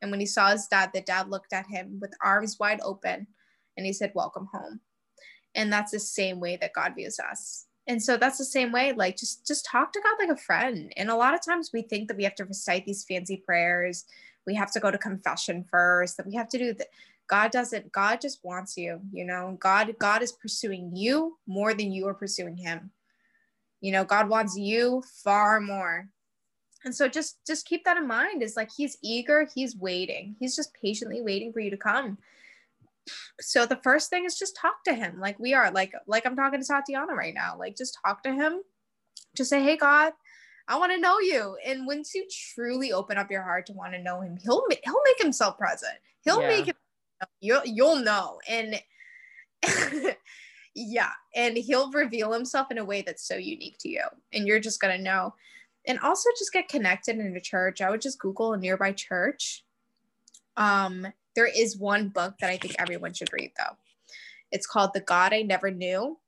And 0.00 0.10
when 0.10 0.18
he 0.18 0.26
saw 0.26 0.50
his 0.50 0.66
dad, 0.66 0.90
the 0.92 1.00
dad 1.00 1.28
looked 1.28 1.52
at 1.52 1.66
him 1.66 2.00
with 2.00 2.12
arms 2.20 2.58
wide 2.58 2.80
open 2.82 3.28
and 3.76 3.86
he 3.86 3.92
said, 3.92 4.10
Welcome 4.16 4.48
home. 4.52 4.80
And 5.54 5.72
that's 5.72 5.92
the 5.92 6.00
same 6.00 6.40
way 6.40 6.56
that 6.56 6.72
God 6.72 6.94
views 6.96 7.20
us 7.20 7.66
and 7.86 8.02
so 8.02 8.16
that's 8.16 8.38
the 8.38 8.44
same 8.44 8.70
way 8.70 8.92
like 8.92 9.16
just 9.16 9.46
just 9.46 9.64
talk 9.64 9.92
to 9.92 10.00
god 10.00 10.14
like 10.18 10.36
a 10.36 10.40
friend. 10.40 10.92
And 10.96 11.10
a 11.10 11.16
lot 11.16 11.34
of 11.34 11.44
times 11.44 11.70
we 11.72 11.82
think 11.82 12.08
that 12.08 12.16
we 12.16 12.24
have 12.24 12.34
to 12.36 12.44
recite 12.44 12.86
these 12.86 13.04
fancy 13.04 13.36
prayers. 13.36 14.04
We 14.46 14.54
have 14.54 14.72
to 14.72 14.80
go 14.80 14.90
to 14.90 14.98
confession 14.98 15.64
first 15.70 16.16
that 16.16 16.26
we 16.26 16.34
have 16.34 16.48
to 16.50 16.58
do 16.58 16.74
that 16.74 16.88
god 17.28 17.50
doesn't 17.50 17.92
god 17.92 18.20
just 18.20 18.44
wants 18.44 18.76
you 18.76 19.00
you 19.12 19.24
know? 19.24 19.56
God 19.60 19.94
god 19.98 20.22
is 20.22 20.32
pursuing 20.32 20.94
you 20.94 21.38
more 21.46 21.74
than 21.74 21.92
you 21.92 22.06
are 22.08 22.14
pursuing 22.14 22.56
him. 22.56 22.90
You 23.80 23.92
know 23.92 24.04
god 24.04 24.28
wants 24.28 24.56
you 24.56 25.02
far 25.24 25.60
more. 25.60 26.08
And 26.84 26.94
so 26.94 27.08
just 27.08 27.44
just 27.46 27.66
keep 27.66 27.84
that 27.84 27.96
in 27.96 28.06
mind. 28.06 28.42
Is 28.42 28.56
like 28.56 28.70
he's 28.76 28.96
eager 29.02 29.48
he's 29.54 29.76
waiting. 29.76 30.36
He's 30.38 30.54
just 30.54 30.74
patiently 30.74 31.20
waiting 31.20 31.52
for 31.52 31.60
you 31.60 31.70
to 31.70 31.76
come 31.76 32.18
so 33.40 33.66
the 33.66 33.80
first 33.82 34.10
thing 34.10 34.24
is 34.24 34.38
just 34.38 34.56
talk 34.56 34.84
to 34.84 34.94
him. 34.94 35.18
Like 35.18 35.38
we 35.38 35.54
are 35.54 35.70
like 35.70 35.92
like 36.06 36.26
i'm 36.26 36.36
talking 36.36 36.60
to 36.60 36.66
tatiana 36.66 37.14
right 37.14 37.34
now. 37.34 37.56
Like 37.58 37.76
just 37.76 37.98
talk 38.04 38.22
to 38.24 38.32
him. 38.32 38.62
Just 39.36 39.50
say 39.50 39.62
hey 39.62 39.76
god 39.76 40.12
i 40.68 40.78
want 40.78 40.92
to 40.92 41.00
know 41.00 41.18
you. 41.18 41.56
And 41.66 41.86
once 41.86 42.14
you 42.14 42.26
truly 42.54 42.92
open 42.92 43.18
up 43.18 43.30
your 43.30 43.42
heart 43.42 43.66
to 43.66 43.72
want 43.72 43.94
to 43.94 44.02
know 44.02 44.20
him 44.20 44.36
he'll 44.36 44.64
he'll 44.84 45.02
make 45.04 45.20
himself 45.20 45.58
present. 45.58 45.94
He'll 46.22 46.40
yeah. 46.42 46.48
make 46.48 46.66
him 46.66 46.74
you'll 47.40 47.64
you'll 47.64 47.96
know. 47.96 48.38
And 48.48 48.80
yeah 50.74 51.10
and 51.34 51.56
he'll 51.56 51.90
reveal 51.90 52.32
himself 52.32 52.70
in 52.70 52.78
a 52.78 52.84
way 52.84 53.02
that's 53.02 53.26
so 53.28 53.36
unique 53.36 53.76
to 53.78 53.88
you 53.88 54.02
and 54.32 54.46
you're 54.46 54.60
just 54.60 54.80
gonna 54.80 54.98
know. 54.98 55.34
And 55.86 55.98
also 55.98 56.30
just 56.38 56.52
get 56.52 56.68
connected 56.68 57.18
in 57.18 57.36
a 57.36 57.40
church. 57.40 57.80
I 57.80 57.90
would 57.90 58.00
just 58.00 58.20
google 58.20 58.52
a 58.52 58.56
nearby 58.56 58.92
church. 58.92 59.64
Um 60.56 61.08
there 61.34 61.46
is 61.46 61.78
one 61.78 62.08
book 62.08 62.34
that 62.40 62.50
I 62.50 62.56
think 62.56 62.74
everyone 62.78 63.14
should 63.14 63.32
read, 63.32 63.52
though. 63.56 63.76
It's 64.50 64.66
called 64.66 64.90
The 64.92 65.00
God 65.00 65.32
I 65.32 65.42
Never 65.42 65.70
Knew 65.70 66.18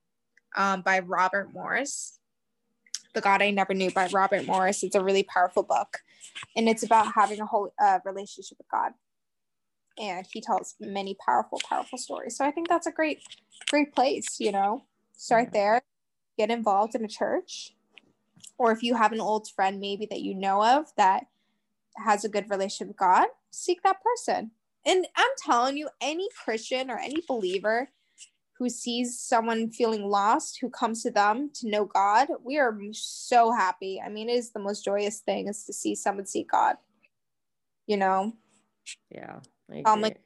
um, 0.56 0.82
by 0.82 1.00
Robert 1.00 1.52
Morris. 1.52 2.18
The 3.14 3.20
God 3.20 3.42
I 3.42 3.50
Never 3.50 3.74
Knew 3.74 3.90
by 3.90 4.08
Robert 4.12 4.46
Morris. 4.46 4.82
It's 4.82 4.94
a 4.94 5.04
really 5.04 5.22
powerful 5.22 5.62
book. 5.62 5.98
And 6.56 6.68
it's 6.68 6.82
about 6.82 7.12
having 7.14 7.40
a 7.40 7.46
whole 7.46 7.72
uh, 7.80 7.98
relationship 8.04 8.58
with 8.58 8.68
God. 8.70 8.92
And 9.98 10.26
he 10.32 10.40
tells 10.40 10.74
many 10.80 11.16
powerful, 11.24 11.60
powerful 11.68 11.98
stories. 11.98 12.36
So 12.36 12.44
I 12.44 12.50
think 12.50 12.68
that's 12.68 12.86
a 12.86 12.92
great, 12.92 13.20
great 13.70 13.94
place, 13.94 14.40
you 14.40 14.50
know, 14.50 14.84
start 15.16 15.52
there, 15.52 15.82
get 16.36 16.50
involved 16.50 16.96
in 16.96 17.04
a 17.04 17.08
church. 17.08 17.74
Or 18.58 18.72
if 18.72 18.82
you 18.82 18.96
have 18.96 19.12
an 19.12 19.20
old 19.20 19.48
friend 19.48 19.78
maybe 19.78 20.06
that 20.10 20.20
you 20.20 20.34
know 20.34 20.64
of 20.64 20.86
that 20.96 21.26
has 22.04 22.24
a 22.24 22.28
good 22.28 22.50
relationship 22.50 22.88
with 22.88 22.96
God, 22.96 23.26
seek 23.50 23.82
that 23.82 24.02
person 24.02 24.50
and 24.86 25.06
I'm 25.16 25.30
telling 25.38 25.76
you, 25.76 25.88
any 26.00 26.28
Christian 26.44 26.90
or 26.90 26.98
any 26.98 27.22
believer 27.28 27.90
who 28.58 28.68
sees 28.68 29.18
someone 29.18 29.70
feeling 29.70 30.04
lost 30.08 30.58
who 30.60 30.70
comes 30.70 31.02
to 31.02 31.10
them 31.10 31.50
to 31.54 31.68
know 31.68 31.84
God, 31.84 32.28
we 32.44 32.58
are 32.58 32.76
so 32.92 33.52
happy. 33.52 34.00
I 34.04 34.08
mean, 34.08 34.28
it 34.28 34.34
is 34.34 34.52
the 34.52 34.60
most 34.60 34.84
joyous 34.84 35.20
thing 35.20 35.48
is 35.48 35.64
to 35.64 35.72
see 35.72 35.94
someone 35.94 36.26
see 36.26 36.44
God. 36.44 36.76
You 37.86 37.96
know? 37.96 38.32
Yeah. 39.10 39.40
I'm 39.70 39.86
um, 39.86 40.00
like 40.00 40.20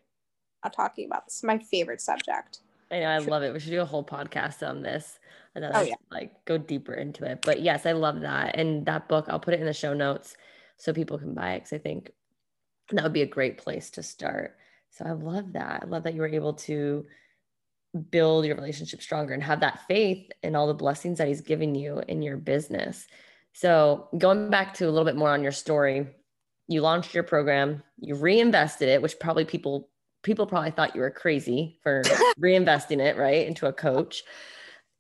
not 0.63 0.75
talking 0.75 1.07
about 1.07 1.27
this. 1.27 1.43
My 1.43 1.59
favorite 1.59 2.01
subject. 2.01 2.61
I 2.91 3.01
know, 3.01 3.07
I 3.07 3.19
love 3.19 3.43
it. 3.43 3.53
We 3.53 3.61
should 3.61 3.71
do 3.71 3.81
a 3.81 3.87
whole 3.87 4.05
podcast 4.05 4.67
on 4.67 4.83
this. 4.83 5.19
And 5.55 5.65
then 5.65 5.73
oh, 5.75 5.81
yeah. 5.81 5.95
like 6.11 6.45
go 6.45 6.59
deeper 6.59 6.95
into 6.95 7.25
it. 7.25 7.41
But 7.43 7.63
yes, 7.63 7.87
I 7.87 7.93
love 7.93 8.21
that. 8.21 8.57
And 8.57 8.87
that 8.87 9.09
book, 9.09 9.27
I'll 9.29 9.41
put 9.41 9.55
it 9.55 9.61
in 9.61 9.67
the 9.67 9.73
show 9.73 9.95
notes 9.95 10.37
so 10.77 10.93
people 10.93 11.19
can 11.19 11.35
buy 11.35 11.55
it 11.55 11.61
because 11.61 11.73
I 11.73 11.79
think 11.79 12.13
that 12.97 13.05
would 13.05 13.13
be 13.13 13.23
a 13.23 13.27
great 13.27 13.59
place 13.59 13.91
to 13.91 14.03
start. 14.03 14.57
So 14.91 15.05
I 15.05 15.13
love 15.13 15.53
that. 15.53 15.83
I 15.83 15.87
love 15.87 16.05
that 16.05 16.15
you 16.15 16.21
were 16.21 16.29
able 16.29 16.55
to 16.55 17.07
build 18.11 18.45
your 18.45 18.57
relationship 18.57 19.03
stronger 19.03 19.35
and 19.35 19.43
have 19.43 19.61
that 19.61 19.81
faith 19.89 20.31
in 20.43 20.55
all 20.55 20.67
the 20.67 20.75
blessings 20.75 21.19
that 21.19 21.29
he's 21.29 21.41
given 21.41 21.75
you 21.75 22.03
in 22.09 22.23
your 22.23 22.37
business. 22.37 23.07
So 23.53 24.09
going 24.17 24.51
back 24.51 24.75
to 24.75 24.85
a 24.85 24.91
little 24.91 25.05
bit 25.05 25.17
more 25.17 25.31
on 25.31 25.43
your 25.43 25.53
story, 25.53 26.07
you 26.69 26.83
launched 26.83 27.15
your 27.15 27.25
program, 27.25 27.83
you 27.99 28.15
reinvested 28.15 28.89
it, 28.89 29.03
which 29.03 29.19
probably 29.19 29.45
people 29.45 29.89
people 30.23 30.47
probably 30.47 30.73
thought 30.73 30.95
you 30.95 31.01
were 31.01 31.11
crazy 31.11 31.79
for 31.83 32.03
reinvesting 32.41 33.01
it, 33.01 33.17
right, 33.17 33.47
into 33.47 33.67
a 33.67 33.73
coach 33.73 34.23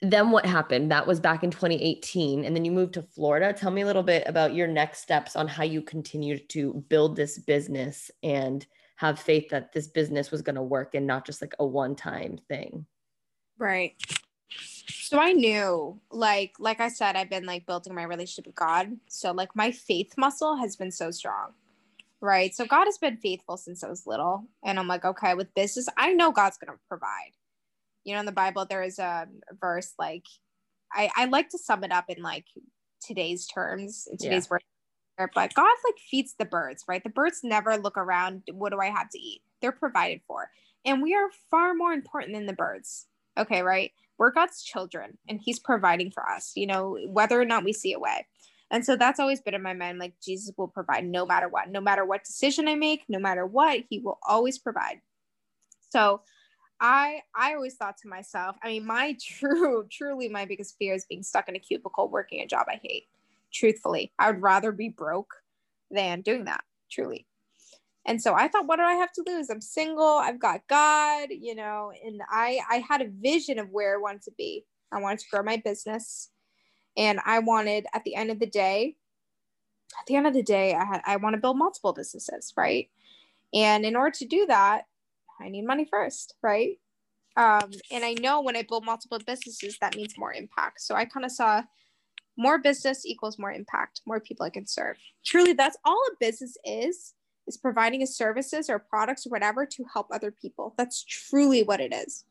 then 0.00 0.30
what 0.30 0.46
happened? 0.46 0.90
That 0.90 1.06
was 1.06 1.18
back 1.18 1.42
in 1.42 1.50
2018. 1.50 2.44
And 2.44 2.54
then 2.54 2.64
you 2.64 2.70
moved 2.70 2.94
to 2.94 3.02
Florida. 3.02 3.52
Tell 3.52 3.70
me 3.70 3.82
a 3.82 3.86
little 3.86 4.02
bit 4.02 4.22
about 4.26 4.54
your 4.54 4.68
next 4.68 5.00
steps 5.00 5.34
on 5.34 5.48
how 5.48 5.64
you 5.64 5.82
continued 5.82 6.48
to 6.50 6.84
build 6.88 7.16
this 7.16 7.38
business 7.38 8.10
and 8.22 8.64
have 8.96 9.18
faith 9.18 9.48
that 9.50 9.72
this 9.72 9.88
business 9.88 10.30
was 10.30 10.42
going 10.42 10.56
to 10.56 10.62
work 10.62 10.94
and 10.94 11.06
not 11.06 11.26
just 11.26 11.40
like 11.40 11.54
a 11.58 11.66
one 11.66 11.96
time 11.96 12.38
thing. 12.48 12.86
Right. 13.58 13.94
So 14.50 15.18
I 15.18 15.32
knew, 15.32 16.00
like, 16.10 16.54
like 16.58 16.80
I 16.80 16.88
said, 16.88 17.16
I've 17.16 17.30
been 17.30 17.46
like 17.46 17.66
building 17.66 17.94
my 17.94 18.04
relationship 18.04 18.46
with 18.46 18.54
God. 18.54 18.88
So 19.08 19.32
like 19.32 19.54
my 19.56 19.72
faith 19.72 20.14
muscle 20.16 20.56
has 20.56 20.76
been 20.76 20.92
so 20.92 21.10
strong. 21.10 21.52
Right. 22.20 22.54
So 22.54 22.66
God 22.66 22.84
has 22.84 22.98
been 22.98 23.16
faithful 23.16 23.56
since 23.56 23.82
I 23.82 23.88
was 23.88 24.06
little. 24.06 24.44
And 24.64 24.78
I'm 24.78 24.88
like, 24.88 25.04
okay, 25.04 25.34
with 25.34 25.54
business, 25.54 25.88
I 25.96 26.12
know 26.12 26.30
God's 26.30 26.58
going 26.58 26.72
to 26.72 26.80
provide 26.88 27.32
you 28.08 28.14
know 28.14 28.20
in 28.20 28.26
the 28.26 28.32
bible 28.32 28.64
there 28.64 28.82
is 28.82 28.98
a 28.98 29.28
verse 29.60 29.92
like 29.98 30.24
i 30.92 31.10
i 31.14 31.26
like 31.26 31.50
to 31.50 31.58
sum 31.58 31.84
it 31.84 31.92
up 31.92 32.06
in 32.08 32.22
like 32.22 32.46
today's 33.06 33.46
terms 33.46 34.08
in 34.10 34.16
today's 34.16 34.46
yeah. 34.46 34.58
word 35.18 35.30
but 35.34 35.54
god 35.54 35.76
like 35.84 35.98
feeds 36.10 36.34
the 36.38 36.44
birds 36.44 36.84
right? 36.88 37.02
The 37.02 37.10
birds 37.10 37.40
never 37.42 37.76
look 37.76 37.98
around 37.98 38.42
what 38.52 38.72
do 38.72 38.78
i 38.78 38.86
have 38.86 39.10
to 39.10 39.18
eat? 39.18 39.42
They're 39.60 39.72
provided 39.72 40.20
for. 40.26 40.50
And 40.84 41.02
we 41.02 41.14
are 41.14 41.28
far 41.50 41.74
more 41.74 41.92
important 41.92 42.34
than 42.34 42.46
the 42.46 42.52
birds 42.52 43.06
okay 43.36 43.62
right? 43.62 43.92
We're 44.16 44.32
god's 44.32 44.62
children 44.62 45.18
and 45.28 45.40
he's 45.42 45.58
providing 45.58 46.10
for 46.10 46.28
us 46.28 46.52
you 46.54 46.66
know 46.66 46.98
whether 47.08 47.40
or 47.40 47.44
not 47.44 47.64
we 47.64 47.72
see 47.72 47.92
a 47.92 47.98
way. 47.98 48.26
And 48.70 48.84
so 48.84 48.96
that's 48.96 49.18
always 49.18 49.40
been 49.40 49.54
in 49.54 49.62
my 49.62 49.74
mind 49.74 49.98
like 49.98 50.14
jesus 50.24 50.54
will 50.56 50.68
provide 50.68 51.04
no 51.04 51.26
matter 51.26 51.48
what. 51.48 51.68
No 51.68 51.80
matter 51.80 52.04
what 52.04 52.24
decision 52.24 52.68
i 52.68 52.74
make 52.74 53.02
no 53.08 53.18
matter 53.18 53.44
what 53.44 53.84
he 53.90 53.98
will 53.98 54.18
always 54.26 54.58
provide. 54.58 55.00
So 55.90 56.20
I 56.80 57.22
I 57.34 57.54
always 57.54 57.74
thought 57.74 57.96
to 58.02 58.08
myself, 58.08 58.56
I 58.62 58.68
mean, 58.68 58.86
my 58.86 59.16
true, 59.20 59.86
truly 59.90 60.28
my 60.28 60.44
biggest 60.44 60.76
fear 60.78 60.94
is 60.94 61.06
being 61.08 61.22
stuck 61.22 61.48
in 61.48 61.56
a 61.56 61.60
cubicle 61.60 62.08
working 62.08 62.40
a 62.40 62.46
job 62.46 62.66
I 62.68 62.80
hate. 62.82 63.04
Truthfully, 63.52 64.12
I 64.18 64.30
would 64.30 64.42
rather 64.42 64.72
be 64.72 64.88
broke 64.88 65.32
than 65.90 66.20
doing 66.20 66.44
that, 66.44 66.62
truly. 66.90 67.26
And 68.06 68.22
so 68.22 68.34
I 68.34 68.48
thought, 68.48 68.66
what 68.66 68.76
do 68.76 68.82
I 68.82 68.94
have 68.94 69.12
to 69.12 69.24
lose? 69.26 69.50
I'm 69.50 69.60
single, 69.60 70.04
I've 70.04 70.40
got 70.40 70.66
God, 70.68 71.28
you 71.30 71.54
know, 71.54 71.92
and 72.04 72.20
I 72.30 72.60
I 72.70 72.84
had 72.88 73.02
a 73.02 73.08
vision 73.08 73.58
of 73.58 73.70
where 73.70 73.94
I 73.96 74.00
wanted 74.00 74.22
to 74.22 74.32
be. 74.38 74.64
I 74.92 75.00
wanted 75.00 75.20
to 75.20 75.26
grow 75.30 75.42
my 75.42 75.56
business. 75.62 76.30
And 76.96 77.20
I 77.24 77.38
wanted 77.38 77.86
at 77.94 78.04
the 78.04 78.16
end 78.16 78.30
of 78.30 78.40
the 78.40 78.46
day, 78.46 78.96
at 79.98 80.06
the 80.06 80.16
end 80.16 80.26
of 80.26 80.34
the 80.34 80.42
day, 80.42 80.74
I 80.74 80.84
had 80.84 81.02
I 81.06 81.16
want 81.16 81.34
to 81.34 81.40
build 81.40 81.58
multiple 81.58 81.92
businesses, 81.92 82.52
right? 82.56 82.88
And 83.54 83.84
in 83.84 83.96
order 83.96 84.10
to 84.18 84.26
do 84.26 84.46
that, 84.46 84.84
I 85.40 85.48
need 85.48 85.66
money 85.66 85.86
first, 85.90 86.34
right? 86.42 86.78
Um, 87.36 87.70
and 87.92 88.04
I 88.04 88.14
know 88.14 88.40
when 88.40 88.56
I 88.56 88.62
build 88.62 88.84
multiple 88.84 89.18
businesses, 89.24 89.78
that 89.80 89.94
means 89.94 90.18
more 90.18 90.32
impact. 90.32 90.80
So 90.80 90.94
I 90.94 91.04
kind 91.04 91.24
of 91.24 91.30
saw 91.30 91.62
more 92.36 92.58
business 92.58 93.06
equals 93.06 93.38
more 93.38 93.52
impact, 93.52 94.00
more 94.06 94.20
people 94.20 94.44
I 94.44 94.50
can 94.50 94.66
serve. 94.66 94.96
Truly, 95.24 95.52
that's 95.52 95.76
all 95.84 96.00
a 96.10 96.16
business 96.18 96.56
is, 96.64 97.14
is 97.46 97.56
providing 97.56 98.02
a 98.02 98.06
services 98.06 98.68
or 98.68 98.78
products 98.78 99.26
or 99.26 99.30
whatever 99.30 99.66
to 99.66 99.84
help 99.92 100.08
other 100.10 100.30
people. 100.30 100.74
That's 100.76 101.04
truly 101.04 101.62
what 101.62 101.80
it 101.80 101.92
is. 101.94 102.24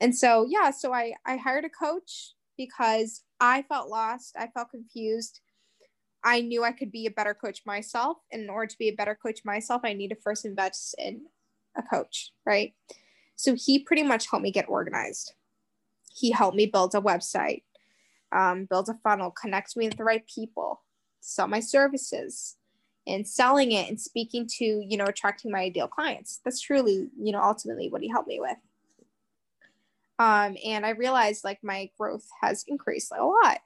And 0.00 0.16
so, 0.16 0.46
yeah, 0.48 0.70
so 0.70 0.92
I, 0.92 1.14
I 1.26 1.36
hired 1.36 1.64
a 1.64 1.68
coach 1.68 2.34
because 2.56 3.22
I 3.40 3.62
felt 3.62 3.88
lost. 3.88 4.36
I 4.38 4.48
felt 4.48 4.70
confused. 4.70 5.40
I 6.22 6.40
knew 6.40 6.64
I 6.64 6.72
could 6.72 6.92
be 6.92 7.06
a 7.06 7.10
better 7.10 7.34
coach 7.34 7.62
myself. 7.66 8.18
And 8.32 8.42
in 8.42 8.50
order 8.50 8.66
to 8.66 8.78
be 8.78 8.88
a 8.88 8.94
better 8.94 9.18
coach 9.20 9.40
myself, 9.44 9.82
I 9.84 9.92
need 9.92 10.08
to 10.08 10.16
first 10.16 10.44
invest 10.44 10.94
in 10.98 11.22
a 11.80 11.96
coach, 11.96 12.32
right? 12.46 12.74
So 13.36 13.54
he 13.54 13.78
pretty 13.80 14.02
much 14.02 14.30
helped 14.30 14.44
me 14.44 14.52
get 14.52 14.68
organized. 14.68 15.34
He 16.14 16.30
helped 16.30 16.56
me 16.56 16.66
build 16.66 16.94
a 16.94 17.00
website, 17.00 17.62
um, 18.32 18.66
build 18.66 18.88
a 18.88 18.94
funnel, 18.94 19.30
connect 19.30 19.76
me 19.76 19.88
with 19.88 19.96
the 19.96 20.04
right 20.04 20.24
people, 20.26 20.82
sell 21.20 21.48
my 21.48 21.60
services, 21.60 22.56
and 23.06 23.26
selling 23.26 23.72
it 23.72 23.88
and 23.88 24.00
speaking 24.00 24.46
to, 24.58 24.64
you 24.64 24.96
know, 24.96 25.06
attracting 25.06 25.50
my 25.50 25.60
ideal 25.60 25.88
clients. 25.88 26.40
That's 26.44 26.60
truly, 26.60 27.08
you 27.18 27.32
know, 27.32 27.42
ultimately 27.42 27.88
what 27.88 28.02
he 28.02 28.08
helped 28.08 28.28
me 28.28 28.40
with. 28.40 28.58
Um, 30.18 30.56
and 30.64 30.84
I 30.84 30.90
realized 30.90 31.44
like 31.44 31.60
my 31.62 31.90
growth 31.98 32.28
has 32.42 32.64
increased 32.68 33.10
like, 33.10 33.20
a 33.20 33.24
lot. 33.24 33.60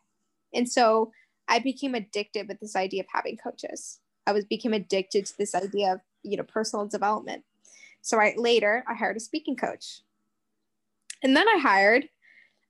And 0.55 0.71
so 0.71 1.11
I 1.49 1.59
became 1.59 1.97
addicted 1.97 2.47
with 2.47 2.61
this 2.61 2.77
idea 2.77 3.03
of 3.03 3.09
having 3.13 3.37
coaches. 3.37 3.99
I 4.27 4.33
was 4.33 4.45
became 4.45 4.73
addicted 4.73 5.27
to 5.27 5.37
this 5.37 5.55
idea 5.55 5.95
of, 5.95 6.01
you 6.23 6.37
know, 6.37 6.45
personal 6.45 6.87
development. 6.87 7.45
So 8.05 8.21
I 8.21 8.35
later 8.37 8.85
I 8.87 8.93
hired 8.93 9.17
a 9.17 9.21
speaking 9.21 9.57
coach. 9.57 10.03
And 11.23 11.35
then 11.35 11.49
I 11.49 11.59
hired 11.59 12.05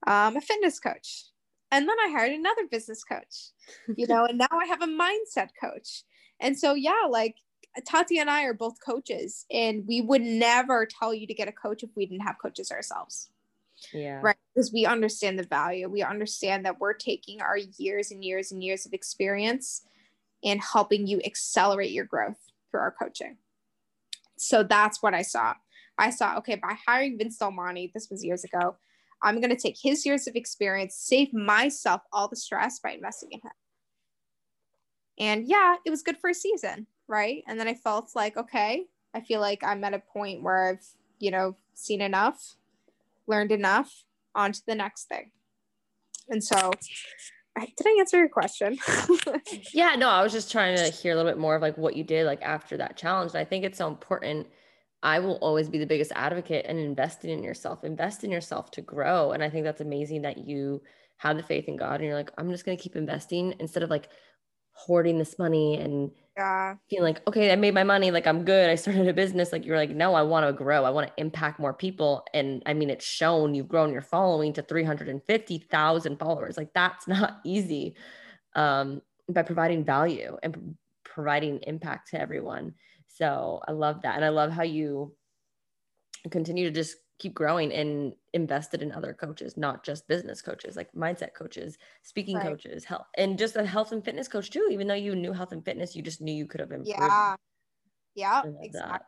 um, 0.06 0.36
a 0.36 0.40
fitness 0.40 0.78
coach. 0.78 1.24
And 1.72 1.88
then 1.88 1.96
I 1.98 2.10
hired 2.10 2.30
another 2.30 2.68
business 2.70 3.02
coach, 3.02 3.50
you 3.96 4.06
know, 4.06 4.26
and 4.26 4.38
now 4.38 4.46
I 4.52 4.66
have 4.66 4.80
a 4.80 4.86
mindset 4.86 5.48
coach. 5.60 6.04
And 6.38 6.56
so, 6.56 6.74
yeah, 6.74 7.08
like 7.08 7.34
Tati 7.84 8.18
and 8.18 8.30
I 8.30 8.44
are 8.44 8.54
both 8.54 8.76
coaches, 8.84 9.44
and 9.50 9.84
we 9.88 10.00
would 10.00 10.22
never 10.22 10.86
tell 10.86 11.12
you 11.12 11.26
to 11.26 11.34
get 11.34 11.48
a 11.48 11.52
coach 11.52 11.82
if 11.82 11.90
we 11.96 12.06
didn't 12.06 12.22
have 12.22 12.36
coaches 12.40 12.70
ourselves. 12.70 13.30
Yeah. 13.92 14.20
Right. 14.22 14.36
Because 14.54 14.72
we 14.72 14.86
understand 14.86 15.36
the 15.36 15.42
value. 15.42 15.88
We 15.88 16.04
understand 16.04 16.64
that 16.64 16.78
we're 16.78 16.92
taking 16.92 17.40
our 17.40 17.58
years 17.76 18.12
and 18.12 18.22
years 18.22 18.52
and 18.52 18.62
years 18.62 18.86
of 18.86 18.92
experience 18.92 19.82
and 20.44 20.60
helping 20.60 21.08
you 21.08 21.20
accelerate 21.24 21.90
your 21.90 22.04
growth 22.04 22.38
through 22.70 22.82
our 22.82 22.92
coaching. 22.96 23.36
So 24.36 24.62
that's 24.62 25.02
what 25.02 25.14
I 25.14 25.22
saw. 25.22 25.54
I 25.98 26.10
saw, 26.10 26.36
okay, 26.38 26.56
by 26.56 26.76
hiring 26.86 27.18
Vince 27.18 27.38
Delmonte, 27.38 27.92
this 27.92 28.08
was 28.10 28.24
years 28.24 28.44
ago, 28.44 28.76
I'm 29.22 29.40
going 29.40 29.54
to 29.54 29.56
take 29.56 29.76
his 29.80 30.04
years 30.04 30.26
of 30.26 30.34
experience, 30.34 30.96
save 30.96 31.32
myself 31.32 32.02
all 32.12 32.28
the 32.28 32.36
stress 32.36 32.80
by 32.80 32.90
investing 32.90 33.30
in 33.32 33.40
him. 33.40 33.52
And 35.18 35.48
yeah, 35.48 35.76
it 35.86 35.90
was 35.90 36.02
good 36.02 36.18
for 36.18 36.30
a 36.30 36.34
season, 36.34 36.86
right? 37.06 37.42
And 37.46 37.58
then 37.58 37.68
I 37.68 37.74
felt 37.74 38.10
like, 38.14 38.36
okay, 38.36 38.86
I 39.14 39.20
feel 39.20 39.40
like 39.40 39.62
I'm 39.62 39.84
at 39.84 39.94
a 39.94 40.00
point 40.00 40.42
where 40.42 40.70
I've, 40.70 40.84
you 41.20 41.30
know, 41.30 41.56
seen 41.74 42.00
enough 42.00 42.56
learned 43.26 43.52
enough, 43.52 44.04
on 44.34 44.52
to 44.52 44.60
the 44.66 44.74
next 44.74 45.04
thing. 45.04 45.30
And 46.28 46.42
so, 46.42 46.72
did 47.60 47.86
I 47.86 47.96
answer 48.00 48.18
your 48.18 48.28
question? 48.28 48.78
yeah, 49.72 49.94
no, 49.96 50.08
I 50.08 50.22
was 50.22 50.32
just 50.32 50.50
trying 50.50 50.76
to 50.76 50.90
hear 50.90 51.12
a 51.12 51.16
little 51.16 51.30
bit 51.30 51.38
more 51.38 51.54
of 51.54 51.62
like 51.62 51.78
what 51.78 51.96
you 51.96 52.04
did 52.04 52.26
like 52.26 52.42
after 52.42 52.76
that 52.78 52.96
challenge. 52.96 53.32
And 53.32 53.40
I 53.40 53.44
think 53.44 53.64
it's 53.64 53.78
so 53.78 53.86
important. 53.86 54.48
I 55.02 55.20
will 55.20 55.36
always 55.36 55.68
be 55.68 55.78
the 55.78 55.86
biggest 55.86 56.12
advocate 56.16 56.66
and 56.68 56.78
investing 56.78 57.30
in 57.30 57.44
yourself, 57.44 57.84
invest 57.84 58.24
in 58.24 58.30
yourself 58.30 58.70
to 58.72 58.82
grow. 58.82 59.32
And 59.32 59.42
I 59.42 59.50
think 59.50 59.64
that's 59.64 59.80
amazing 59.80 60.22
that 60.22 60.38
you 60.38 60.82
have 61.18 61.36
the 61.36 61.42
faith 61.42 61.68
in 61.68 61.76
God 61.76 61.96
and 61.96 62.04
you're 62.04 62.14
like, 62.14 62.32
I'm 62.38 62.50
just 62.50 62.64
going 62.64 62.76
to 62.76 62.82
keep 62.82 62.96
investing 62.96 63.54
instead 63.60 63.82
of 63.82 63.90
like 63.90 64.08
hoarding 64.72 65.18
this 65.18 65.38
money 65.38 65.78
and 65.78 66.10
yeah. 66.36 66.74
Feeling 66.90 67.14
like 67.14 67.28
okay 67.28 67.52
i 67.52 67.56
made 67.56 67.74
my 67.74 67.84
money 67.84 68.10
like 68.10 68.26
i'm 68.26 68.44
good 68.44 68.68
i 68.68 68.74
started 68.74 69.06
a 69.06 69.14
business 69.14 69.52
like 69.52 69.64
you're 69.64 69.76
like 69.76 69.90
no 69.90 70.14
i 70.14 70.22
want 70.22 70.44
to 70.46 70.52
grow 70.52 70.84
i 70.84 70.90
want 70.90 71.06
to 71.06 71.12
impact 71.20 71.60
more 71.60 71.72
people 71.72 72.24
and 72.34 72.62
i 72.66 72.74
mean 72.74 72.90
it's 72.90 73.04
shown 73.04 73.54
you've 73.54 73.68
grown 73.68 73.92
your 73.92 74.02
following 74.02 74.52
to 74.52 74.62
350000 74.62 76.18
followers 76.18 76.56
like 76.56 76.72
that's 76.74 77.06
not 77.08 77.40
easy 77.44 77.94
um, 78.56 79.02
by 79.28 79.42
providing 79.42 79.84
value 79.84 80.36
and 80.42 80.76
providing 81.04 81.60
impact 81.62 82.10
to 82.10 82.20
everyone. 82.20 82.74
So 83.06 83.60
i 83.68 83.72
love 83.72 84.02
that 84.02 84.16
and 84.16 84.24
i 84.24 84.28
love 84.28 84.50
how 84.50 84.64
you 84.64 85.14
continue 86.30 86.64
to 86.64 86.74
just 86.74 86.96
keep 87.18 87.34
growing 87.34 87.72
and 87.72 88.14
invested 88.34 88.82
in 88.82 88.92
other 88.92 89.14
coaches, 89.14 89.56
not 89.56 89.84
just 89.84 90.06
business 90.08 90.42
coaches, 90.42 90.76
like 90.76 90.92
mindset 90.92 91.32
coaches, 91.34 91.78
speaking 92.02 92.36
right. 92.36 92.46
coaches, 92.46 92.84
health, 92.84 93.06
and 93.16 93.38
just 93.38 93.56
a 93.56 93.64
health 93.64 93.92
and 93.92 94.04
fitness 94.04 94.28
coach 94.28 94.50
too. 94.50 94.68
Even 94.70 94.88
though 94.88 94.94
you 94.94 95.14
knew 95.14 95.32
health 95.32 95.52
and 95.52 95.64
fitness, 95.64 95.96
you 95.96 96.02
just 96.02 96.20
knew 96.20 96.34
you 96.34 96.46
could 96.46 96.60
have 96.60 96.72
improved. 96.72 96.98
Yeah. 96.98 97.36
Yeah. 98.14 98.42
Exactly. 98.60 99.06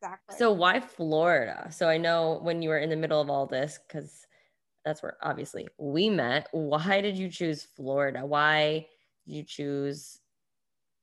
exactly. 0.00 0.36
So 0.36 0.52
why 0.52 0.80
Florida? 0.80 1.68
So 1.72 1.88
I 1.88 1.98
know 1.98 2.40
when 2.42 2.60
you 2.60 2.68
were 2.68 2.78
in 2.78 2.90
the 2.90 2.96
middle 2.96 3.20
of 3.20 3.30
all 3.30 3.46
this, 3.46 3.78
because 3.86 4.26
that's 4.84 5.02
where 5.02 5.16
obviously 5.22 5.68
we 5.78 6.10
met. 6.10 6.48
Why 6.50 7.00
did 7.00 7.16
you 7.16 7.30
choose 7.30 7.66
Florida? 7.76 8.26
Why 8.26 8.86
did 9.26 9.36
you 9.36 9.42
choose 9.44 10.18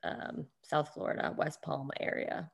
um, 0.03 0.45
South 0.63 0.89
Florida, 0.93 1.33
West 1.37 1.61
Palm 1.61 1.89
area? 1.99 2.51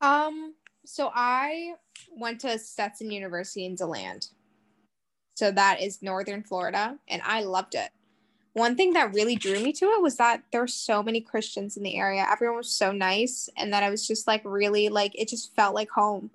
Um, 0.00 0.54
so 0.86 1.10
I 1.14 1.74
went 2.16 2.40
to 2.42 2.58
Stetson 2.58 3.10
University 3.10 3.66
in 3.66 3.74
DeLand. 3.74 4.28
So 5.34 5.50
that 5.50 5.82
is 5.82 6.02
northern 6.02 6.42
Florida, 6.42 6.98
and 7.08 7.20
I 7.24 7.42
loved 7.42 7.74
it. 7.74 7.90
One 8.54 8.74
thing 8.74 8.94
that 8.94 9.12
really 9.12 9.36
drew 9.36 9.60
me 9.60 9.72
to 9.74 9.84
it 9.86 10.00
was 10.00 10.16
that 10.16 10.44
there 10.50 10.62
were 10.62 10.66
so 10.66 11.02
many 11.02 11.20
Christians 11.20 11.76
in 11.76 11.82
the 11.82 11.96
area. 11.96 12.26
Everyone 12.30 12.56
was 12.56 12.70
so 12.70 12.90
nice, 12.90 13.50
and 13.58 13.72
that 13.72 13.82
I 13.82 13.90
was 13.90 14.06
just 14.06 14.26
like 14.26 14.40
really 14.44 14.88
like 14.88 15.12
it 15.14 15.28
just 15.28 15.54
felt 15.54 15.74
like 15.74 15.90
home. 15.90 16.30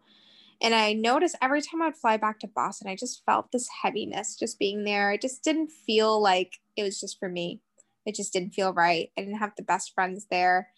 And 0.62 0.76
I 0.76 0.94
noticed 0.94 1.36
every 1.42 1.62
time 1.62 1.82
I'd 1.82 1.98
fly 1.98 2.18
back 2.18 2.40
to 2.42 2.48
Boston, 2.48 2.88
I 2.88 2.96
just 2.96 3.26
felt 3.26 3.52
this 3.52 3.68
heaviness 3.82 4.36
just 4.36 4.60
being 4.60 4.84
there. 4.84 5.12
It 5.12 5.22
just 5.22 5.44
didn't 5.44 5.72
feel 5.72 6.22
like 6.22 6.60
it 6.78 6.84
was 6.84 7.00
just 7.00 7.20
for 7.20 7.28
me. 7.28 7.62
It 8.06 8.14
just 8.14 8.32
didn't 8.32 8.54
feel 8.54 8.72
right. 8.72 9.10
I 9.18 9.22
didn't 9.22 9.40
have 9.40 9.54
the 9.58 9.64
best 9.64 9.96
friends 9.96 10.28
there. 10.30 10.70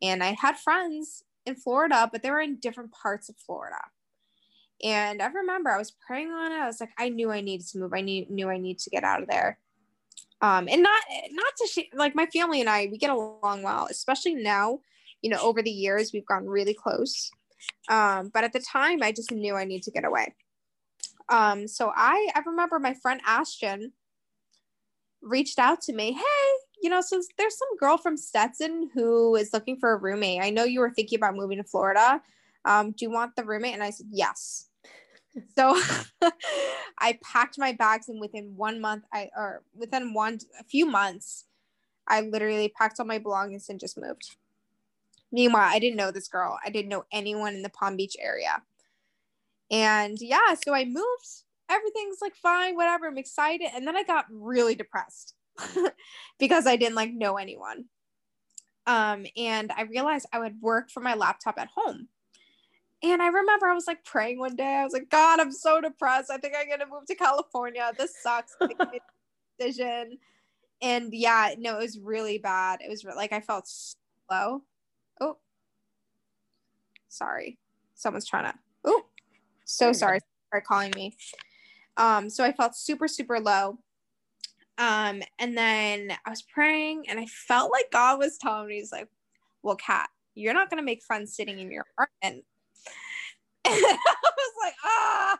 And 0.00 0.22
I 0.22 0.36
had 0.40 0.56
friends 0.56 1.24
in 1.46 1.54
Florida, 1.54 2.08
but 2.10 2.22
they 2.22 2.30
were 2.30 2.40
in 2.40 2.56
different 2.56 2.92
parts 2.92 3.28
of 3.28 3.36
Florida. 3.36 3.80
And 4.82 5.22
I 5.22 5.26
remember 5.26 5.70
I 5.70 5.78
was 5.78 5.92
praying 6.06 6.30
on 6.30 6.52
it. 6.52 6.56
I 6.56 6.66
was 6.66 6.80
like, 6.80 6.90
I 6.98 7.08
knew 7.08 7.30
I 7.30 7.40
needed 7.40 7.66
to 7.68 7.78
move. 7.78 7.92
I 7.94 8.02
knew 8.02 8.26
knew 8.28 8.50
I 8.50 8.58
need 8.58 8.78
to 8.80 8.90
get 8.90 9.04
out 9.04 9.22
of 9.22 9.28
there. 9.28 9.58
Um, 10.42 10.68
and 10.68 10.82
not 10.82 11.02
not 11.30 11.52
to 11.56 11.66
sh- 11.66 11.94
like 11.94 12.14
my 12.14 12.26
family 12.26 12.60
and 12.60 12.68
I, 12.68 12.88
we 12.90 12.98
get 12.98 13.10
along 13.10 13.62
well, 13.62 13.88
especially 13.90 14.34
now. 14.34 14.80
You 15.22 15.30
know, 15.30 15.40
over 15.40 15.62
the 15.62 15.70
years 15.70 16.12
we've 16.12 16.26
gotten 16.26 16.48
really 16.48 16.74
close. 16.74 17.30
Um, 17.88 18.30
but 18.32 18.44
at 18.44 18.52
the 18.52 18.60
time, 18.60 19.02
I 19.02 19.12
just 19.12 19.32
knew 19.32 19.54
I 19.54 19.64
need 19.64 19.82
to 19.84 19.90
get 19.90 20.04
away. 20.04 20.34
Um, 21.30 21.66
so 21.66 21.90
I 21.94 22.30
I 22.34 22.42
remember 22.46 22.78
my 22.78 22.94
friend 22.94 23.20
Ashton 23.26 23.92
reached 25.22 25.58
out 25.58 25.80
to 25.82 25.92
me. 25.92 26.12
Hey, 26.12 26.65
you 26.82 26.90
know, 26.90 27.00
so 27.00 27.20
there's 27.38 27.56
some 27.56 27.76
girl 27.78 27.96
from 27.96 28.16
Stetson 28.16 28.90
who 28.92 29.34
is 29.36 29.52
looking 29.52 29.78
for 29.78 29.92
a 29.92 29.96
roommate. 29.96 30.42
I 30.42 30.50
know 30.50 30.64
you 30.64 30.80
were 30.80 30.90
thinking 30.90 31.18
about 31.18 31.34
moving 31.34 31.58
to 31.58 31.64
Florida. 31.64 32.20
Um, 32.64 32.92
do 32.92 33.04
you 33.04 33.10
want 33.10 33.36
the 33.36 33.44
roommate? 33.44 33.74
And 33.74 33.82
I 33.82 33.90
said, 33.90 34.06
yes. 34.10 34.68
so 35.56 35.80
I 36.98 37.18
packed 37.22 37.58
my 37.58 37.72
bags 37.72 38.08
and 38.08 38.20
within 38.20 38.56
one 38.56 38.80
month, 38.80 39.04
I 39.12 39.30
or 39.36 39.62
within 39.74 40.12
one 40.12 40.38
a 40.60 40.64
few 40.64 40.86
months, 40.86 41.44
I 42.06 42.20
literally 42.20 42.68
packed 42.68 43.00
all 43.00 43.06
my 43.06 43.18
belongings 43.18 43.68
and 43.68 43.80
just 43.80 43.98
moved. 43.98 44.36
Meanwhile, 45.32 45.68
I 45.72 45.78
didn't 45.78 45.96
know 45.96 46.10
this 46.10 46.28
girl. 46.28 46.58
I 46.64 46.70
didn't 46.70 46.88
know 46.88 47.04
anyone 47.12 47.54
in 47.54 47.62
the 47.62 47.68
Palm 47.68 47.96
Beach 47.96 48.16
area. 48.20 48.62
And 49.70 50.16
yeah, 50.20 50.54
so 50.54 50.72
I 50.72 50.84
moved. 50.84 51.42
Everything's 51.68 52.18
like 52.22 52.36
fine, 52.36 52.76
whatever. 52.76 53.06
I'm 53.06 53.18
excited. 53.18 53.68
And 53.74 53.86
then 53.86 53.96
I 53.96 54.04
got 54.04 54.26
really 54.30 54.76
depressed 54.76 55.35
because 56.38 56.66
I 56.66 56.76
didn't 56.76 56.94
like 56.94 57.12
know 57.12 57.36
anyone. 57.36 57.86
Um, 58.86 59.26
and 59.36 59.72
I 59.76 59.82
realized 59.82 60.26
I 60.32 60.38
would 60.38 60.60
work 60.60 60.90
from 60.90 61.02
my 61.02 61.14
laptop 61.14 61.58
at 61.58 61.68
home. 61.74 62.08
And 63.02 63.20
I 63.20 63.26
remember 63.26 63.66
I 63.66 63.74
was 63.74 63.86
like 63.86 64.04
praying 64.04 64.38
one 64.38 64.56
day. 64.56 64.76
I 64.76 64.84
was 64.84 64.92
like, 64.92 65.10
God, 65.10 65.40
I'm 65.40 65.52
so 65.52 65.80
depressed. 65.80 66.30
I 66.30 66.38
think 66.38 66.54
I'm 66.58 66.68
gonna 66.68 66.90
move 66.90 67.06
to 67.06 67.14
California. 67.14 67.90
This 67.98 68.14
sucks. 68.22 68.56
decision. 69.58 70.18
And 70.82 71.12
yeah, 71.12 71.54
no, 71.58 71.76
it 71.76 71.82
was 71.82 71.98
really 71.98 72.38
bad. 72.38 72.80
It 72.82 72.90
was 72.90 73.04
re- 73.04 73.14
like 73.14 73.32
I 73.32 73.40
felt 73.40 73.66
slow. 73.66 74.62
Oh, 75.20 75.38
sorry. 77.08 77.58
Someone's 77.94 78.26
trying 78.26 78.52
to. 78.52 78.58
Oh, 78.84 79.06
so 79.64 79.92
sorry 79.92 80.20
for 80.50 80.60
calling 80.60 80.92
me. 80.94 81.16
Um, 81.96 82.28
so 82.28 82.44
I 82.44 82.52
felt 82.52 82.76
super, 82.76 83.08
super 83.08 83.40
low. 83.40 83.78
Um, 84.78 85.22
and 85.38 85.56
then 85.56 86.12
I 86.24 86.30
was 86.30 86.42
praying 86.42 87.04
and 87.08 87.18
I 87.18 87.26
felt 87.26 87.72
like 87.72 87.90
God 87.90 88.18
was 88.18 88.38
telling 88.38 88.68
me, 88.68 88.76
He's 88.76 88.92
like, 88.92 89.08
Well, 89.62 89.76
Kat, 89.76 90.08
you're 90.34 90.54
not 90.54 90.70
gonna 90.70 90.82
make 90.82 91.02
friends 91.02 91.34
sitting 91.34 91.58
in 91.58 91.70
your 91.70 91.84
apartment. 91.92 92.44
And 93.68 93.74
I 93.74 93.98
was 94.22 94.52
like, 94.64 94.74
ah. 94.84 95.38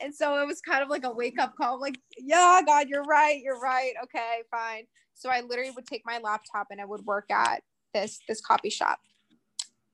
And 0.00 0.14
so 0.14 0.40
it 0.40 0.46
was 0.46 0.60
kind 0.60 0.84
of 0.84 0.88
like 0.88 1.02
a 1.02 1.10
wake 1.10 1.36
up 1.40 1.56
call. 1.56 1.74
I'm 1.74 1.80
like, 1.80 1.98
yeah, 2.16 2.60
God, 2.64 2.88
you're 2.88 3.02
right. 3.02 3.42
You're 3.42 3.58
right. 3.58 3.92
Okay, 4.04 4.42
fine. 4.52 4.84
So 5.14 5.30
I 5.30 5.40
literally 5.40 5.72
would 5.72 5.86
take 5.86 6.02
my 6.06 6.18
laptop 6.18 6.68
and 6.70 6.80
I 6.80 6.84
would 6.84 7.04
work 7.04 7.28
at 7.32 7.64
this 7.92 8.20
this 8.28 8.40
coffee 8.40 8.70
shop. 8.70 9.00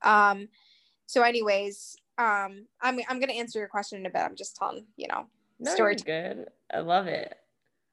Um, 0.02 0.48
so 1.06 1.22
anyways, 1.22 1.96
um, 2.18 2.66
I'm 2.80 3.00
I'm 3.08 3.20
gonna 3.20 3.32
answer 3.32 3.58
your 3.58 3.68
question 3.68 4.00
in 4.00 4.06
a 4.06 4.10
bit. 4.10 4.20
I'm 4.20 4.36
just 4.36 4.56
telling, 4.56 4.86
you 4.96 5.08
know, 5.08 5.26
no, 5.58 5.74
story. 5.74 5.96
Good. 5.96 6.46
I 6.72 6.80
love 6.80 7.06
it. 7.06 7.36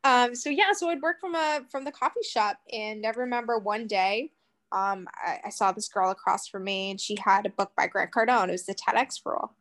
Um, 0.03 0.35
so 0.35 0.49
yeah, 0.49 0.73
so 0.73 0.89
I'd 0.89 1.01
work 1.01 1.19
from 1.19 1.35
a 1.35 1.61
from 1.69 1.85
the 1.85 1.91
coffee 1.91 2.23
shop, 2.23 2.57
and 2.71 3.05
I 3.05 3.09
remember 3.11 3.57
one 3.57 3.87
day, 3.87 4.31
um, 4.71 5.07
I, 5.13 5.39
I 5.45 5.49
saw 5.49 5.71
this 5.71 5.87
girl 5.87 6.11
across 6.11 6.47
from 6.47 6.65
me, 6.65 6.91
and 6.91 6.99
she 6.99 7.17
had 7.23 7.45
a 7.45 7.49
book 7.49 7.71
by 7.77 7.87
Grant 7.87 8.11
Cardone. 8.11 8.49
It 8.49 8.51
was 8.51 8.65
the 8.65 8.75
10X 8.75 9.21
rule, 9.25 9.53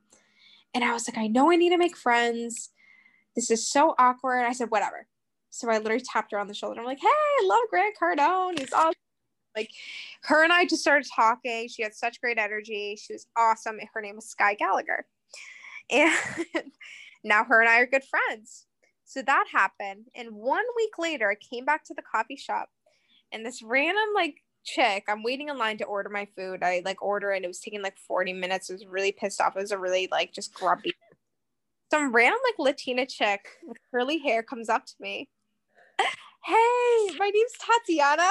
and 0.74 0.82
I 0.82 0.92
was 0.92 1.08
like, 1.08 1.18
I 1.18 1.28
know 1.28 1.50
I 1.52 1.56
need 1.56 1.70
to 1.70 1.78
make 1.78 1.96
friends. 1.96 2.70
This 3.36 3.50
is 3.50 3.66
so 3.68 3.94
awkward. 3.98 4.44
I 4.44 4.52
said, 4.52 4.70
whatever. 4.70 5.06
So 5.50 5.70
I 5.70 5.78
literally 5.78 6.04
tapped 6.04 6.32
her 6.32 6.38
on 6.38 6.48
the 6.48 6.54
shoulder. 6.54 6.80
I'm 6.80 6.86
like, 6.86 7.00
hey, 7.00 7.06
I 7.06 7.44
love 7.46 7.60
Grant 7.70 7.96
Cardone. 8.00 8.58
He's 8.58 8.72
awesome. 8.72 8.94
Like 9.54 9.70
her 10.22 10.42
and 10.42 10.52
I 10.52 10.64
just 10.64 10.82
started 10.82 11.08
talking. 11.14 11.68
She 11.68 11.82
had 11.82 11.94
such 11.94 12.20
great 12.20 12.38
energy. 12.38 12.96
She 13.00 13.12
was 13.12 13.26
awesome. 13.36 13.78
Her 13.92 14.00
name 14.00 14.16
was 14.16 14.26
Sky 14.26 14.54
Gallagher. 14.54 15.06
And 15.90 16.12
now 17.24 17.44
her 17.44 17.60
and 17.60 17.68
I 17.68 17.80
are 17.80 17.86
good 17.86 18.04
friends. 18.04 18.66
So 19.04 19.22
that 19.22 19.46
happened. 19.52 20.06
And 20.14 20.32
one 20.32 20.64
week 20.76 20.98
later, 20.98 21.30
I 21.30 21.34
came 21.34 21.64
back 21.64 21.84
to 21.84 21.94
the 21.94 22.02
coffee 22.02 22.36
shop 22.36 22.68
and 23.32 23.44
this 23.44 23.62
random 23.62 24.10
like 24.14 24.36
chick, 24.64 25.04
I'm 25.08 25.22
waiting 25.22 25.48
in 25.48 25.58
line 25.58 25.78
to 25.78 25.84
order 25.84 26.08
my 26.08 26.28
food. 26.36 26.62
I 26.62 26.82
like 26.84 27.02
order 27.02 27.30
and 27.30 27.44
it 27.44 27.48
was 27.48 27.60
taking 27.60 27.82
like 27.82 27.98
40 27.98 28.32
minutes. 28.34 28.70
I 28.70 28.74
was 28.74 28.86
really 28.86 29.12
pissed 29.12 29.40
off. 29.40 29.56
It 29.56 29.60
was 29.60 29.72
a 29.72 29.78
really 29.78 30.08
like 30.10 30.32
just 30.32 30.54
grumpy. 30.54 30.92
Some 31.90 32.12
random 32.12 32.40
like 32.44 32.58
Latina 32.58 33.06
chick 33.06 33.40
with 33.66 33.76
curly 33.90 34.18
hair 34.18 34.42
comes 34.42 34.68
up 34.68 34.86
to 34.86 34.94
me. 35.00 35.28
Hey, 36.44 37.16
my 37.20 37.30
name's 37.30 37.52
Tatiana. 37.60 38.22
um, 38.24 38.30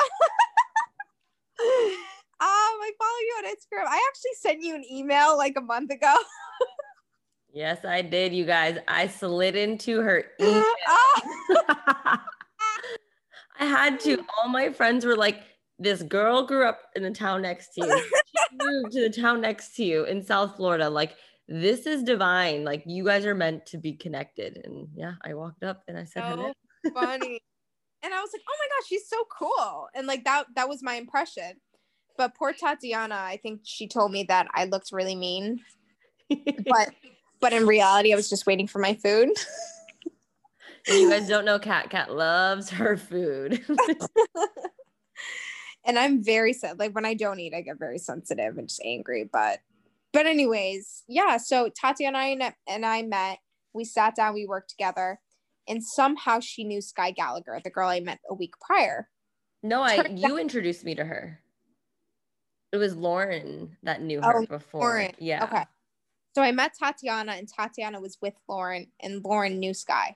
I 2.42 2.92
follow 3.00 3.20
you 3.22 3.36
on 3.38 3.46
Instagram. 3.46 3.88
I 3.88 4.06
actually 4.10 4.34
sent 4.38 4.62
you 4.62 4.76
an 4.76 4.84
email 4.92 5.38
like 5.38 5.56
a 5.56 5.62
month 5.62 5.92
ago. 5.92 6.14
yes, 7.54 7.86
I 7.86 8.02
did, 8.02 8.34
you 8.34 8.46
guys. 8.46 8.78
I 8.88 9.08
slid 9.08 9.56
into 9.56 10.02
her 10.02 10.26
email. 10.40 10.64
Oh. 10.88 11.22
I 13.60 13.66
had 13.66 14.00
to. 14.02 14.24
All 14.38 14.50
my 14.50 14.72
friends 14.72 15.06
were 15.06 15.16
like, 15.16 15.42
this 15.78 16.02
girl 16.04 16.46
grew 16.46 16.68
up 16.68 16.82
in 16.96 17.04
the 17.04 17.12
town 17.12 17.44
next 17.44 17.74
to 17.76 17.86
you. 17.86 17.98
She 18.00 18.58
moved 18.66 18.92
to 18.94 19.02
the 19.02 19.22
town 19.22 19.42
next 19.42 19.76
to 19.76 19.84
you 19.84 20.06
in 20.06 20.24
South 20.24 20.56
Florida. 20.56 20.90
Like, 20.90 21.16
this 21.48 21.86
is 21.86 22.04
divine. 22.04 22.64
Like, 22.64 22.84
you 22.86 23.04
guys 23.04 23.26
are 23.26 23.36
meant 23.36 23.66
to 23.68 23.78
be 23.78 23.94
connected. 23.94 24.62
And 24.64 24.88
yeah, 24.96 25.14
I 25.24 25.34
walked 25.34 25.64
up 25.64 25.84
and 25.88 25.98
I 25.98 26.06
said, 26.06 26.24
so 26.24 26.54
funny 26.94 27.42
and 28.04 28.14
I 28.14 28.22
was 28.22 28.30
like, 28.34 28.42
oh 28.48 28.56
my 28.60 28.68
gosh, 28.76 28.88
she's 28.88 29.08
so 29.08 29.24
cool. 29.38 29.88
And 29.94 30.08
like 30.08 30.24
that 30.24 30.46
that 30.56 30.70
was 30.70 30.82
my 30.82 30.96
impression. 30.96 31.54
But 32.18 32.36
poor 32.36 32.54
Tatiana, 32.54 33.16
I 33.16 33.40
think 33.42 33.62
she 33.64 33.88
told 33.88 34.12
me 34.12 34.24
that 34.24 34.48
I 34.54 34.66
looked 34.66 34.92
really 34.92 35.16
mean. 35.16 35.62
but 36.30 36.90
but 37.42 37.54
in 37.54 37.66
reality, 37.66 38.14
I 38.14 38.16
was 38.16 38.30
just 38.30 38.46
waiting 38.46 38.68
for 38.68 38.80
my 38.80 38.94
food. 38.94 39.30
you 40.88 41.10
guys 41.10 41.28
don't 41.28 41.46
know 41.46 41.60
Kat. 41.60 41.90
Kat 41.90 42.16
loves 42.16 42.70
her 42.70 42.98
food. 42.98 43.64
and 45.86 46.00
I'm 46.00 46.24
very 46.24 46.54
sad. 46.54 46.80
Like 46.80 46.94
when 46.94 47.06
I 47.06 47.14
don't 47.14 47.40
eat, 47.40 47.54
I 47.54 47.62
get 47.62 47.80
very 47.80 47.98
sensitive 47.98 48.58
and 48.58 48.70
just 48.70 48.82
angry. 48.86 49.30
But 49.32 49.60
but 50.14 50.26
anyways, 50.26 51.04
yeah. 51.08 51.38
So 51.38 51.70
Tatiana 51.70 52.18
and 52.18 52.44
I, 52.44 52.54
and 52.68 52.86
I 52.86 53.02
met. 53.02 53.40
We 53.74 53.86
sat 53.86 54.16
down. 54.16 54.34
We 54.34 54.46
worked 54.46 54.70
together 54.70 55.20
and 55.68 55.84
somehow 55.84 56.40
she 56.40 56.64
knew 56.64 56.82
Sky 56.82 57.12
Gallagher, 57.12 57.60
the 57.64 57.70
girl 57.70 57.90
I 57.90 58.00
met 58.00 58.20
a 58.30 58.34
week 58.34 58.54
prior. 58.60 59.10
No, 59.64 59.82
I 59.82 60.08
you 60.14 60.38
introduced 60.38 60.84
me 60.84 60.96
to 60.96 61.06
her. 61.06 61.40
It 62.72 62.78
was 62.78 62.96
Lauren 62.96 63.78
that 63.84 64.02
knew 64.02 64.22
her 64.22 64.40
oh, 64.40 64.46
before. 64.46 64.82
Lauren. 64.82 65.12
Yeah. 65.20 65.44
Okay. 65.44 65.64
So 66.34 66.42
I 66.42 66.52
met 66.52 66.74
Tatiana 66.78 67.34
and 67.34 67.48
Tatiana 67.48 68.00
was 68.00 68.18
with 68.22 68.34
Lauren 68.48 68.88
and 69.02 69.24
Lauren 69.24 69.60
knew 69.60 69.74
Sky. 69.74 70.16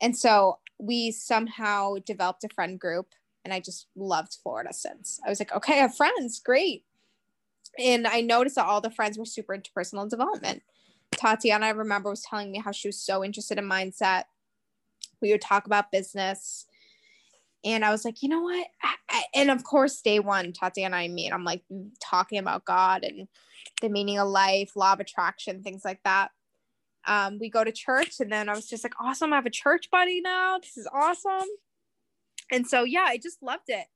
And 0.00 0.16
so 0.16 0.58
we 0.78 1.10
somehow 1.10 1.96
developed 2.04 2.44
a 2.44 2.48
friend 2.54 2.78
group 2.78 3.14
and 3.44 3.54
I 3.54 3.60
just 3.60 3.86
loved 3.96 4.36
Florida 4.42 4.72
since. 4.72 5.20
I 5.24 5.30
was 5.30 5.40
like, 5.40 5.52
okay, 5.52 5.74
I 5.74 5.82
have 5.82 5.96
friends, 5.96 6.40
great. 6.40 6.84
And 7.78 8.06
I 8.06 8.20
noticed 8.20 8.56
that 8.56 8.66
all 8.66 8.80
the 8.80 8.90
friends 8.90 9.16
were 9.16 9.24
super 9.24 9.54
into 9.54 9.70
personal 9.72 10.06
development. 10.06 10.62
Tatiana, 11.12 11.66
I 11.66 11.70
remember, 11.70 12.10
was 12.10 12.22
telling 12.22 12.52
me 12.52 12.58
how 12.58 12.72
she 12.72 12.88
was 12.88 13.00
so 13.00 13.24
interested 13.24 13.58
in 13.58 13.64
mindset 13.64 14.24
we 15.20 15.30
would 15.30 15.40
talk 15.40 15.66
about 15.66 15.92
business. 15.92 16.66
And 17.64 17.84
I 17.84 17.90
was 17.90 18.04
like, 18.04 18.22
you 18.22 18.28
know 18.28 18.40
what? 18.40 18.66
I, 18.82 18.94
I, 19.08 19.22
and 19.34 19.50
of 19.50 19.64
course, 19.64 20.00
day 20.00 20.18
one, 20.18 20.52
Tatiana 20.52 20.96
and 20.96 21.04
I 21.04 21.08
meet. 21.08 21.32
I'm 21.32 21.44
like 21.44 21.62
talking 22.00 22.38
about 22.38 22.64
God 22.64 23.04
and 23.04 23.28
the 23.80 23.88
meaning 23.88 24.18
of 24.18 24.28
life, 24.28 24.76
law 24.76 24.92
of 24.92 25.00
attraction, 25.00 25.62
things 25.62 25.82
like 25.84 26.00
that. 26.04 26.30
Um, 27.06 27.38
we 27.40 27.48
go 27.48 27.64
to 27.64 27.72
church, 27.72 28.20
and 28.20 28.30
then 28.30 28.48
I 28.48 28.54
was 28.54 28.68
just 28.68 28.84
like, 28.84 28.94
awesome. 29.00 29.32
I 29.32 29.36
have 29.36 29.46
a 29.46 29.50
church 29.50 29.90
buddy 29.90 30.20
now. 30.20 30.58
This 30.58 30.76
is 30.76 30.88
awesome. 30.92 31.48
And 32.52 32.66
so, 32.66 32.84
yeah, 32.84 33.06
I 33.06 33.16
just 33.16 33.42
loved 33.42 33.68
it. 33.68 33.86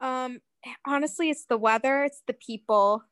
Um, 0.00 0.40
honestly, 0.86 1.30
it's 1.30 1.44
the 1.44 1.58
weather, 1.58 2.04
it's 2.04 2.22
the 2.26 2.32
people. 2.32 3.04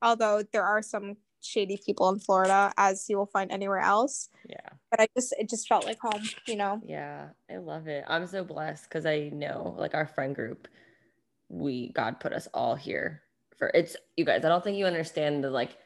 Although 0.00 0.44
there 0.52 0.64
are 0.64 0.82
some 0.82 1.16
shady 1.40 1.80
people 1.84 2.08
in 2.08 2.18
Florida 2.18 2.72
as 2.76 3.06
you 3.08 3.16
will 3.16 3.26
find 3.26 3.50
anywhere 3.50 3.80
else. 3.80 4.28
Yeah. 4.48 4.70
But 4.90 5.00
I 5.00 5.08
just 5.16 5.34
it 5.38 5.48
just 5.48 5.68
felt 5.68 5.84
like 5.84 5.98
home, 6.00 6.22
you 6.46 6.56
know. 6.56 6.80
Yeah, 6.84 7.28
I 7.50 7.56
love 7.56 7.88
it. 7.88 8.04
I'm 8.06 8.26
so 8.26 8.44
blessed 8.44 8.84
because 8.84 9.06
I 9.06 9.30
know 9.32 9.74
like 9.76 9.94
our 9.94 10.06
friend 10.06 10.34
group, 10.34 10.68
we 11.48 11.90
God 11.90 12.20
put 12.20 12.32
us 12.32 12.48
all 12.54 12.76
here 12.76 13.22
for 13.58 13.70
it's 13.74 13.96
you 14.16 14.24
guys. 14.24 14.44
I 14.44 14.48
don't 14.48 14.62
think 14.62 14.76
you 14.76 14.86
understand 14.86 15.42
the 15.42 15.50
like 15.50 15.76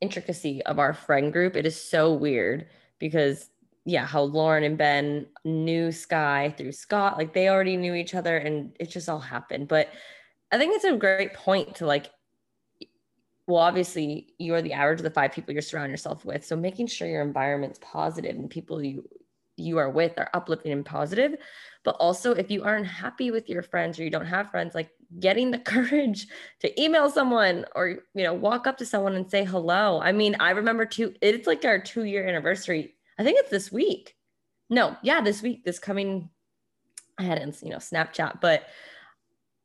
intricacy 0.00 0.62
of 0.64 0.78
our 0.78 0.92
friend 0.92 1.32
group. 1.32 1.56
It 1.56 1.66
is 1.66 1.80
so 1.80 2.12
weird 2.12 2.66
because 2.98 3.50
yeah, 3.84 4.06
how 4.06 4.22
Lauren 4.22 4.62
and 4.62 4.78
Ben 4.78 5.26
knew 5.44 5.90
Sky 5.90 6.54
through 6.56 6.72
Scott, 6.72 7.18
like 7.18 7.32
they 7.32 7.48
already 7.48 7.76
knew 7.76 7.94
each 7.94 8.14
other 8.14 8.36
and 8.36 8.76
it 8.78 8.90
just 8.90 9.08
all 9.08 9.18
happened. 9.18 9.66
But 9.68 9.88
I 10.52 10.58
think 10.58 10.74
it's 10.76 10.84
a 10.84 10.96
great 10.96 11.34
point 11.34 11.76
to 11.76 11.86
like 11.86 12.10
well 13.46 13.60
obviously 13.60 14.34
you're 14.38 14.62
the 14.62 14.72
average 14.72 15.00
of 15.00 15.04
the 15.04 15.10
five 15.10 15.32
people 15.32 15.52
you're 15.52 15.62
surrounding 15.62 15.90
yourself 15.90 16.24
with 16.24 16.44
so 16.44 16.54
making 16.54 16.86
sure 16.86 17.08
your 17.08 17.22
environment's 17.22 17.80
positive 17.82 18.36
and 18.36 18.48
people 18.48 18.82
you 18.82 19.06
you 19.56 19.78
are 19.78 19.90
with 19.90 20.18
are 20.18 20.30
uplifting 20.34 20.72
and 20.72 20.84
positive. 20.84 21.36
But 21.84 21.96
also 21.96 22.32
if 22.32 22.50
you 22.50 22.62
aren't 22.62 22.86
happy 22.86 23.30
with 23.30 23.48
your 23.48 23.62
friends 23.62 23.98
or 23.98 24.04
you 24.04 24.10
don't 24.10 24.26
have 24.26 24.50
friends 24.50 24.74
like 24.74 24.90
getting 25.18 25.50
the 25.50 25.58
courage 25.72 26.26
to 26.60 26.82
email 26.82 27.10
someone 27.10 27.66
or 27.74 27.88
you 28.14 28.24
know 28.24 28.34
walk 28.34 28.66
up 28.66 28.78
to 28.78 28.86
someone 28.86 29.14
and 29.14 29.30
say 29.30 29.44
hello. 29.44 30.00
I 30.00 30.12
mean 30.12 30.36
i 30.40 30.50
remember 30.50 30.86
two 30.86 31.14
it's 31.20 31.46
like 31.46 31.64
our 31.64 31.80
two 31.80 32.04
year 32.04 32.26
anniversary. 32.26 32.94
I 33.18 33.24
think 33.24 33.38
it's 33.38 33.50
this 33.50 33.72
week. 33.72 34.16
No 34.70 34.96
yeah 35.02 35.20
this 35.20 35.42
week 35.42 35.64
this 35.64 35.78
coming 35.78 36.30
i 37.18 37.22
had 37.22 37.44
not 37.44 37.62
you 37.62 37.70
know 37.70 37.76
snapchat 37.76 38.40
but 38.40 38.64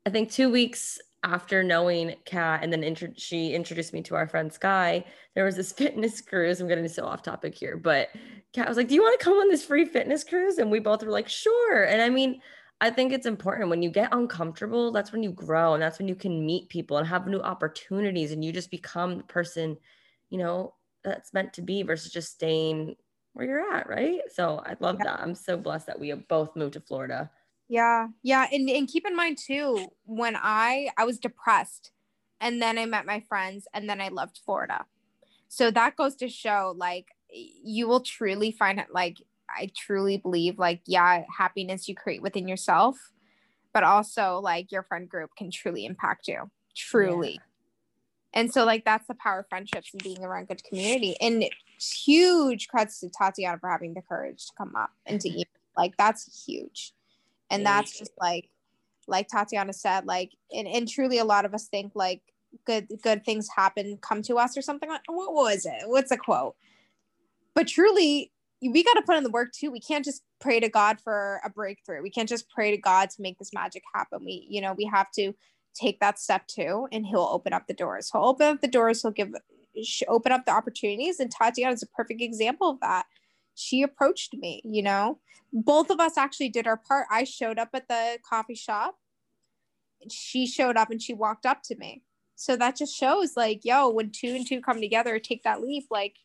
i 0.05 0.09
think 0.09 0.29
two 0.29 0.49
weeks 0.51 0.99
after 1.23 1.63
knowing 1.63 2.15
Kat 2.25 2.63
and 2.63 2.71
then 2.71 3.13
she 3.17 3.53
introduced 3.53 3.93
me 3.93 4.01
to 4.03 4.15
our 4.15 4.27
friend 4.27 4.51
Sky, 4.51 5.03
there 5.35 5.45
was 5.45 5.55
this 5.55 5.71
fitness 5.73 6.21
cruise. 6.21 6.61
I'm 6.61 6.67
getting 6.67 6.87
so 6.87 7.05
off 7.05 7.23
topic 7.23 7.55
here, 7.55 7.77
but 7.77 8.09
Kat 8.53 8.67
was 8.67 8.77
like, 8.77 8.87
Do 8.87 8.95
you 8.95 9.01
want 9.01 9.19
to 9.19 9.23
come 9.23 9.33
on 9.33 9.49
this 9.49 9.65
free 9.65 9.85
fitness 9.85 10.23
cruise? 10.23 10.57
And 10.57 10.71
we 10.71 10.79
both 10.79 11.03
were 11.03 11.11
like, 11.11 11.29
Sure. 11.29 11.83
And 11.83 12.01
I 12.01 12.09
mean, 12.09 12.41
I 12.79 12.91
think 12.91 13.11
it's 13.11 13.25
important 13.25 13.69
when 13.69 13.81
you 13.81 13.89
get 13.89 14.13
uncomfortable, 14.13 14.91
that's 14.91 15.11
when 15.11 15.23
you 15.23 15.31
grow 15.31 15.73
and 15.73 15.81
that's 15.81 15.97
when 15.97 16.07
you 16.07 16.15
can 16.15 16.45
meet 16.45 16.69
people 16.69 16.97
and 16.97 17.07
have 17.07 17.27
new 17.27 17.41
opportunities 17.41 18.31
and 18.31 18.45
you 18.45 18.51
just 18.51 18.69
become 18.69 19.17
the 19.17 19.23
person, 19.23 19.77
you 20.29 20.37
know, 20.37 20.75
that's 21.03 21.33
meant 21.33 21.53
to 21.53 21.61
be 21.63 21.81
versus 21.81 22.11
just 22.11 22.33
staying 22.33 22.95
where 23.33 23.47
you're 23.47 23.73
at. 23.73 23.89
Right. 23.89 24.19
So 24.31 24.61
I 24.63 24.75
love 24.79 24.99
that. 24.99 25.19
I'm 25.19 25.33
so 25.33 25.57
blessed 25.57 25.87
that 25.87 25.99
we 25.99 26.09
have 26.09 26.27
both 26.27 26.55
moved 26.55 26.73
to 26.73 26.81
Florida. 26.81 27.31
Yeah. 27.69 28.07
Yeah. 28.23 28.47
And, 28.51 28.69
and 28.69 28.87
keep 28.87 29.05
in 29.05 29.15
mind 29.15 29.37
too, 29.37 29.87
when 30.05 30.35
I 30.35 30.89
I 30.97 31.05
was 31.05 31.19
depressed 31.19 31.91
and 32.39 32.61
then 32.61 32.77
I 32.77 32.85
met 32.85 33.05
my 33.05 33.21
friends 33.27 33.67
and 33.73 33.89
then 33.89 33.99
I 33.99 34.07
loved 34.09 34.39
Florida. 34.45 34.85
So 35.49 35.71
that 35.71 35.95
goes 35.95 36.15
to 36.17 36.29
show 36.29 36.73
like 36.77 37.07
you 37.29 37.87
will 37.87 38.01
truly 38.01 38.51
find 38.51 38.79
it 38.79 38.87
like 38.91 39.17
I 39.49 39.71
truly 39.75 40.17
believe 40.17 40.59
like 40.59 40.81
yeah, 40.85 41.23
happiness 41.37 41.87
you 41.87 41.95
create 41.95 42.21
within 42.21 42.47
yourself, 42.47 42.97
but 43.73 43.83
also 43.83 44.39
like 44.41 44.71
your 44.71 44.83
friend 44.83 45.09
group 45.09 45.31
can 45.37 45.51
truly 45.51 45.85
impact 45.85 46.27
you. 46.27 46.49
Truly. 46.75 47.33
Yeah. 47.33 47.39
And 48.33 48.53
so 48.53 48.65
like 48.65 48.85
that's 48.85 49.07
the 49.07 49.15
power 49.15 49.39
of 49.39 49.49
friendships 49.49 49.89
and 49.93 50.03
being 50.03 50.23
around 50.23 50.47
good 50.47 50.63
community. 50.63 51.15
And 51.19 51.45
huge 51.79 52.67
credits 52.69 52.99
to 53.01 53.09
Tatiana 53.09 53.57
for 53.59 53.69
having 53.69 53.93
the 53.93 54.01
courage 54.01 54.45
to 54.45 54.51
come 54.57 54.73
up 54.75 54.91
and 55.05 55.19
to 55.21 55.29
eat. 55.39 55.47
Like 55.75 55.97
that's 55.97 56.45
huge 56.45 56.93
and 57.49 57.65
that's 57.65 57.97
just 57.97 58.11
like 58.19 58.49
like 59.07 59.27
tatiana 59.27 59.71
said 59.71 60.05
like 60.05 60.31
and, 60.53 60.67
and 60.67 60.87
truly 60.87 61.17
a 61.17 61.25
lot 61.25 61.45
of 61.45 61.53
us 61.53 61.67
think 61.67 61.91
like 61.95 62.21
good 62.65 62.87
good 63.01 63.23
things 63.25 63.47
happen 63.55 63.97
come 64.01 64.21
to 64.21 64.37
us 64.37 64.57
or 64.57 64.61
something 64.61 64.89
like 64.89 65.01
what 65.07 65.33
was 65.33 65.65
it? 65.65 65.83
What's 65.85 66.11
a 66.11 66.17
quote? 66.17 66.55
But 67.53 67.67
truly 67.67 68.31
we 68.61 68.83
got 68.83 68.93
to 68.93 69.03
put 69.03 69.15
in 69.15 69.23
the 69.23 69.29
work 69.29 69.51
too. 69.51 69.71
We 69.71 69.79
can't 69.79 70.03
just 70.03 70.23
pray 70.39 70.59
to 70.59 70.69
god 70.69 70.99
for 70.99 71.39
a 71.43 71.49
breakthrough. 71.49 72.01
We 72.01 72.09
can't 72.09 72.29
just 72.29 72.49
pray 72.49 72.71
to 72.71 72.77
god 72.77 73.09
to 73.11 73.21
make 73.21 73.37
this 73.37 73.53
magic 73.53 73.83
happen. 73.93 74.23
We 74.25 74.47
you 74.49 74.61
know 74.61 74.73
we 74.73 74.85
have 74.85 75.11
to 75.11 75.33
take 75.73 75.99
that 75.99 76.19
step 76.19 76.47
too 76.47 76.87
and 76.91 77.05
he'll 77.05 77.29
open 77.31 77.53
up 77.53 77.67
the 77.67 77.73
doors. 77.73 78.09
He'll 78.11 78.25
open 78.25 78.47
up 78.47 78.61
the 78.61 78.67
doors. 78.67 79.01
He'll 79.01 79.11
give 79.11 79.33
open 80.07 80.31
up 80.31 80.45
the 80.45 80.51
opportunities. 80.51 81.19
And 81.19 81.31
tatiana 81.31 81.73
is 81.73 81.83
a 81.83 81.87
perfect 81.87 82.21
example 82.21 82.69
of 82.69 82.79
that 82.79 83.05
she 83.57 83.81
approached 83.81 84.35
me, 84.35 84.61
you 84.63 84.83
know. 84.83 85.19
Both 85.51 85.89
of 85.89 85.99
us 85.99 86.17
actually 86.17 86.49
did 86.49 86.67
our 86.67 86.77
part. 86.77 87.07
I 87.11 87.23
showed 87.23 87.57
up 87.57 87.69
at 87.73 87.87
the 87.87 88.19
coffee 88.27 88.55
shop. 88.55 88.95
She 90.09 90.45
showed 90.45 90.77
up 90.77 90.91
and 90.91 91.01
she 91.01 91.13
walked 91.13 91.45
up 91.45 91.63
to 91.63 91.75
me. 91.75 92.03
So 92.35 92.55
that 92.55 92.75
just 92.75 92.95
shows 92.95 93.35
like, 93.35 93.65
yo, 93.65 93.89
when 93.89 94.11
two 94.11 94.35
and 94.35 94.47
two 94.47 94.61
come 94.61 94.79
together, 94.79 95.17
take 95.17 95.43
that 95.43 95.61
leap, 95.61 95.85
like 95.89 96.15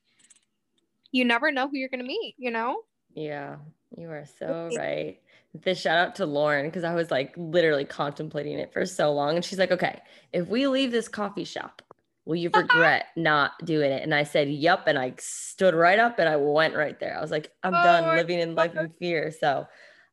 you 1.11 1.25
never 1.25 1.51
know 1.51 1.69
who 1.69 1.79
you're 1.79 1.89
gonna 1.89 2.05
meet, 2.05 2.35
you 2.37 2.51
know? 2.51 2.83
Yeah, 3.15 3.57
you 3.97 4.11
are 4.11 4.27
so 4.39 4.69
right. 4.77 5.19
This 5.55 5.81
shout 5.81 5.99
out 5.99 6.15
to 6.17 6.27
Lauren 6.27 6.67
because 6.67 6.85
I 6.85 6.95
was 6.95 7.11
like 7.11 7.33
literally 7.37 7.85
contemplating 7.85 8.59
it 8.59 8.73
for 8.73 8.85
so 8.85 9.13
long. 9.13 9.37
And 9.37 9.45
she's 9.45 9.59
like, 9.59 9.73
okay, 9.73 10.01
if 10.33 10.49
we 10.49 10.67
leave 10.67 10.91
this 10.91 11.09
coffee 11.09 11.45
shop, 11.45 11.83
will 12.25 12.37
you 12.37 12.51
regret 12.55 13.07
not 13.17 13.53
doing 13.65 13.91
it? 13.91 14.03
And 14.03 14.15
I 14.15 14.23
said, 14.23 14.49
yep. 14.49 14.85
And 14.87 14.99
I 14.99 15.15
stood 15.19 15.75
right 15.75 15.99
up 15.99 16.19
and 16.19 16.29
I 16.29 16.37
went 16.37 16.75
right 16.75 16.99
there. 17.01 17.17
I 17.17 17.21
was 17.21 17.31
like, 17.31 17.51
I'm 17.63 17.75
oh, 17.75 17.83
done 17.83 18.17
living 18.17 18.39
in 18.39 18.55
life 18.55 18.77
in 18.77 18.91
fear. 18.99 19.33
So 19.33 19.67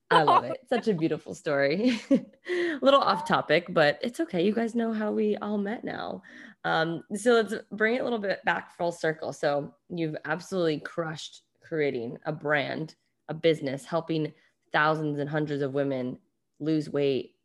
I 0.09 0.23
love 0.23 0.45
it. 0.45 0.57
Such 0.69 0.87
a 0.87 0.93
beautiful 0.93 1.35
story. 1.35 1.99
a 2.09 2.79
little 2.81 3.01
off 3.01 3.27
topic, 3.27 3.67
but 3.69 3.99
it's 4.01 4.19
okay. 4.19 4.43
You 4.43 4.53
guys 4.53 4.75
know 4.75 4.91
how 4.91 5.11
we 5.11 5.37
all 5.37 5.57
met 5.57 5.83
now. 5.83 6.23
Um, 6.65 7.03
so 7.15 7.33
let's 7.33 7.53
bring 7.71 7.95
it 7.95 8.01
a 8.01 8.03
little 8.03 8.19
bit 8.19 8.43
back 8.43 8.75
full 8.75 8.91
circle. 8.91 9.31
So 9.31 9.73
you've 9.89 10.17
absolutely 10.25 10.79
crushed 10.79 11.43
creating 11.63 12.17
a 12.25 12.31
brand, 12.31 12.95
a 13.29 13.33
business, 13.33 13.85
helping 13.85 14.33
thousands 14.73 15.19
and 15.19 15.29
hundreds 15.29 15.61
of 15.61 15.73
women 15.73 16.17
lose 16.59 16.89
weight, 16.89 17.35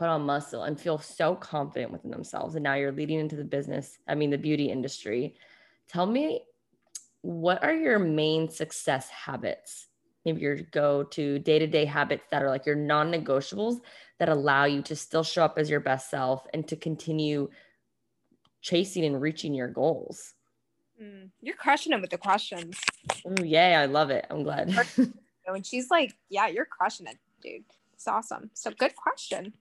put 0.00 0.08
on 0.08 0.22
muscle, 0.22 0.62
and 0.62 0.80
feel 0.80 0.96
so 0.96 1.34
confident 1.34 1.92
within 1.92 2.10
themselves. 2.10 2.54
And 2.54 2.64
now 2.64 2.72
you're 2.72 2.90
leading 2.90 3.20
into 3.20 3.36
the 3.36 3.44
business, 3.44 3.98
I 4.08 4.14
mean, 4.14 4.30
the 4.30 4.38
beauty 4.38 4.70
industry. 4.70 5.34
Tell 5.88 6.06
me, 6.06 6.40
what 7.20 7.62
are 7.62 7.74
your 7.74 7.98
main 7.98 8.48
success 8.48 9.10
habits? 9.10 9.88
Maybe 10.24 10.40
your 10.40 10.56
go 10.56 11.02
to 11.02 11.38
day 11.38 11.58
to 11.58 11.66
day 11.66 11.84
habits 11.84 12.24
that 12.30 12.42
are 12.42 12.48
like 12.48 12.64
your 12.64 12.76
non 12.76 13.12
negotiables 13.12 13.80
that 14.18 14.30
allow 14.30 14.64
you 14.64 14.80
to 14.82 14.96
still 14.96 15.22
show 15.22 15.44
up 15.44 15.58
as 15.58 15.68
your 15.68 15.80
best 15.80 16.08
self 16.08 16.46
and 16.54 16.66
to 16.68 16.76
continue 16.76 17.50
chasing 18.62 19.04
and 19.04 19.20
reaching 19.20 19.52
your 19.52 19.68
goals. 19.68 20.32
Mm, 21.02 21.28
you're 21.42 21.56
crushing 21.56 21.92
it 21.92 22.00
with 22.00 22.08
the 22.08 22.16
questions. 22.16 22.78
Oh, 23.26 23.44
yay. 23.44 23.74
I 23.74 23.84
love 23.84 24.08
it. 24.08 24.26
I'm 24.30 24.44
glad. 24.44 24.74
and 25.46 25.66
she's 25.66 25.90
like, 25.90 26.16
Yeah, 26.30 26.46
you're 26.46 26.64
crushing 26.64 27.06
it, 27.06 27.18
dude. 27.42 27.64
It's 27.92 28.08
awesome. 28.08 28.50
So 28.54 28.70
good 28.70 28.96
question. 28.96 29.52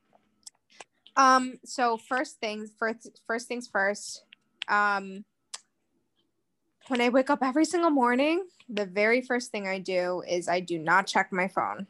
Um, 1.16 1.60
so 1.66 1.98
first 1.98 2.40
things 2.40 2.72
first 2.78 3.22
first 3.28 3.48
things 3.48 3.68
first. 3.68 4.24
Um 4.68 5.26
when 6.88 7.02
I 7.02 7.10
wake 7.10 7.30
up 7.30 7.40
every 7.44 7.66
single 7.66 7.92
morning, 7.92 8.48
the 8.68 8.86
very 8.86 9.22
first 9.22 9.52
thing 9.52 9.68
I 9.68 9.78
do 9.78 10.24
is 10.28 10.48
I 10.48 10.60
do 10.60 10.80
not 10.80 11.06
check 11.06 11.32
my 11.32 11.48
phone. 11.48 11.86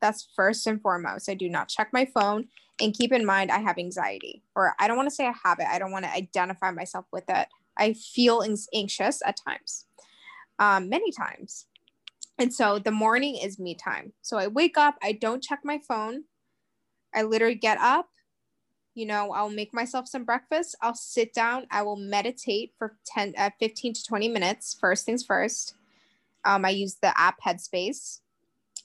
That's 0.00 0.28
first 0.36 0.66
and 0.66 0.80
foremost. 0.80 1.30
I 1.30 1.34
do 1.34 1.48
not 1.48 1.68
check 1.68 1.88
my 1.92 2.04
phone. 2.04 2.48
And 2.80 2.92
keep 2.92 3.12
in 3.12 3.24
mind, 3.24 3.50
I 3.50 3.58
have 3.58 3.78
anxiety, 3.78 4.42
or 4.54 4.74
I 4.78 4.88
don't 4.88 4.96
want 4.96 5.08
to 5.08 5.14
say 5.14 5.26
I 5.26 5.34
have 5.44 5.58
it. 5.60 5.66
I 5.70 5.78
don't 5.78 5.92
want 5.92 6.04
to 6.04 6.12
identify 6.12 6.70
myself 6.70 7.06
with 7.12 7.24
it. 7.28 7.48
I 7.78 7.92
feel 7.92 8.44
anxious 8.74 9.22
at 9.24 9.38
times, 9.46 9.86
um, 10.58 10.88
many 10.88 11.12
times. 11.12 11.66
And 12.38 12.52
so 12.52 12.78
the 12.78 12.90
morning 12.90 13.36
is 13.36 13.58
me 13.58 13.74
time. 13.74 14.12
So 14.22 14.36
I 14.36 14.48
wake 14.48 14.76
up, 14.76 14.96
I 15.02 15.12
don't 15.12 15.42
check 15.42 15.60
my 15.64 15.78
phone. 15.86 16.24
I 17.14 17.22
literally 17.22 17.54
get 17.54 17.78
up, 17.78 18.08
you 18.94 19.06
know, 19.06 19.32
I'll 19.32 19.50
make 19.50 19.72
myself 19.72 20.08
some 20.08 20.24
breakfast. 20.24 20.76
I'll 20.82 20.94
sit 20.94 21.32
down, 21.32 21.66
I 21.70 21.82
will 21.82 21.96
meditate 21.96 22.72
for 22.78 22.96
10, 23.06 23.34
uh, 23.38 23.50
15 23.58 23.94
to 23.94 24.04
20 24.04 24.28
minutes. 24.28 24.76
First 24.78 25.06
things 25.06 25.24
first. 25.24 25.74
Um, 26.44 26.64
I 26.64 26.70
use 26.70 26.96
the 26.96 27.18
app 27.18 27.36
Headspace. 27.40 28.20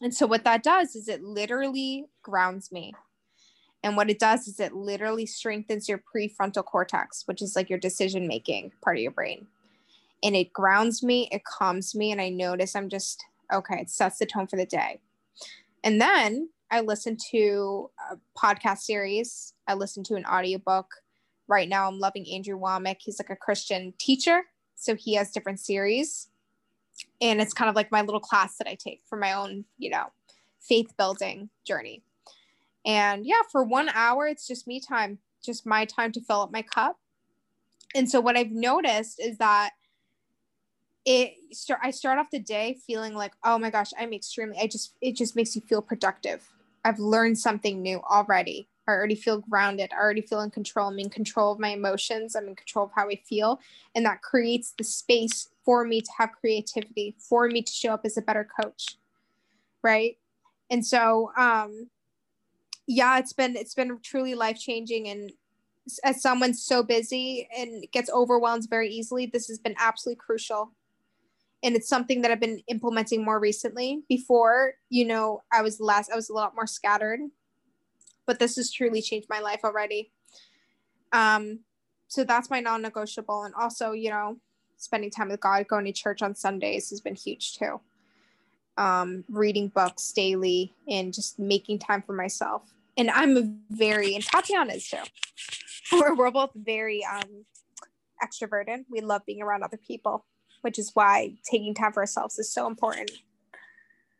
And 0.01 0.13
so 0.13 0.27
what 0.27 0.43
that 0.43 0.63
does 0.63 0.95
is 0.95 1.07
it 1.07 1.23
literally 1.23 2.05
grounds 2.21 2.71
me. 2.71 2.93
And 3.83 3.95
what 3.95 4.09
it 4.09 4.19
does 4.19 4.47
is 4.47 4.59
it 4.59 4.73
literally 4.73 5.25
strengthens 5.25 5.87
your 5.87 5.99
prefrontal 5.99 6.65
cortex, 6.65 7.23
which 7.25 7.41
is 7.41 7.55
like 7.55 7.69
your 7.69 7.79
decision 7.79 8.27
making 8.27 8.71
part 8.81 8.97
of 8.97 9.03
your 9.03 9.11
brain. 9.11 9.47
And 10.23 10.35
it 10.35 10.51
grounds 10.51 11.03
me, 11.03 11.29
it 11.31 11.43
calms 11.43 11.93
me, 11.93 12.11
and 12.11 12.19
I 12.19 12.29
notice 12.29 12.75
I'm 12.75 12.89
just 12.89 13.23
okay, 13.53 13.79
it 13.79 13.89
sets 13.89 14.19
the 14.19 14.25
tone 14.25 14.47
for 14.47 14.57
the 14.57 14.65
day. 14.65 14.99
And 15.83 16.01
then 16.01 16.49
I 16.69 16.81
listen 16.81 17.17
to 17.31 17.89
a 18.11 18.17
podcast 18.37 18.79
series, 18.79 19.53
I 19.67 19.73
listen 19.73 20.03
to 20.05 20.15
an 20.15 20.25
audiobook. 20.25 20.87
Right 21.47 21.69
now, 21.69 21.87
I'm 21.87 21.99
loving 21.99 22.27
Andrew 22.29 22.59
Wommack. 22.59 22.97
He's 22.99 23.19
like 23.19 23.29
a 23.29 23.35
Christian 23.35 23.93
teacher. 23.97 24.41
So 24.75 24.95
he 24.95 25.13
has 25.15 25.31
different 25.31 25.61
series. 25.61 26.27
And 27.21 27.39
it's 27.39 27.53
kind 27.53 27.69
of 27.69 27.75
like 27.75 27.91
my 27.91 28.01
little 28.01 28.19
class 28.19 28.57
that 28.57 28.67
I 28.67 28.75
take 28.75 29.01
for 29.05 29.17
my 29.17 29.33
own, 29.33 29.63
you 29.77 29.89
know, 29.89 30.07
faith 30.59 30.95
building 30.97 31.49
journey. 31.63 32.03
And 32.85 33.25
yeah, 33.25 33.41
for 33.51 33.63
one 33.63 33.89
hour, 33.93 34.27
it's 34.27 34.47
just 34.47 34.67
me 34.67 34.79
time, 34.79 35.19
just 35.43 35.65
my 35.65 35.85
time 35.85 36.11
to 36.13 36.21
fill 36.21 36.41
up 36.41 36.51
my 36.51 36.61
cup. 36.61 36.97
And 37.95 38.09
so 38.09 38.19
what 38.19 38.37
I've 38.37 38.51
noticed 38.51 39.19
is 39.19 39.37
that 39.37 39.71
it 41.05 41.35
start 41.53 41.79
I 41.81 41.91
start 41.91 42.19
off 42.19 42.29
the 42.31 42.39
day 42.39 42.77
feeling 42.85 43.13
like, 43.13 43.33
oh 43.43 43.57
my 43.57 43.69
gosh, 43.69 43.91
I'm 43.97 44.11
extremely 44.13 44.57
I 44.59 44.67
just 44.67 44.93
it 45.01 45.15
just 45.15 45.35
makes 45.35 45.55
you 45.55 45.61
feel 45.61 45.81
productive. 45.81 46.45
I've 46.87 46.99
learned 46.99 47.37
something 47.37 47.81
new 47.81 47.99
already. 48.09 48.69
I 48.87 48.91
already 48.91 49.15
feel 49.15 49.39
grounded. 49.39 49.91
I 49.91 50.01
already 50.01 50.21
feel 50.21 50.39
in 50.39 50.51
control. 50.51 50.87
I'm 50.87 50.99
in 50.99 51.09
control 51.09 51.51
of 51.51 51.59
my 51.59 51.71
emotions. 51.71 52.33
I'm 52.33 52.47
in 52.47 52.55
control 52.55 52.85
of 52.85 52.91
how 52.95 53.09
I 53.09 53.21
feel. 53.27 53.59
And 53.93 54.05
that 54.05 54.21
creates 54.21 54.73
the 54.77 54.85
space 54.85 55.49
for 55.65 55.83
me 55.83 55.99
to 55.99 56.09
have 56.17 56.29
creativity, 56.39 57.13
for 57.19 57.49
me 57.49 57.61
to 57.61 57.71
show 57.71 57.93
up 57.93 58.05
as 58.05 58.15
a 58.15 58.21
better 58.21 58.47
coach. 58.63 58.97
Right. 59.83 60.17
And 60.69 60.85
so 60.85 61.31
um 61.37 61.89
yeah, 62.87 63.19
it's 63.19 63.33
been 63.33 63.57
it's 63.57 63.75
been 63.75 63.99
truly 64.01 64.33
life 64.33 64.57
changing 64.57 65.09
and 65.09 65.33
as 66.05 66.21
someone 66.21 66.53
so 66.53 66.83
busy 66.83 67.49
and 67.57 67.85
gets 67.91 68.09
overwhelmed 68.09 68.69
very 68.69 68.89
easily, 68.89 69.25
this 69.25 69.47
has 69.47 69.59
been 69.59 69.75
absolutely 69.77 70.19
crucial 70.19 70.71
and 71.63 71.75
it's 71.75 71.89
something 71.89 72.21
that 72.21 72.31
I've 72.31 72.39
been 72.39 72.61
implementing 72.67 73.23
more 73.23 73.39
recently. 73.39 74.03
Before, 74.07 74.73
you 74.89 75.05
know, 75.05 75.41
I 75.51 75.61
was 75.61 75.79
less, 75.79 76.09
I 76.11 76.15
was 76.15 76.29
a 76.29 76.33
lot 76.33 76.55
more 76.55 76.67
scattered, 76.67 77.19
but 78.25 78.39
this 78.39 78.55
has 78.57 78.71
truly 78.71 79.01
changed 79.01 79.27
my 79.29 79.39
life 79.39 79.61
already. 79.63 80.11
Um, 81.11 81.59
so 82.07 82.23
that's 82.23 82.49
my 82.49 82.59
non-negotiable, 82.59 83.43
and 83.43 83.53
also, 83.55 83.91
you 83.91 84.09
know, 84.09 84.37
spending 84.77 85.09
time 85.09 85.29
with 85.29 85.39
God, 85.39 85.67
going 85.67 85.85
to 85.85 85.91
church 85.91 86.21
on 86.21 86.35
Sundays 86.35 86.89
has 86.91 87.01
been 87.01 87.15
huge 87.15 87.57
too. 87.57 87.81
Um, 88.77 89.23
reading 89.27 89.69
books 89.69 90.11
daily 90.11 90.73
and 90.87 91.11
just 91.11 91.39
making 91.39 91.79
time 91.79 92.03
for 92.03 92.13
myself. 92.13 92.61
And 92.95 93.09
I'm 93.09 93.35
a 93.35 93.51
very, 93.71 94.13
and 94.13 94.23
Tatiana 94.23 94.73
is 94.73 94.87
too. 94.87 94.97
We're, 95.91 96.15
we're 96.15 96.31
both 96.31 96.51
very 96.53 97.03
um, 97.05 97.45
extroverted. 98.21 98.83
We 98.89 98.99
love 98.99 99.21
being 99.25 99.41
around 99.41 99.63
other 99.63 99.77
people 99.77 100.25
which 100.67 100.77
is 100.77 100.91
why 100.95 101.33
taking 101.49 101.73
time 101.73 101.93
for 101.93 102.01
ourselves 102.01 102.37
is 102.37 102.51
so 102.51 102.67
important. 102.67 103.09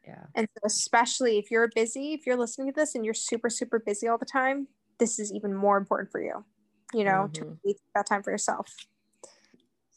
Yeah. 0.05 0.23
And 0.33 0.47
so 0.53 0.61
especially 0.65 1.37
if 1.37 1.51
you're 1.51 1.67
busy, 1.75 2.13
if 2.13 2.25
you're 2.25 2.37
listening 2.37 2.67
to 2.67 2.73
this 2.73 2.95
and 2.95 3.03
you're 3.03 3.13
super, 3.13 3.49
super 3.49 3.79
busy 3.79 4.07
all 4.07 4.17
the 4.17 4.25
time, 4.25 4.69
this 4.97 5.19
is 5.19 5.33
even 5.33 5.53
more 5.53 5.75
important 5.75 6.09
for 6.09 6.21
you, 6.21 6.45
you 6.93 7.03
know, 7.03 7.29
mm-hmm. 7.29 7.49
to 7.49 7.57
take 7.65 7.77
that 7.93 8.05
time 8.07 8.23
for 8.23 8.31
yourself. 8.31 8.73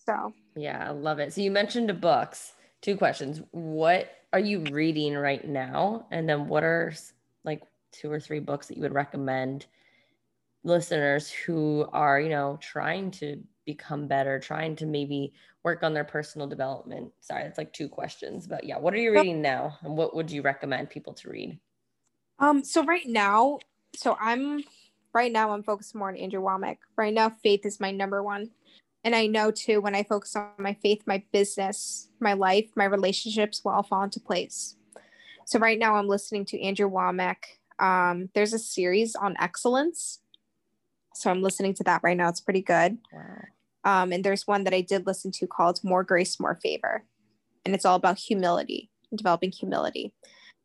So, 0.04 0.32
yeah, 0.56 0.86
I 0.88 0.90
love 0.90 1.20
it. 1.20 1.32
So, 1.32 1.40
you 1.40 1.52
mentioned 1.52 2.00
books. 2.00 2.54
Two 2.82 2.96
questions. 2.96 3.42
What 3.52 4.10
are 4.32 4.40
you 4.40 4.64
reading 4.72 5.14
right 5.14 5.46
now? 5.46 6.06
And 6.10 6.28
then, 6.28 6.48
what 6.48 6.64
are 6.64 6.92
like 7.44 7.62
two 7.92 8.10
or 8.10 8.18
three 8.18 8.40
books 8.40 8.66
that 8.66 8.76
you 8.76 8.82
would 8.82 8.92
recommend 8.92 9.66
listeners 10.64 11.30
who 11.30 11.86
are, 11.92 12.20
you 12.20 12.30
know, 12.30 12.58
trying 12.60 13.12
to 13.12 13.40
become 13.64 14.08
better, 14.08 14.40
trying 14.40 14.74
to 14.74 14.86
maybe 14.86 15.32
work 15.64 15.82
on 15.82 15.92
their 15.92 16.04
personal 16.04 16.46
development? 16.46 17.12
Sorry, 17.20 17.42
that's 17.42 17.58
like 17.58 17.72
two 17.72 17.88
questions, 17.88 18.46
but 18.46 18.64
yeah, 18.64 18.78
what 18.78 18.94
are 18.94 18.98
you 18.98 19.12
reading 19.12 19.42
now 19.42 19.78
and 19.82 19.96
what 19.96 20.14
would 20.14 20.30
you 20.30 20.42
recommend 20.42 20.90
people 20.90 21.12
to 21.14 21.30
read? 21.30 21.58
Um, 22.38 22.64
so 22.64 22.84
right 22.84 23.06
now, 23.06 23.58
so 23.94 24.16
I'm 24.20 24.64
right 25.12 25.32
now 25.32 25.52
I'm 25.52 25.62
focused 25.62 25.94
more 25.94 26.08
on 26.08 26.16
Andrew 26.16 26.40
Wommack. 26.40 26.78
Right 26.96 27.12
now, 27.12 27.30
faith 27.30 27.66
is 27.66 27.80
my 27.80 27.90
number 27.90 28.22
one. 28.22 28.50
And 29.04 29.14
I 29.14 29.26
know 29.26 29.50
too, 29.50 29.80
when 29.80 29.94
I 29.94 30.02
focus 30.02 30.36
on 30.36 30.50
my 30.58 30.74
faith, 30.74 31.02
my 31.06 31.22
business, 31.32 32.08
my 32.20 32.34
life, 32.34 32.66
my 32.76 32.84
relationships 32.84 33.62
will 33.64 33.72
all 33.72 33.82
fall 33.82 34.02
into 34.02 34.20
place. 34.20 34.76
So 35.46 35.58
right 35.58 35.78
now 35.78 35.96
I'm 35.96 36.06
listening 36.06 36.44
to 36.46 36.60
Andrew 36.60 36.88
Wommack. 36.90 37.36
Um, 37.78 38.28
there's 38.34 38.52
a 38.52 38.58
series 38.58 39.16
on 39.16 39.36
excellence. 39.40 40.20
So 41.14 41.30
I'm 41.30 41.42
listening 41.42 41.74
to 41.74 41.84
that 41.84 42.02
right 42.04 42.16
now. 42.16 42.28
It's 42.28 42.40
pretty 42.40 42.62
good. 42.62 42.98
Wow. 43.12 43.42
Um, 43.84 44.12
and 44.12 44.24
there's 44.24 44.46
one 44.46 44.64
that 44.64 44.74
I 44.74 44.80
did 44.80 45.06
listen 45.06 45.30
to 45.32 45.46
called 45.46 45.80
More 45.82 46.04
Grace, 46.04 46.38
More 46.38 46.58
Favor. 46.62 47.04
And 47.64 47.74
it's 47.74 47.84
all 47.84 47.96
about 47.96 48.18
humility, 48.18 48.90
developing 49.14 49.52
humility. 49.52 50.12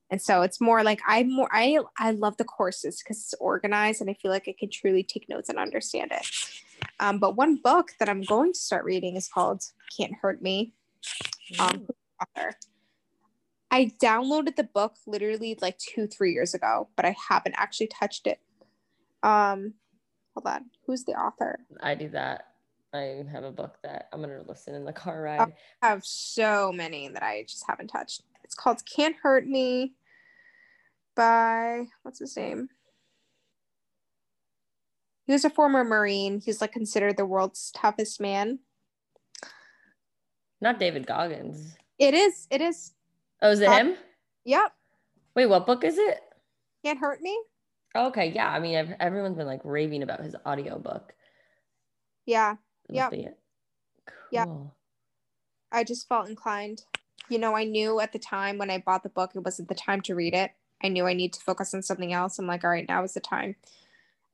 And 0.09 0.22
so 0.22 0.43
it's 0.43 0.61
more 0.61 0.84
like 0.84 1.01
I'm 1.07 1.32
more 1.32 1.49
I 1.51 1.80
I 1.97 2.11
love 2.11 2.38
the 2.38 2.43
courses 2.43 3.01
because 3.01 3.18
it's 3.18 3.34
organized 3.39 4.01
and 4.01 4.09
I 4.09 4.13
feel 4.13 4.32
like 4.32 4.47
I 4.47 4.55
can 4.57 4.70
truly 4.70 5.03
take 5.03 5.28
notes 5.28 5.49
and 5.49 5.57
understand 5.57 6.11
it. 6.11 6.28
Um, 6.99 7.18
but 7.20 7.36
one 7.36 7.55
book 7.55 7.91
that 7.99 8.07
I'm 8.07 8.22
going 8.22 8.53
to 8.53 8.59
start 8.59 8.86
reading 8.86 9.16
is 9.16 9.28
called 9.28 9.63
Can't 9.97 10.13
Hurt 10.22 10.41
Me. 10.41 10.74
Um, 11.59 11.88
author. 12.22 12.53
I 13.72 13.91
downloaded 14.01 14.55
the 14.55 14.63
book 14.63 14.93
literally 15.05 15.57
like 15.61 15.78
two, 15.78 16.07
three 16.07 16.32
years 16.32 16.53
ago, 16.53 16.88
but 16.95 17.05
I 17.05 17.16
haven't 17.30 17.55
actually 17.57 17.88
touched 17.88 18.28
it. 18.28 18.39
Um, 19.24 19.74
hold 20.34 20.45
on. 20.45 20.66
Who's 20.86 21.03
the 21.03 21.13
author? 21.13 21.59
I 21.82 21.95
do 21.95 22.09
that. 22.09 22.53
I 22.95 23.23
have 23.31 23.43
a 23.43 23.51
book 23.51 23.77
that 23.83 24.07
I'm 24.11 24.21
gonna 24.21 24.41
listen 24.47 24.73
in 24.73 24.85
the 24.85 24.93
car 24.93 25.21
ride. 25.21 25.53
I 25.81 25.87
have 25.87 26.05
so 26.05 26.71
many 26.71 27.09
that 27.09 27.23
I 27.23 27.43
just 27.47 27.65
haven't 27.67 27.87
touched. 27.87 28.23
It's 28.43 28.55
called 28.55 28.81
Can't 28.85 29.15
Hurt 29.21 29.47
Me 29.47 29.93
by 31.15 31.85
what's 32.03 32.19
his 32.19 32.35
name? 32.35 32.69
He 35.25 35.33
was 35.33 35.45
a 35.45 35.49
former 35.49 35.83
Marine. 35.83 36.41
He's 36.43 36.61
like 36.61 36.71
considered 36.71 37.17
the 37.17 37.25
world's 37.25 37.71
toughest 37.71 38.21
man. 38.21 38.59
Not 40.61 40.79
David 40.79 41.07
Goggins. 41.07 41.75
It 41.99 42.13
is. 42.13 42.47
It 42.49 42.61
is. 42.61 42.93
Oh, 43.41 43.51
is 43.51 43.59
it 43.59 43.69
uh, 43.69 43.77
him? 43.77 43.95
Yep. 44.45 44.71
Wait, 45.35 45.47
what 45.47 45.65
book 45.65 45.83
is 45.83 45.97
it? 45.97 46.21
Can't 46.83 46.99
hurt 46.99 47.21
me. 47.21 47.37
Okay, 47.95 48.31
yeah. 48.35 48.49
I 48.49 48.59
mean, 48.59 48.77
I've, 48.77 48.91
everyone's 48.99 49.37
been 49.37 49.47
like 49.47 49.61
raving 49.63 50.03
about 50.03 50.21
his 50.21 50.35
audiobook. 50.45 51.13
Yeah. 52.25 52.55
Yeah. 52.89 53.09
Cool. 53.09 53.36
Yeah. 54.31 54.45
I 55.71 55.83
just 55.83 56.07
felt 56.07 56.29
inclined. 56.29 56.83
You 57.29 57.39
know, 57.39 57.55
I 57.55 57.63
knew 57.63 57.99
at 57.99 58.13
the 58.13 58.19
time 58.19 58.57
when 58.57 58.69
I 58.69 58.77
bought 58.77 59.03
the 59.03 59.09
book, 59.09 59.31
it 59.36 59.39
wasn't 59.39 59.67
the 59.67 59.75
time 59.75 60.01
to 60.01 60.15
read 60.15 60.33
it. 60.33 60.51
I 60.83 60.89
knew 60.89 61.07
I 61.07 61.13
need 61.13 61.33
to 61.33 61.41
focus 61.41 61.73
on 61.73 61.81
something 61.81 62.13
else. 62.13 62.38
I'm 62.38 62.47
like, 62.47 62.63
all 62.63 62.69
right, 62.69 62.88
now 62.88 63.03
is 63.03 63.13
the 63.13 63.19
time. 63.19 63.55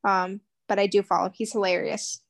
Um, 0.04 0.42
but 0.68 0.80
I 0.80 0.88
do 0.88 1.02
follow. 1.02 1.32
He's 1.34 1.54
hilarious. 1.54 2.22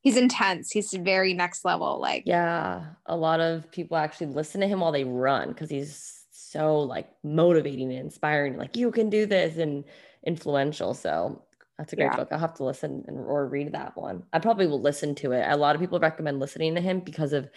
He's 0.00 0.16
intense. 0.16 0.70
He's 0.70 0.92
very 0.92 1.34
next 1.34 1.64
level. 1.64 2.00
Like, 2.00 2.22
yeah, 2.26 2.84
a 3.06 3.16
lot 3.16 3.40
of 3.40 3.70
people 3.72 3.96
actually 3.96 4.28
listen 4.28 4.60
to 4.60 4.68
him 4.68 4.80
while 4.80 4.92
they 4.92 5.04
run 5.04 5.48
because 5.48 5.70
he's 5.70 6.24
so 6.30 6.78
like 6.80 7.08
motivating 7.24 7.90
and 7.90 8.00
inspiring. 8.00 8.56
Like, 8.56 8.76
you 8.76 8.92
can 8.92 9.10
do 9.10 9.26
this 9.26 9.56
and 9.56 9.84
influential. 10.24 10.94
So 10.94 11.42
that's 11.78 11.92
a 11.92 11.96
great 11.96 12.06
yeah. 12.06 12.16
book. 12.16 12.28
I'll 12.32 12.38
have 12.38 12.54
to 12.54 12.64
listen 12.64 13.04
and, 13.06 13.18
or 13.18 13.46
read 13.46 13.72
that 13.72 13.96
one. 13.96 14.24
I 14.32 14.40
probably 14.40 14.66
will 14.66 14.80
listen 14.80 15.14
to 15.16 15.32
it. 15.32 15.46
A 15.48 15.56
lot 15.56 15.76
of 15.76 15.80
people 15.80 16.00
recommend 16.00 16.40
listening 16.40 16.74
to 16.74 16.80
him 16.80 17.00
because 17.00 17.32
of 17.32 17.48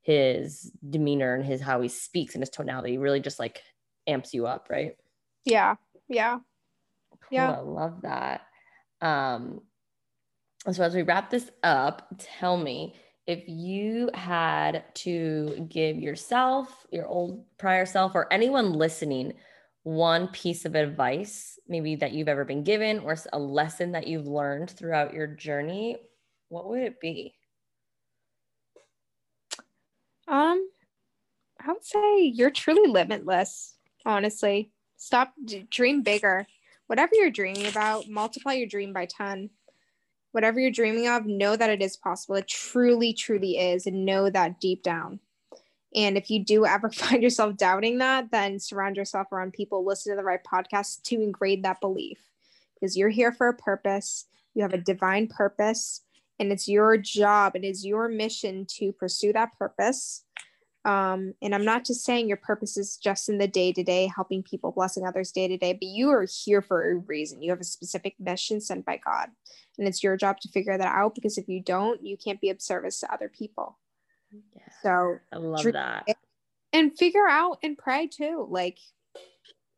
his 0.00 0.72
demeanor 0.88 1.34
and 1.34 1.44
his 1.44 1.60
how 1.60 1.80
he 1.82 1.88
speaks 1.88 2.34
and 2.34 2.42
his 2.42 2.48
tonality. 2.48 2.96
Really 2.96 3.20
just 3.20 3.38
like 3.38 3.62
amps 4.06 4.32
you 4.32 4.46
up, 4.46 4.68
right? 4.70 4.96
Yeah. 5.44 5.74
Yeah. 6.08 6.38
Cool. 7.10 7.28
Yeah. 7.30 7.52
I 7.52 7.60
love 7.60 8.02
that. 8.02 8.46
Um, 9.02 9.60
so 10.72 10.82
as 10.82 10.94
we 10.94 11.02
wrap 11.02 11.30
this 11.30 11.50
up, 11.62 12.08
tell 12.18 12.56
me 12.56 12.94
if 13.26 13.44
you 13.46 14.08
had 14.14 14.84
to 14.94 15.66
give 15.68 15.98
yourself, 15.98 16.86
your 16.90 17.06
old 17.06 17.44
prior 17.58 17.84
self, 17.84 18.14
or 18.14 18.32
anyone 18.32 18.72
listening 18.72 19.34
one 19.88 20.28
piece 20.28 20.66
of 20.66 20.74
advice, 20.74 21.58
maybe 21.66 21.96
that 21.96 22.12
you've 22.12 22.28
ever 22.28 22.44
been 22.44 22.62
given 22.62 22.98
or 22.98 23.16
a 23.32 23.38
lesson 23.38 23.92
that 23.92 24.06
you've 24.06 24.26
learned 24.26 24.70
throughout 24.70 25.14
your 25.14 25.26
journey, 25.26 25.96
what 26.50 26.68
would 26.68 26.82
it 26.82 27.00
be? 27.00 27.34
Um, 30.28 30.68
I 31.58 31.72
would 31.72 31.82
say 31.82 32.20
you're 32.20 32.50
truly 32.50 32.86
limitless, 32.86 33.76
honestly. 34.04 34.72
Stop, 34.98 35.32
dream 35.70 36.02
bigger. 36.02 36.46
Whatever 36.88 37.12
you're 37.14 37.30
dreaming 37.30 37.66
about, 37.66 38.10
multiply 38.10 38.52
your 38.52 38.68
dream 38.68 38.92
by 38.92 39.06
10. 39.06 39.48
Whatever 40.32 40.60
you're 40.60 40.70
dreaming 40.70 41.08
of, 41.08 41.24
know 41.24 41.56
that 41.56 41.70
it 41.70 41.80
is 41.80 41.96
possible. 41.96 42.34
It 42.34 42.46
truly, 42.46 43.14
truly 43.14 43.56
is, 43.56 43.86
and 43.86 44.04
know 44.04 44.28
that 44.28 44.60
deep 44.60 44.82
down. 44.82 45.20
And 45.94 46.16
if 46.16 46.30
you 46.30 46.44
do 46.44 46.66
ever 46.66 46.90
find 46.92 47.22
yourself 47.22 47.56
doubting 47.56 47.98
that, 47.98 48.30
then 48.30 48.58
surround 48.58 48.96
yourself 48.96 49.32
around 49.32 49.52
people, 49.52 49.84
listen 49.84 50.12
to 50.12 50.16
the 50.16 50.24
right 50.24 50.40
podcasts 50.44 51.02
to 51.04 51.20
engrade 51.22 51.64
that 51.64 51.80
belief 51.80 52.18
because 52.74 52.96
you're 52.96 53.08
here 53.08 53.32
for 53.32 53.48
a 53.48 53.54
purpose. 53.54 54.26
You 54.54 54.62
have 54.62 54.74
a 54.74 54.78
divine 54.78 55.28
purpose, 55.28 56.02
and 56.38 56.50
it's 56.50 56.68
your 56.68 56.96
job, 56.96 57.54
it 57.54 57.64
is 57.64 57.86
your 57.86 58.08
mission 58.08 58.66
to 58.78 58.92
pursue 58.92 59.32
that 59.32 59.56
purpose 59.58 60.24
um, 60.88 61.34
and 61.42 61.54
I'm 61.54 61.66
not 61.66 61.84
just 61.84 62.04
saying 62.04 62.28
your 62.28 62.38
purpose 62.38 62.78
is 62.78 62.96
just 62.96 63.28
in 63.28 63.36
the 63.36 63.46
day 63.46 63.72
to 63.74 63.82
day, 63.82 64.10
helping 64.14 64.42
people, 64.42 64.72
blessing 64.72 65.06
others 65.06 65.32
day 65.32 65.46
to 65.46 65.58
day, 65.58 65.74
but 65.74 65.82
you 65.82 66.08
are 66.10 66.26
here 66.44 66.62
for 66.62 66.90
a 66.90 66.94
reason. 66.96 67.42
You 67.42 67.50
have 67.50 67.60
a 67.60 67.64
specific 67.64 68.14
mission 68.18 68.58
sent 68.58 68.86
by 68.86 68.98
God, 69.04 69.28
and 69.76 69.86
it's 69.86 70.02
your 70.02 70.16
job 70.16 70.40
to 70.40 70.48
figure 70.48 70.78
that 70.78 70.94
out 70.94 71.14
because 71.14 71.36
if 71.36 71.46
you 71.46 71.60
don't, 71.60 72.02
you 72.02 72.16
can't 72.16 72.40
be 72.40 72.48
of 72.48 72.62
service 72.62 73.00
to 73.00 73.12
other 73.12 73.28
people. 73.28 73.78
Yeah, 74.32 74.62
so 74.82 75.18
I 75.32 75.36
love 75.36 75.64
that. 75.72 76.08
And 76.72 76.96
figure 76.96 77.26
out 77.28 77.58
and 77.62 77.78
pray 77.78 78.08
too. 78.08 78.46
Like, 78.50 78.78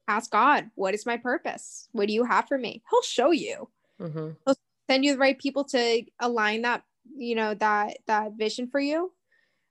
ask 0.08 0.30
God, 0.30 0.70
what 0.74 0.94
is 0.94 1.06
my 1.06 1.16
purpose? 1.16 1.88
What 1.92 2.08
do 2.08 2.12
you 2.12 2.24
have 2.24 2.48
for 2.48 2.58
me? 2.58 2.82
He'll 2.90 3.02
show 3.02 3.30
you. 3.30 3.68
Mm-hmm. 4.00 4.30
He'll 4.44 4.56
send 4.88 5.04
you 5.04 5.12
the 5.12 5.18
right 5.18 5.38
people 5.38 5.64
to 5.64 6.02
align 6.18 6.62
that, 6.62 6.82
you 7.16 7.36
know, 7.36 7.54
that 7.54 7.98
that 8.06 8.32
vision 8.32 8.68
for 8.68 8.80
you 8.80 9.12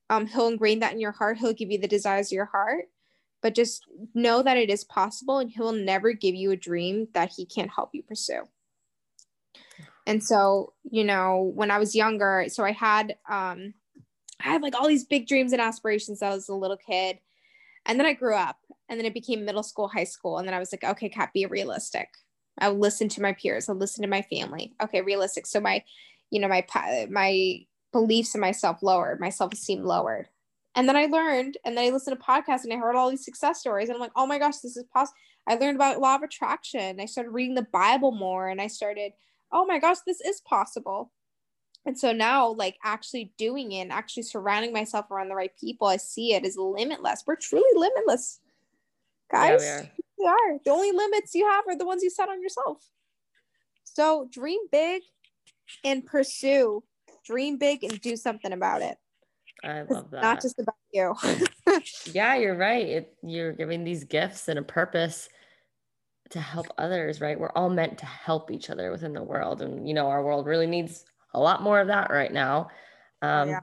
um, 0.10 0.26
he'll 0.26 0.48
ingrain 0.48 0.80
that 0.80 0.94
in 0.94 1.00
your 1.00 1.12
heart 1.12 1.38
he'll 1.38 1.54
give 1.54 1.72
you 1.72 1.80
the 1.80 1.88
desires 1.88 2.28
of 2.28 2.36
your 2.36 2.46
heart 2.46 2.86
but 3.42 3.56
just 3.56 3.86
know 4.14 4.44
that 4.44 4.58
it 4.58 4.70
is 4.70 4.84
possible 4.84 5.40
and 5.40 5.50
he'll 5.50 5.72
never 5.72 6.12
give 6.12 6.36
you 6.36 6.52
a 6.52 6.58
dream 6.58 7.08
that 7.14 7.32
he 7.36 7.46
can't 7.46 7.72
help 7.74 7.92
you 7.94 8.04
pursue 8.04 8.44
and 10.06 10.24
so 10.24 10.74
you 10.90 11.04
know 11.04 11.52
when 11.56 11.72
i 11.72 11.78
was 11.78 11.96
younger 11.96 12.46
so 12.48 12.64
i 12.64 12.72
had 12.72 13.16
um 13.30 13.74
i 14.40 14.44
had 14.44 14.62
like 14.62 14.76
all 14.76 14.88
these 14.88 15.06
big 15.06 15.28
dreams 15.28 15.54
and 15.54 15.62
aspirations 15.62 16.22
i 16.22 16.30
was 16.30 16.50
a 16.50 16.56
little 16.56 16.78
kid 16.78 17.20
and 17.86 18.00
then 18.00 18.06
i 18.06 18.14
grew 18.14 18.36
up 18.36 18.58
and 18.88 19.00
then 19.00 19.06
it 19.06 19.14
became 19.14 19.46
middle 19.46 19.64
school 19.64 19.88
high 19.88 20.04
school 20.04 20.38
and 20.38 20.48
then 20.48 20.54
i 20.54 20.60
was 20.60 20.72
like 20.72 20.84
okay 20.84 21.10
cat 21.10 21.32
be 21.34 21.46
realistic 21.46 22.10
i 22.60 22.70
would 22.70 22.80
listen 22.80 23.08
to 23.10 23.22
my 23.22 23.34
peers 23.34 23.68
i 23.68 23.72
would 23.72 23.82
listen 23.82 24.02
to 24.02 24.10
my 24.10 24.22
family 24.24 24.74
okay 24.82 25.02
realistic 25.02 25.46
so 25.46 25.60
my 25.60 25.84
you 26.32 26.40
know 26.40 26.48
my 26.48 26.66
my 27.10 27.66
beliefs 27.92 28.36
in 28.36 28.42
myself 28.42 28.82
lowered, 28.82 29.20
my 29.20 29.30
self 29.30 29.54
esteem 29.54 29.84
lowered. 29.84 30.28
And 30.76 30.88
then 30.88 30.96
I 30.96 31.06
learned, 31.06 31.58
and 31.66 31.76
then 31.76 31.86
I 31.86 31.90
listened 31.90 32.18
to 32.18 32.24
podcasts 32.24 32.64
and 32.64 32.72
I 32.72 32.78
heard 32.78 32.96
all 32.96 33.10
these 33.10 33.26
success 33.26 33.60
stories. 33.60 33.90
And 33.90 33.96
I'm 33.96 34.02
like, 34.02 34.12
oh 34.16 34.28
my 34.28 34.38
gosh, 34.38 34.58
this 34.58 34.78
is 34.78 34.86
possible. 34.94 35.18
I 35.48 35.56
learned 35.56 35.76
about 35.76 36.00
law 36.00 36.16
of 36.16 36.22
attraction. 36.22 37.00
I 37.00 37.06
started 37.06 37.32
reading 37.32 37.56
the 37.56 37.68
Bible 37.74 38.12
more 38.12 38.50
and 38.50 38.62
I 38.62 38.68
started, 38.68 39.14
oh 39.52 39.66
my 39.66 39.80
gosh, 39.80 39.98
this 40.06 40.22
is 40.22 40.42
possible. 40.42 41.12
And 41.86 41.98
so 41.98 42.12
now, 42.12 42.50
like 42.50 42.78
actually 42.84 43.34
doing 43.38 43.72
it, 43.72 43.88
actually 43.90 44.24
surrounding 44.24 44.74
myself 44.74 45.10
around 45.10 45.30
the 45.30 45.36
right 45.36 45.52
people, 45.60 45.88
I 45.88 45.98
see 45.98 46.34
it 46.34 46.46
as 46.46 46.58
limitless. 46.58 47.24
We're 47.26 47.36
truly 47.36 47.70
limitless, 47.76 48.40
guys. 49.32 49.64
Yeah, 49.64 49.82
we, 49.82 50.26
are. 50.26 50.36
we 50.50 50.54
are. 50.54 50.60
The 50.66 50.72
only 50.72 50.92
limits 50.92 51.34
you 51.34 51.48
have 51.50 51.66
are 51.68 51.78
the 51.78 51.86
ones 51.86 52.04
you 52.04 52.10
set 52.10 52.30
on 52.30 52.42
yourself. 52.42 52.84
So 53.86 54.28
dream 54.32 54.60
big 54.72 55.02
and 55.84 56.06
pursue 56.06 56.84
dream 57.26 57.58
big 57.58 57.84
and 57.84 58.00
do 58.02 58.16
something 58.16 58.52
about 58.52 58.82
it. 58.82 58.98
I 59.64 59.82
love 59.82 60.10
that. 60.12 60.22
Not 60.22 60.42
just 60.42 60.60
about 60.60 60.76
you. 60.94 61.16
yeah, 62.14 62.36
you're 62.36 62.56
right. 62.56 62.86
It, 62.88 63.14
you're 63.22 63.54
giving 63.54 63.84
these 63.84 64.04
gifts 64.04 64.48
and 64.48 64.58
a 64.58 64.64
purpose 64.64 65.30
to 66.32 66.40
help 66.40 66.68
others, 66.78 67.22
right? 67.22 67.40
We're 67.40 67.52
all 67.52 67.70
meant 67.70 67.98
to 68.00 68.06
help 68.06 68.52
each 68.52 68.70
other 68.70 68.92
within 68.92 69.14
the 69.14 69.24
world. 69.24 69.62
And, 69.62 69.88
you 69.88 69.94
know, 69.94 70.08
our 70.08 70.24
world 70.24 70.46
really 70.46 70.68
needs 70.68 71.06
a 71.34 71.40
lot 71.40 71.62
more 71.62 71.80
of 71.80 71.88
that 71.88 72.10
right 72.10 72.32
now. 72.32 72.70
Um, 73.22 73.50
yeah. 73.50 73.60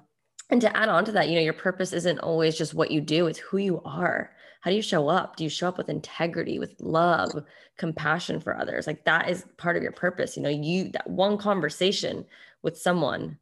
And 0.51 0.61
to 0.61 0.77
add 0.77 0.89
on 0.89 1.05
to 1.07 1.13
that, 1.13 1.29
you 1.29 1.35
know, 1.35 1.41
your 1.41 1.53
purpose 1.53 1.93
isn't 1.93 2.21
always 2.21 2.57
just 2.57 2.75
what 2.75 2.91
you 2.91 3.01
do, 3.01 3.27
it's 3.27 3.39
who 3.39 3.59
you 3.59 3.83
are. 3.85 4.31
How 4.61 4.71
do 4.71 4.77
you 4.77 4.83
show 4.83 5.09
up? 5.09 5.37
Do 5.37 5.45
you 5.45 5.51
show 5.51 5.69
up 5.69 5.79
with 5.79 5.89
integrity, 5.89 6.59
with 6.59 6.75
love, 6.81 7.33
compassion 7.77 8.41
for 8.41 8.57
others? 8.57 8.87
Like 8.87 9.05
that 9.05 9.29
is 9.29 9.45
part 9.57 9.77
of 9.77 9.83
your 9.83 9.93
purpose. 9.93 10.37
You 10.37 10.43
know, 10.43 10.49
you, 10.49 10.91
that 10.91 11.09
one 11.09 11.37
conversation 11.39 12.25
with 12.63 12.79
someone 12.79 13.39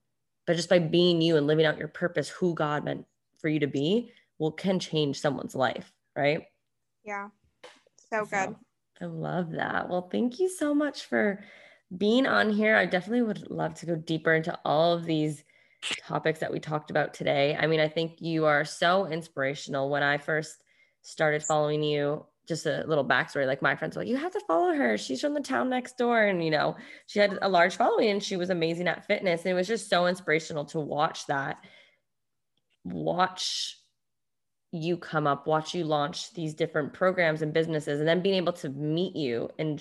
but 0.47 0.57
just 0.57 0.69
by 0.69 0.79
being 0.79 1.21
you 1.21 1.37
and 1.37 1.47
living 1.47 1.67
out 1.67 1.79
your 1.79 1.89
purpose 1.89 2.29
who 2.29 2.55
god 2.55 2.85
meant 2.85 3.07
for 3.39 3.49
you 3.49 3.61
to 3.61 3.67
be 3.67 4.11
will 4.39 4.53
can 4.53 4.79
change 4.79 5.21
someone's 5.21 5.55
life 5.55 5.93
right 6.17 6.45
yeah 7.05 7.29
so 8.11 8.25
good 8.25 8.55
i 9.01 9.05
love 9.05 9.51
that 9.53 9.89
well 9.89 10.09
thank 10.11 10.39
you 10.39 10.49
so 10.49 10.75
much 10.75 11.05
for 11.05 11.43
being 11.97 12.27
on 12.27 12.51
here 12.51 12.77
i 12.77 12.87
definitely 12.87 13.23
would 13.23 13.51
love 13.51 13.75
to 13.75 13.87
go 13.87 13.95
deeper 13.95 14.35
into 14.35 14.59
all 14.65 14.93
of 14.93 15.05
these 15.05 15.45
topics 16.07 16.41
that 16.41 16.53
we 16.53 16.61
talked 16.61 16.91
about 16.91 17.15
today. 17.15 17.57
I 17.59 17.67
mean 17.67 17.81
i 17.81 17.89
think 17.89 18.21
you 18.21 18.47
are 18.47 18.65
so 18.65 19.07
inspirational. 19.07 19.91
When 19.91 20.03
i 20.03 20.19
first 20.19 20.63
started 21.03 21.43
following 21.43 21.83
you 21.83 22.25
just 22.47 22.67
a 22.67 22.85
little 22.87 23.05
backstory 23.05 23.47
like 23.47 23.63
my 23.63 23.75
friends 23.75 23.97
were 23.97 24.03
like 24.03 24.09
you 24.09 24.17
have 24.17 24.33
to 24.33 24.41
follow 24.47 24.75
her. 24.75 24.99
She's 24.99 25.21
from 25.21 25.35
the 25.35 25.41
town 25.41 25.69
next 25.69 25.97
door. 25.99 26.23
And 26.23 26.45
you 26.45 26.51
know 26.51 26.77
she 27.07 27.19
had 27.19 27.39
a 27.43 27.49
large 27.49 27.77
following 27.77 28.11
and 28.11 28.23
she 28.23 28.37
was 28.37 28.51
amazing 28.51 28.89
at 28.89 29.07
fitness. 29.07 29.43
And 29.43 29.51
it 29.51 29.55
was 29.55 29.69
just 29.69 29.89
so 29.89 30.07
inspirational 30.07 30.65
to 30.67 30.81
watch 30.81 31.27
that 31.27 31.59
watch 32.85 33.79
you 34.73 34.97
come 34.97 35.27
up 35.27 35.47
watch 35.47 35.73
you 35.75 35.85
launch 35.85 36.35
these 36.35 36.53
different 36.53 36.93
programs 36.93 37.43
and 37.43 37.53
businesses 37.53 38.01
and 38.01 38.09
then 38.09 38.21
being 38.21 38.35
able 38.35 38.53
to 38.53 38.69
meet 38.71 39.15
you 39.15 39.49
and 39.59 39.81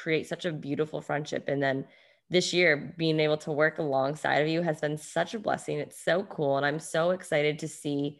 create 0.00 0.26
such 0.26 0.44
a 0.44 0.52
beautiful 0.52 1.00
friendship 1.00 1.44
and 1.48 1.62
then 1.62 1.84
this 2.30 2.52
year 2.52 2.94
being 2.96 3.20
able 3.20 3.36
to 3.36 3.52
work 3.52 3.78
alongside 3.78 4.36
of 4.36 4.48
you 4.48 4.62
has 4.62 4.80
been 4.80 4.96
such 4.96 5.34
a 5.34 5.38
blessing 5.38 5.78
it's 5.78 6.02
so 6.02 6.22
cool 6.24 6.56
and 6.56 6.64
i'm 6.64 6.78
so 6.78 7.10
excited 7.10 7.58
to 7.58 7.68
see 7.68 8.18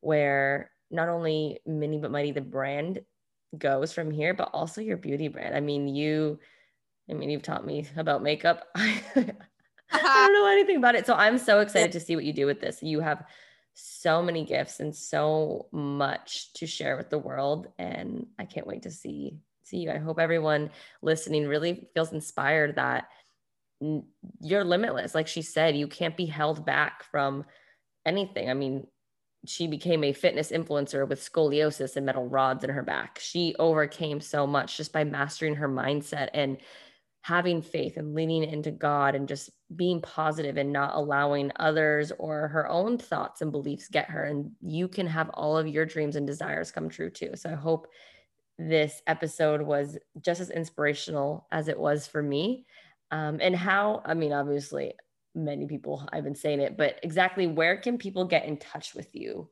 where 0.00 0.70
not 0.90 1.08
only 1.08 1.60
Mini 1.66 1.98
But 1.98 2.10
Mighty, 2.10 2.32
the 2.32 2.40
brand 2.40 3.00
goes 3.56 3.92
from 3.92 4.10
here, 4.10 4.34
but 4.34 4.50
also 4.52 4.80
your 4.80 4.96
beauty 4.96 5.28
brand. 5.28 5.54
I 5.54 5.60
mean, 5.60 5.88
you, 5.88 6.38
I 7.10 7.14
mean, 7.14 7.30
you've 7.30 7.42
taught 7.42 7.66
me 7.66 7.86
about 7.96 8.22
makeup. 8.22 8.68
I 8.74 9.32
don't 9.92 10.32
know 10.32 10.46
anything 10.46 10.76
about 10.76 10.94
it. 10.94 11.06
So 11.06 11.14
I'm 11.14 11.38
so 11.38 11.60
excited 11.60 11.92
to 11.92 12.00
see 12.00 12.16
what 12.16 12.24
you 12.24 12.32
do 12.32 12.46
with 12.46 12.60
this. 12.60 12.82
You 12.82 13.00
have 13.00 13.24
so 13.74 14.22
many 14.22 14.44
gifts 14.44 14.80
and 14.80 14.94
so 14.94 15.68
much 15.72 16.52
to 16.54 16.66
share 16.66 16.96
with 16.96 17.10
the 17.10 17.18
world. 17.18 17.68
And 17.78 18.26
I 18.38 18.44
can't 18.44 18.66
wait 18.66 18.82
to 18.82 18.90
see 18.90 19.38
see 19.68 19.78
you. 19.78 19.90
I 19.90 19.98
hope 19.98 20.18
everyone 20.18 20.70
listening 21.02 21.46
really 21.46 21.88
feels 21.94 22.12
inspired 22.12 22.76
that 22.76 23.08
you're 24.40 24.64
limitless. 24.64 25.14
Like 25.14 25.28
she 25.28 25.42
said, 25.42 25.76
you 25.76 25.86
can't 25.86 26.16
be 26.16 26.26
held 26.26 26.64
back 26.64 27.04
from 27.04 27.44
anything. 28.04 28.50
I 28.50 28.54
mean, 28.54 28.86
she 29.46 29.66
became 29.68 30.02
a 30.02 30.12
fitness 30.12 30.50
influencer 30.50 31.08
with 31.08 31.20
scoliosis 31.20 31.96
and 31.96 32.04
metal 32.04 32.26
rods 32.26 32.64
in 32.64 32.70
her 32.70 32.82
back. 32.82 33.18
She 33.20 33.54
overcame 33.58 34.20
so 34.20 34.46
much 34.46 34.76
just 34.76 34.92
by 34.92 35.04
mastering 35.04 35.54
her 35.56 35.68
mindset 35.68 36.28
and 36.34 36.58
having 37.22 37.62
faith 37.62 37.96
and 37.96 38.14
leaning 38.14 38.42
into 38.44 38.70
God 38.70 39.14
and 39.14 39.28
just 39.28 39.50
being 39.74 40.00
positive 40.00 40.56
and 40.56 40.72
not 40.72 40.94
allowing 40.94 41.52
others 41.56 42.10
or 42.18 42.48
her 42.48 42.68
own 42.68 42.98
thoughts 42.98 43.42
and 43.42 43.52
beliefs 43.52 43.88
get 43.88 44.10
her. 44.10 44.24
And 44.24 44.52
you 44.60 44.88
can 44.88 45.06
have 45.06 45.28
all 45.34 45.56
of 45.56 45.68
your 45.68 45.84
dreams 45.84 46.16
and 46.16 46.26
desires 46.26 46.70
come 46.70 46.88
true 46.88 47.10
too. 47.10 47.32
So 47.34 47.50
I 47.50 47.54
hope 47.54 47.86
this 48.58 49.02
episode 49.06 49.62
was 49.62 49.98
just 50.20 50.40
as 50.40 50.50
inspirational 50.50 51.46
as 51.52 51.68
it 51.68 51.78
was 51.78 52.06
for 52.06 52.22
me. 52.22 52.66
Um, 53.10 53.38
and 53.40 53.54
how, 53.54 54.02
I 54.04 54.14
mean, 54.14 54.32
obviously, 54.32 54.92
many 55.34 55.66
people 55.66 56.06
I've 56.12 56.24
been 56.24 56.34
saying 56.34 56.60
it, 56.60 56.76
but 56.76 56.98
exactly 57.02 57.46
where 57.46 57.76
can 57.76 57.98
people 57.98 58.24
get 58.24 58.44
in 58.44 58.56
touch 58.56 58.94
with 58.94 59.14
you? 59.14 59.48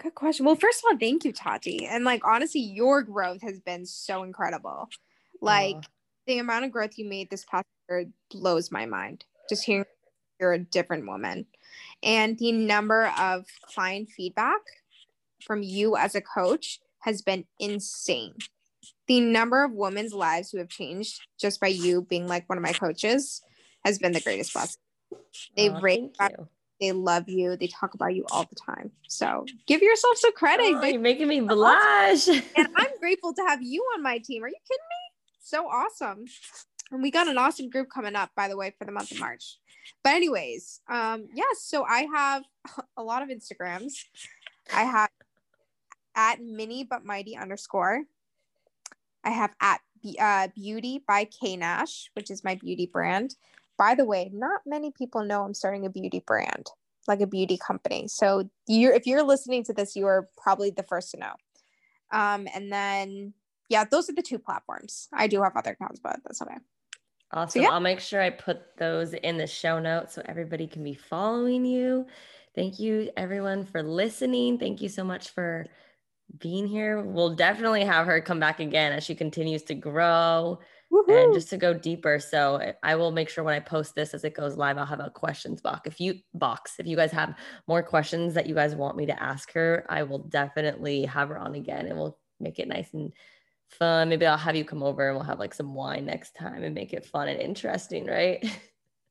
Good 0.00 0.14
question. 0.14 0.46
Well, 0.46 0.56
first 0.56 0.80
of 0.80 0.92
all, 0.92 0.98
thank 0.98 1.24
you, 1.24 1.32
Tati. 1.32 1.86
And 1.86 2.04
like 2.04 2.22
honestly, 2.24 2.60
your 2.60 3.02
growth 3.02 3.42
has 3.42 3.60
been 3.60 3.86
so 3.86 4.22
incredible. 4.22 4.88
Like 5.40 5.76
the 6.26 6.38
amount 6.38 6.64
of 6.64 6.70
growth 6.70 6.96
you 6.96 7.08
made 7.08 7.30
this 7.30 7.44
past 7.44 7.66
year 7.88 8.06
blows 8.30 8.70
my 8.70 8.86
mind. 8.86 9.24
Just 9.48 9.64
hearing 9.64 9.86
you're 10.40 10.52
a 10.52 10.58
different 10.58 11.06
woman. 11.06 11.46
And 12.02 12.38
the 12.38 12.52
number 12.52 13.12
of 13.18 13.46
client 13.74 14.10
feedback 14.14 14.60
from 15.42 15.62
you 15.62 15.96
as 15.96 16.14
a 16.14 16.20
coach 16.20 16.80
has 17.06 17.22
been 17.22 17.44
insane. 17.58 18.34
The 19.06 19.20
number 19.20 19.64
of 19.64 19.72
women's 19.72 20.12
lives 20.12 20.50
who 20.50 20.58
have 20.58 20.68
changed 20.68 21.20
just 21.38 21.60
by 21.60 21.68
you 21.68 22.02
being 22.02 22.26
like 22.26 22.48
one 22.48 22.58
of 22.58 22.62
my 22.62 22.72
coaches 22.72 23.42
has 23.84 23.98
been 23.98 24.12
the 24.12 24.20
greatest 24.20 24.52
blessing. 24.52 24.80
They 25.56 25.70
oh, 25.70 25.80
rate 25.80 26.16
you. 26.20 26.48
they 26.80 26.90
love 26.90 27.28
you, 27.28 27.56
they 27.56 27.68
talk 27.68 27.94
about 27.94 28.14
you 28.14 28.24
all 28.32 28.44
the 28.44 28.56
time. 28.56 28.90
So 29.06 29.46
give 29.68 29.80
yourself 29.80 30.16
some 30.18 30.32
credit. 30.32 30.74
Oh, 30.74 30.84
you're 30.84 31.00
making 31.00 31.28
me 31.28 31.40
blush. 31.48 32.26
and 32.26 32.68
I'm 32.76 32.90
grateful 33.00 33.32
to 33.34 33.42
have 33.46 33.62
you 33.62 33.80
on 33.94 34.02
my 34.02 34.18
team. 34.18 34.42
Are 34.42 34.48
you 34.48 34.54
kidding 34.68 34.84
me? 34.90 35.38
So 35.40 35.68
awesome. 35.68 36.24
And 36.90 37.02
we 37.02 37.12
got 37.12 37.28
an 37.28 37.38
awesome 37.38 37.70
group 37.70 37.88
coming 37.88 38.16
up, 38.16 38.30
by 38.36 38.48
the 38.48 38.56
way, 38.56 38.74
for 38.76 38.84
the 38.84 38.92
month 38.92 39.12
of 39.12 39.20
March. 39.20 39.58
But 40.02 40.14
anyways, 40.14 40.80
um, 40.88 41.28
yes, 41.32 41.70
yeah, 41.72 41.78
so 41.78 41.84
I 41.84 42.08
have 42.12 42.42
a 42.96 43.02
lot 43.04 43.22
of 43.22 43.28
Instagrams. 43.28 43.92
I 44.74 44.82
have 44.82 45.10
at 46.16 46.40
mini 46.42 46.82
but 46.82 47.04
mighty 47.04 47.36
underscore. 47.36 48.02
I 49.22 49.30
have 49.30 49.54
at 49.60 49.80
uh, 50.18 50.48
beauty 50.54 51.02
by 51.06 51.24
K 51.24 51.56
Nash, 51.56 52.10
which 52.14 52.30
is 52.30 52.42
my 52.42 52.54
beauty 52.54 52.86
brand. 52.86 53.36
By 53.78 53.94
the 53.94 54.04
way, 54.04 54.30
not 54.32 54.62
many 54.64 54.90
people 54.90 55.22
know 55.24 55.44
I'm 55.44 55.54
starting 55.54 55.84
a 55.84 55.90
beauty 55.90 56.22
brand, 56.26 56.66
like 57.06 57.20
a 57.20 57.26
beauty 57.26 57.58
company. 57.58 58.08
So 58.08 58.48
you're 58.66 58.92
if 58.92 59.06
you're 59.06 59.22
listening 59.22 59.64
to 59.64 59.72
this, 59.72 59.94
you 59.94 60.06
are 60.06 60.28
probably 60.36 60.70
the 60.70 60.82
first 60.82 61.10
to 61.12 61.18
know. 61.18 61.34
Um, 62.12 62.48
and 62.54 62.72
then 62.72 63.34
yeah, 63.68 63.84
those 63.84 64.08
are 64.08 64.14
the 64.14 64.22
two 64.22 64.38
platforms. 64.38 65.08
I 65.12 65.26
do 65.26 65.42
have 65.42 65.56
other 65.56 65.72
accounts, 65.72 66.00
but 66.00 66.20
that's 66.24 66.40
okay. 66.40 66.56
Awesome. 67.32 67.60
So, 67.60 67.66
yeah. 67.66 67.74
I'll 67.74 67.80
make 67.80 68.00
sure 68.00 68.22
I 68.22 68.30
put 68.30 68.76
those 68.76 69.12
in 69.12 69.36
the 69.36 69.48
show 69.48 69.80
notes 69.80 70.14
so 70.14 70.22
everybody 70.24 70.68
can 70.68 70.84
be 70.84 70.94
following 70.94 71.64
you. 71.64 72.06
Thank 72.54 72.78
you 72.78 73.10
everyone 73.16 73.64
for 73.64 73.82
listening. 73.82 74.58
Thank 74.58 74.80
you 74.80 74.88
so 74.88 75.02
much 75.02 75.30
for 75.30 75.66
being 76.38 76.66
here. 76.66 77.02
We'll 77.02 77.34
definitely 77.34 77.84
have 77.84 78.06
her 78.06 78.20
come 78.20 78.40
back 78.40 78.60
again 78.60 78.92
as 78.92 79.04
she 79.04 79.14
continues 79.14 79.62
to 79.64 79.74
grow 79.74 80.58
Woo-hoo. 80.90 81.16
and 81.16 81.34
just 81.34 81.50
to 81.50 81.56
go 81.56 81.72
deeper. 81.72 82.18
So 82.18 82.72
I 82.82 82.94
will 82.96 83.10
make 83.10 83.28
sure 83.28 83.44
when 83.44 83.54
I 83.54 83.60
post 83.60 83.94
this 83.94 84.14
as 84.14 84.24
it 84.24 84.34
goes 84.34 84.56
live, 84.56 84.78
I'll 84.78 84.86
have 84.86 85.00
a 85.00 85.10
questions 85.10 85.60
box. 85.60 85.86
If 85.86 86.00
you 86.00 86.20
box, 86.34 86.74
if 86.78 86.86
you 86.86 86.96
guys 86.96 87.12
have 87.12 87.36
more 87.66 87.82
questions 87.82 88.34
that 88.34 88.46
you 88.46 88.54
guys 88.54 88.74
want 88.74 88.96
me 88.96 89.06
to 89.06 89.22
ask 89.22 89.52
her, 89.52 89.86
I 89.88 90.02
will 90.02 90.18
definitely 90.18 91.04
have 91.04 91.28
her 91.28 91.38
on 91.38 91.54
again 91.54 91.86
and 91.86 91.96
we'll 91.96 92.18
make 92.40 92.58
it 92.58 92.68
nice 92.68 92.92
and 92.92 93.12
fun. 93.68 94.08
Maybe 94.08 94.26
I'll 94.26 94.36
have 94.36 94.56
you 94.56 94.64
come 94.64 94.82
over 94.82 95.08
and 95.08 95.16
we'll 95.16 95.26
have 95.26 95.38
like 95.38 95.54
some 95.54 95.74
wine 95.74 96.06
next 96.06 96.34
time 96.34 96.62
and 96.62 96.74
make 96.74 96.92
it 96.92 97.06
fun 97.06 97.28
and 97.28 97.40
interesting, 97.40 98.06
right? 98.06 98.44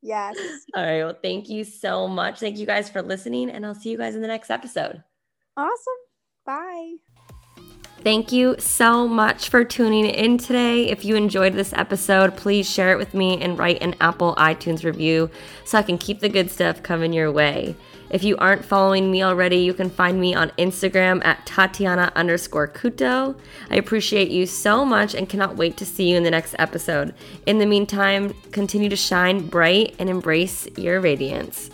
Yes. 0.01 0.37
All 0.75 0.83
right. 0.83 1.03
Well, 1.03 1.17
thank 1.21 1.49
you 1.49 1.63
so 1.63 2.07
much. 2.07 2.39
Thank 2.39 2.57
you 2.59 2.65
guys 2.65 2.89
for 2.89 3.01
listening, 3.01 3.49
and 3.49 3.65
I'll 3.65 3.73
see 3.73 3.89
you 3.89 3.97
guys 3.97 4.15
in 4.15 4.21
the 4.21 4.27
next 4.27 4.51
episode. 4.51 5.03
Awesome. 5.57 6.04
Bye. 6.45 6.95
Thank 8.05 8.31
you 8.31 8.55
so 8.59 9.07
much 9.07 9.49
for 9.49 9.63
tuning 9.63 10.05
in 10.05 10.37
today. 10.37 10.89
If 10.89 11.03
you 11.03 11.15
enjoyed 11.15 11.53
this 11.53 11.73
episode, 11.73 12.37
please 12.37 12.69
share 12.69 12.91
it 12.91 12.99
with 12.99 13.15
me 13.15 13.41
and 13.41 13.57
write 13.57 13.81
an 13.81 13.95
Apple 13.99 14.35
iTunes 14.35 14.83
review 14.83 15.31
so 15.63 15.79
I 15.79 15.81
can 15.81 15.97
keep 15.97 16.19
the 16.19 16.29
good 16.29 16.51
stuff 16.51 16.83
coming 16.83 17.13
your 17.13 17.31
way. 17.31 17.75
If 18.11 18.23
you 18.23 18.37
aren't 18.37 18.63
following 18.63 19.09
me 19.09 19.23
already, 19.23 19.57
you 19.57 19.73
can 19.73 19.89
find 19.89 20.21
me 20.21 20.35
on 20.35 20.51
Instagram 20.51 21.25
at 21.25 21.43
Tatiana 21.47 22.11
underscore 22.15 22.67
Couto. 22.67 23.35
I 23.71 23.77
appreciate 23.77 24.29
you 24.29 24.45
so 24.45 24.85
much 24.85 25.15
and 25.15 25.27
cannot 25.27 25.57
wait 25.57 25.75
to 25.77 25.85
see 25.85 26.11
you 26.11 26.17
in 26.17 26.23
the 26.23 26.29
next 26.29 26.53
episode. 26.59 27.15
In 27.47 27.57
the 27.57 27.65
meantime, 27.65 28.35
continue 28.51 28.89
to 28.89 28.95
shine 28.95 29.47
bright 29.47 29.95
and 29.97 30.11
embrace 30.11 30.67
your 30.77 31.01
radiance. 31.01 31.71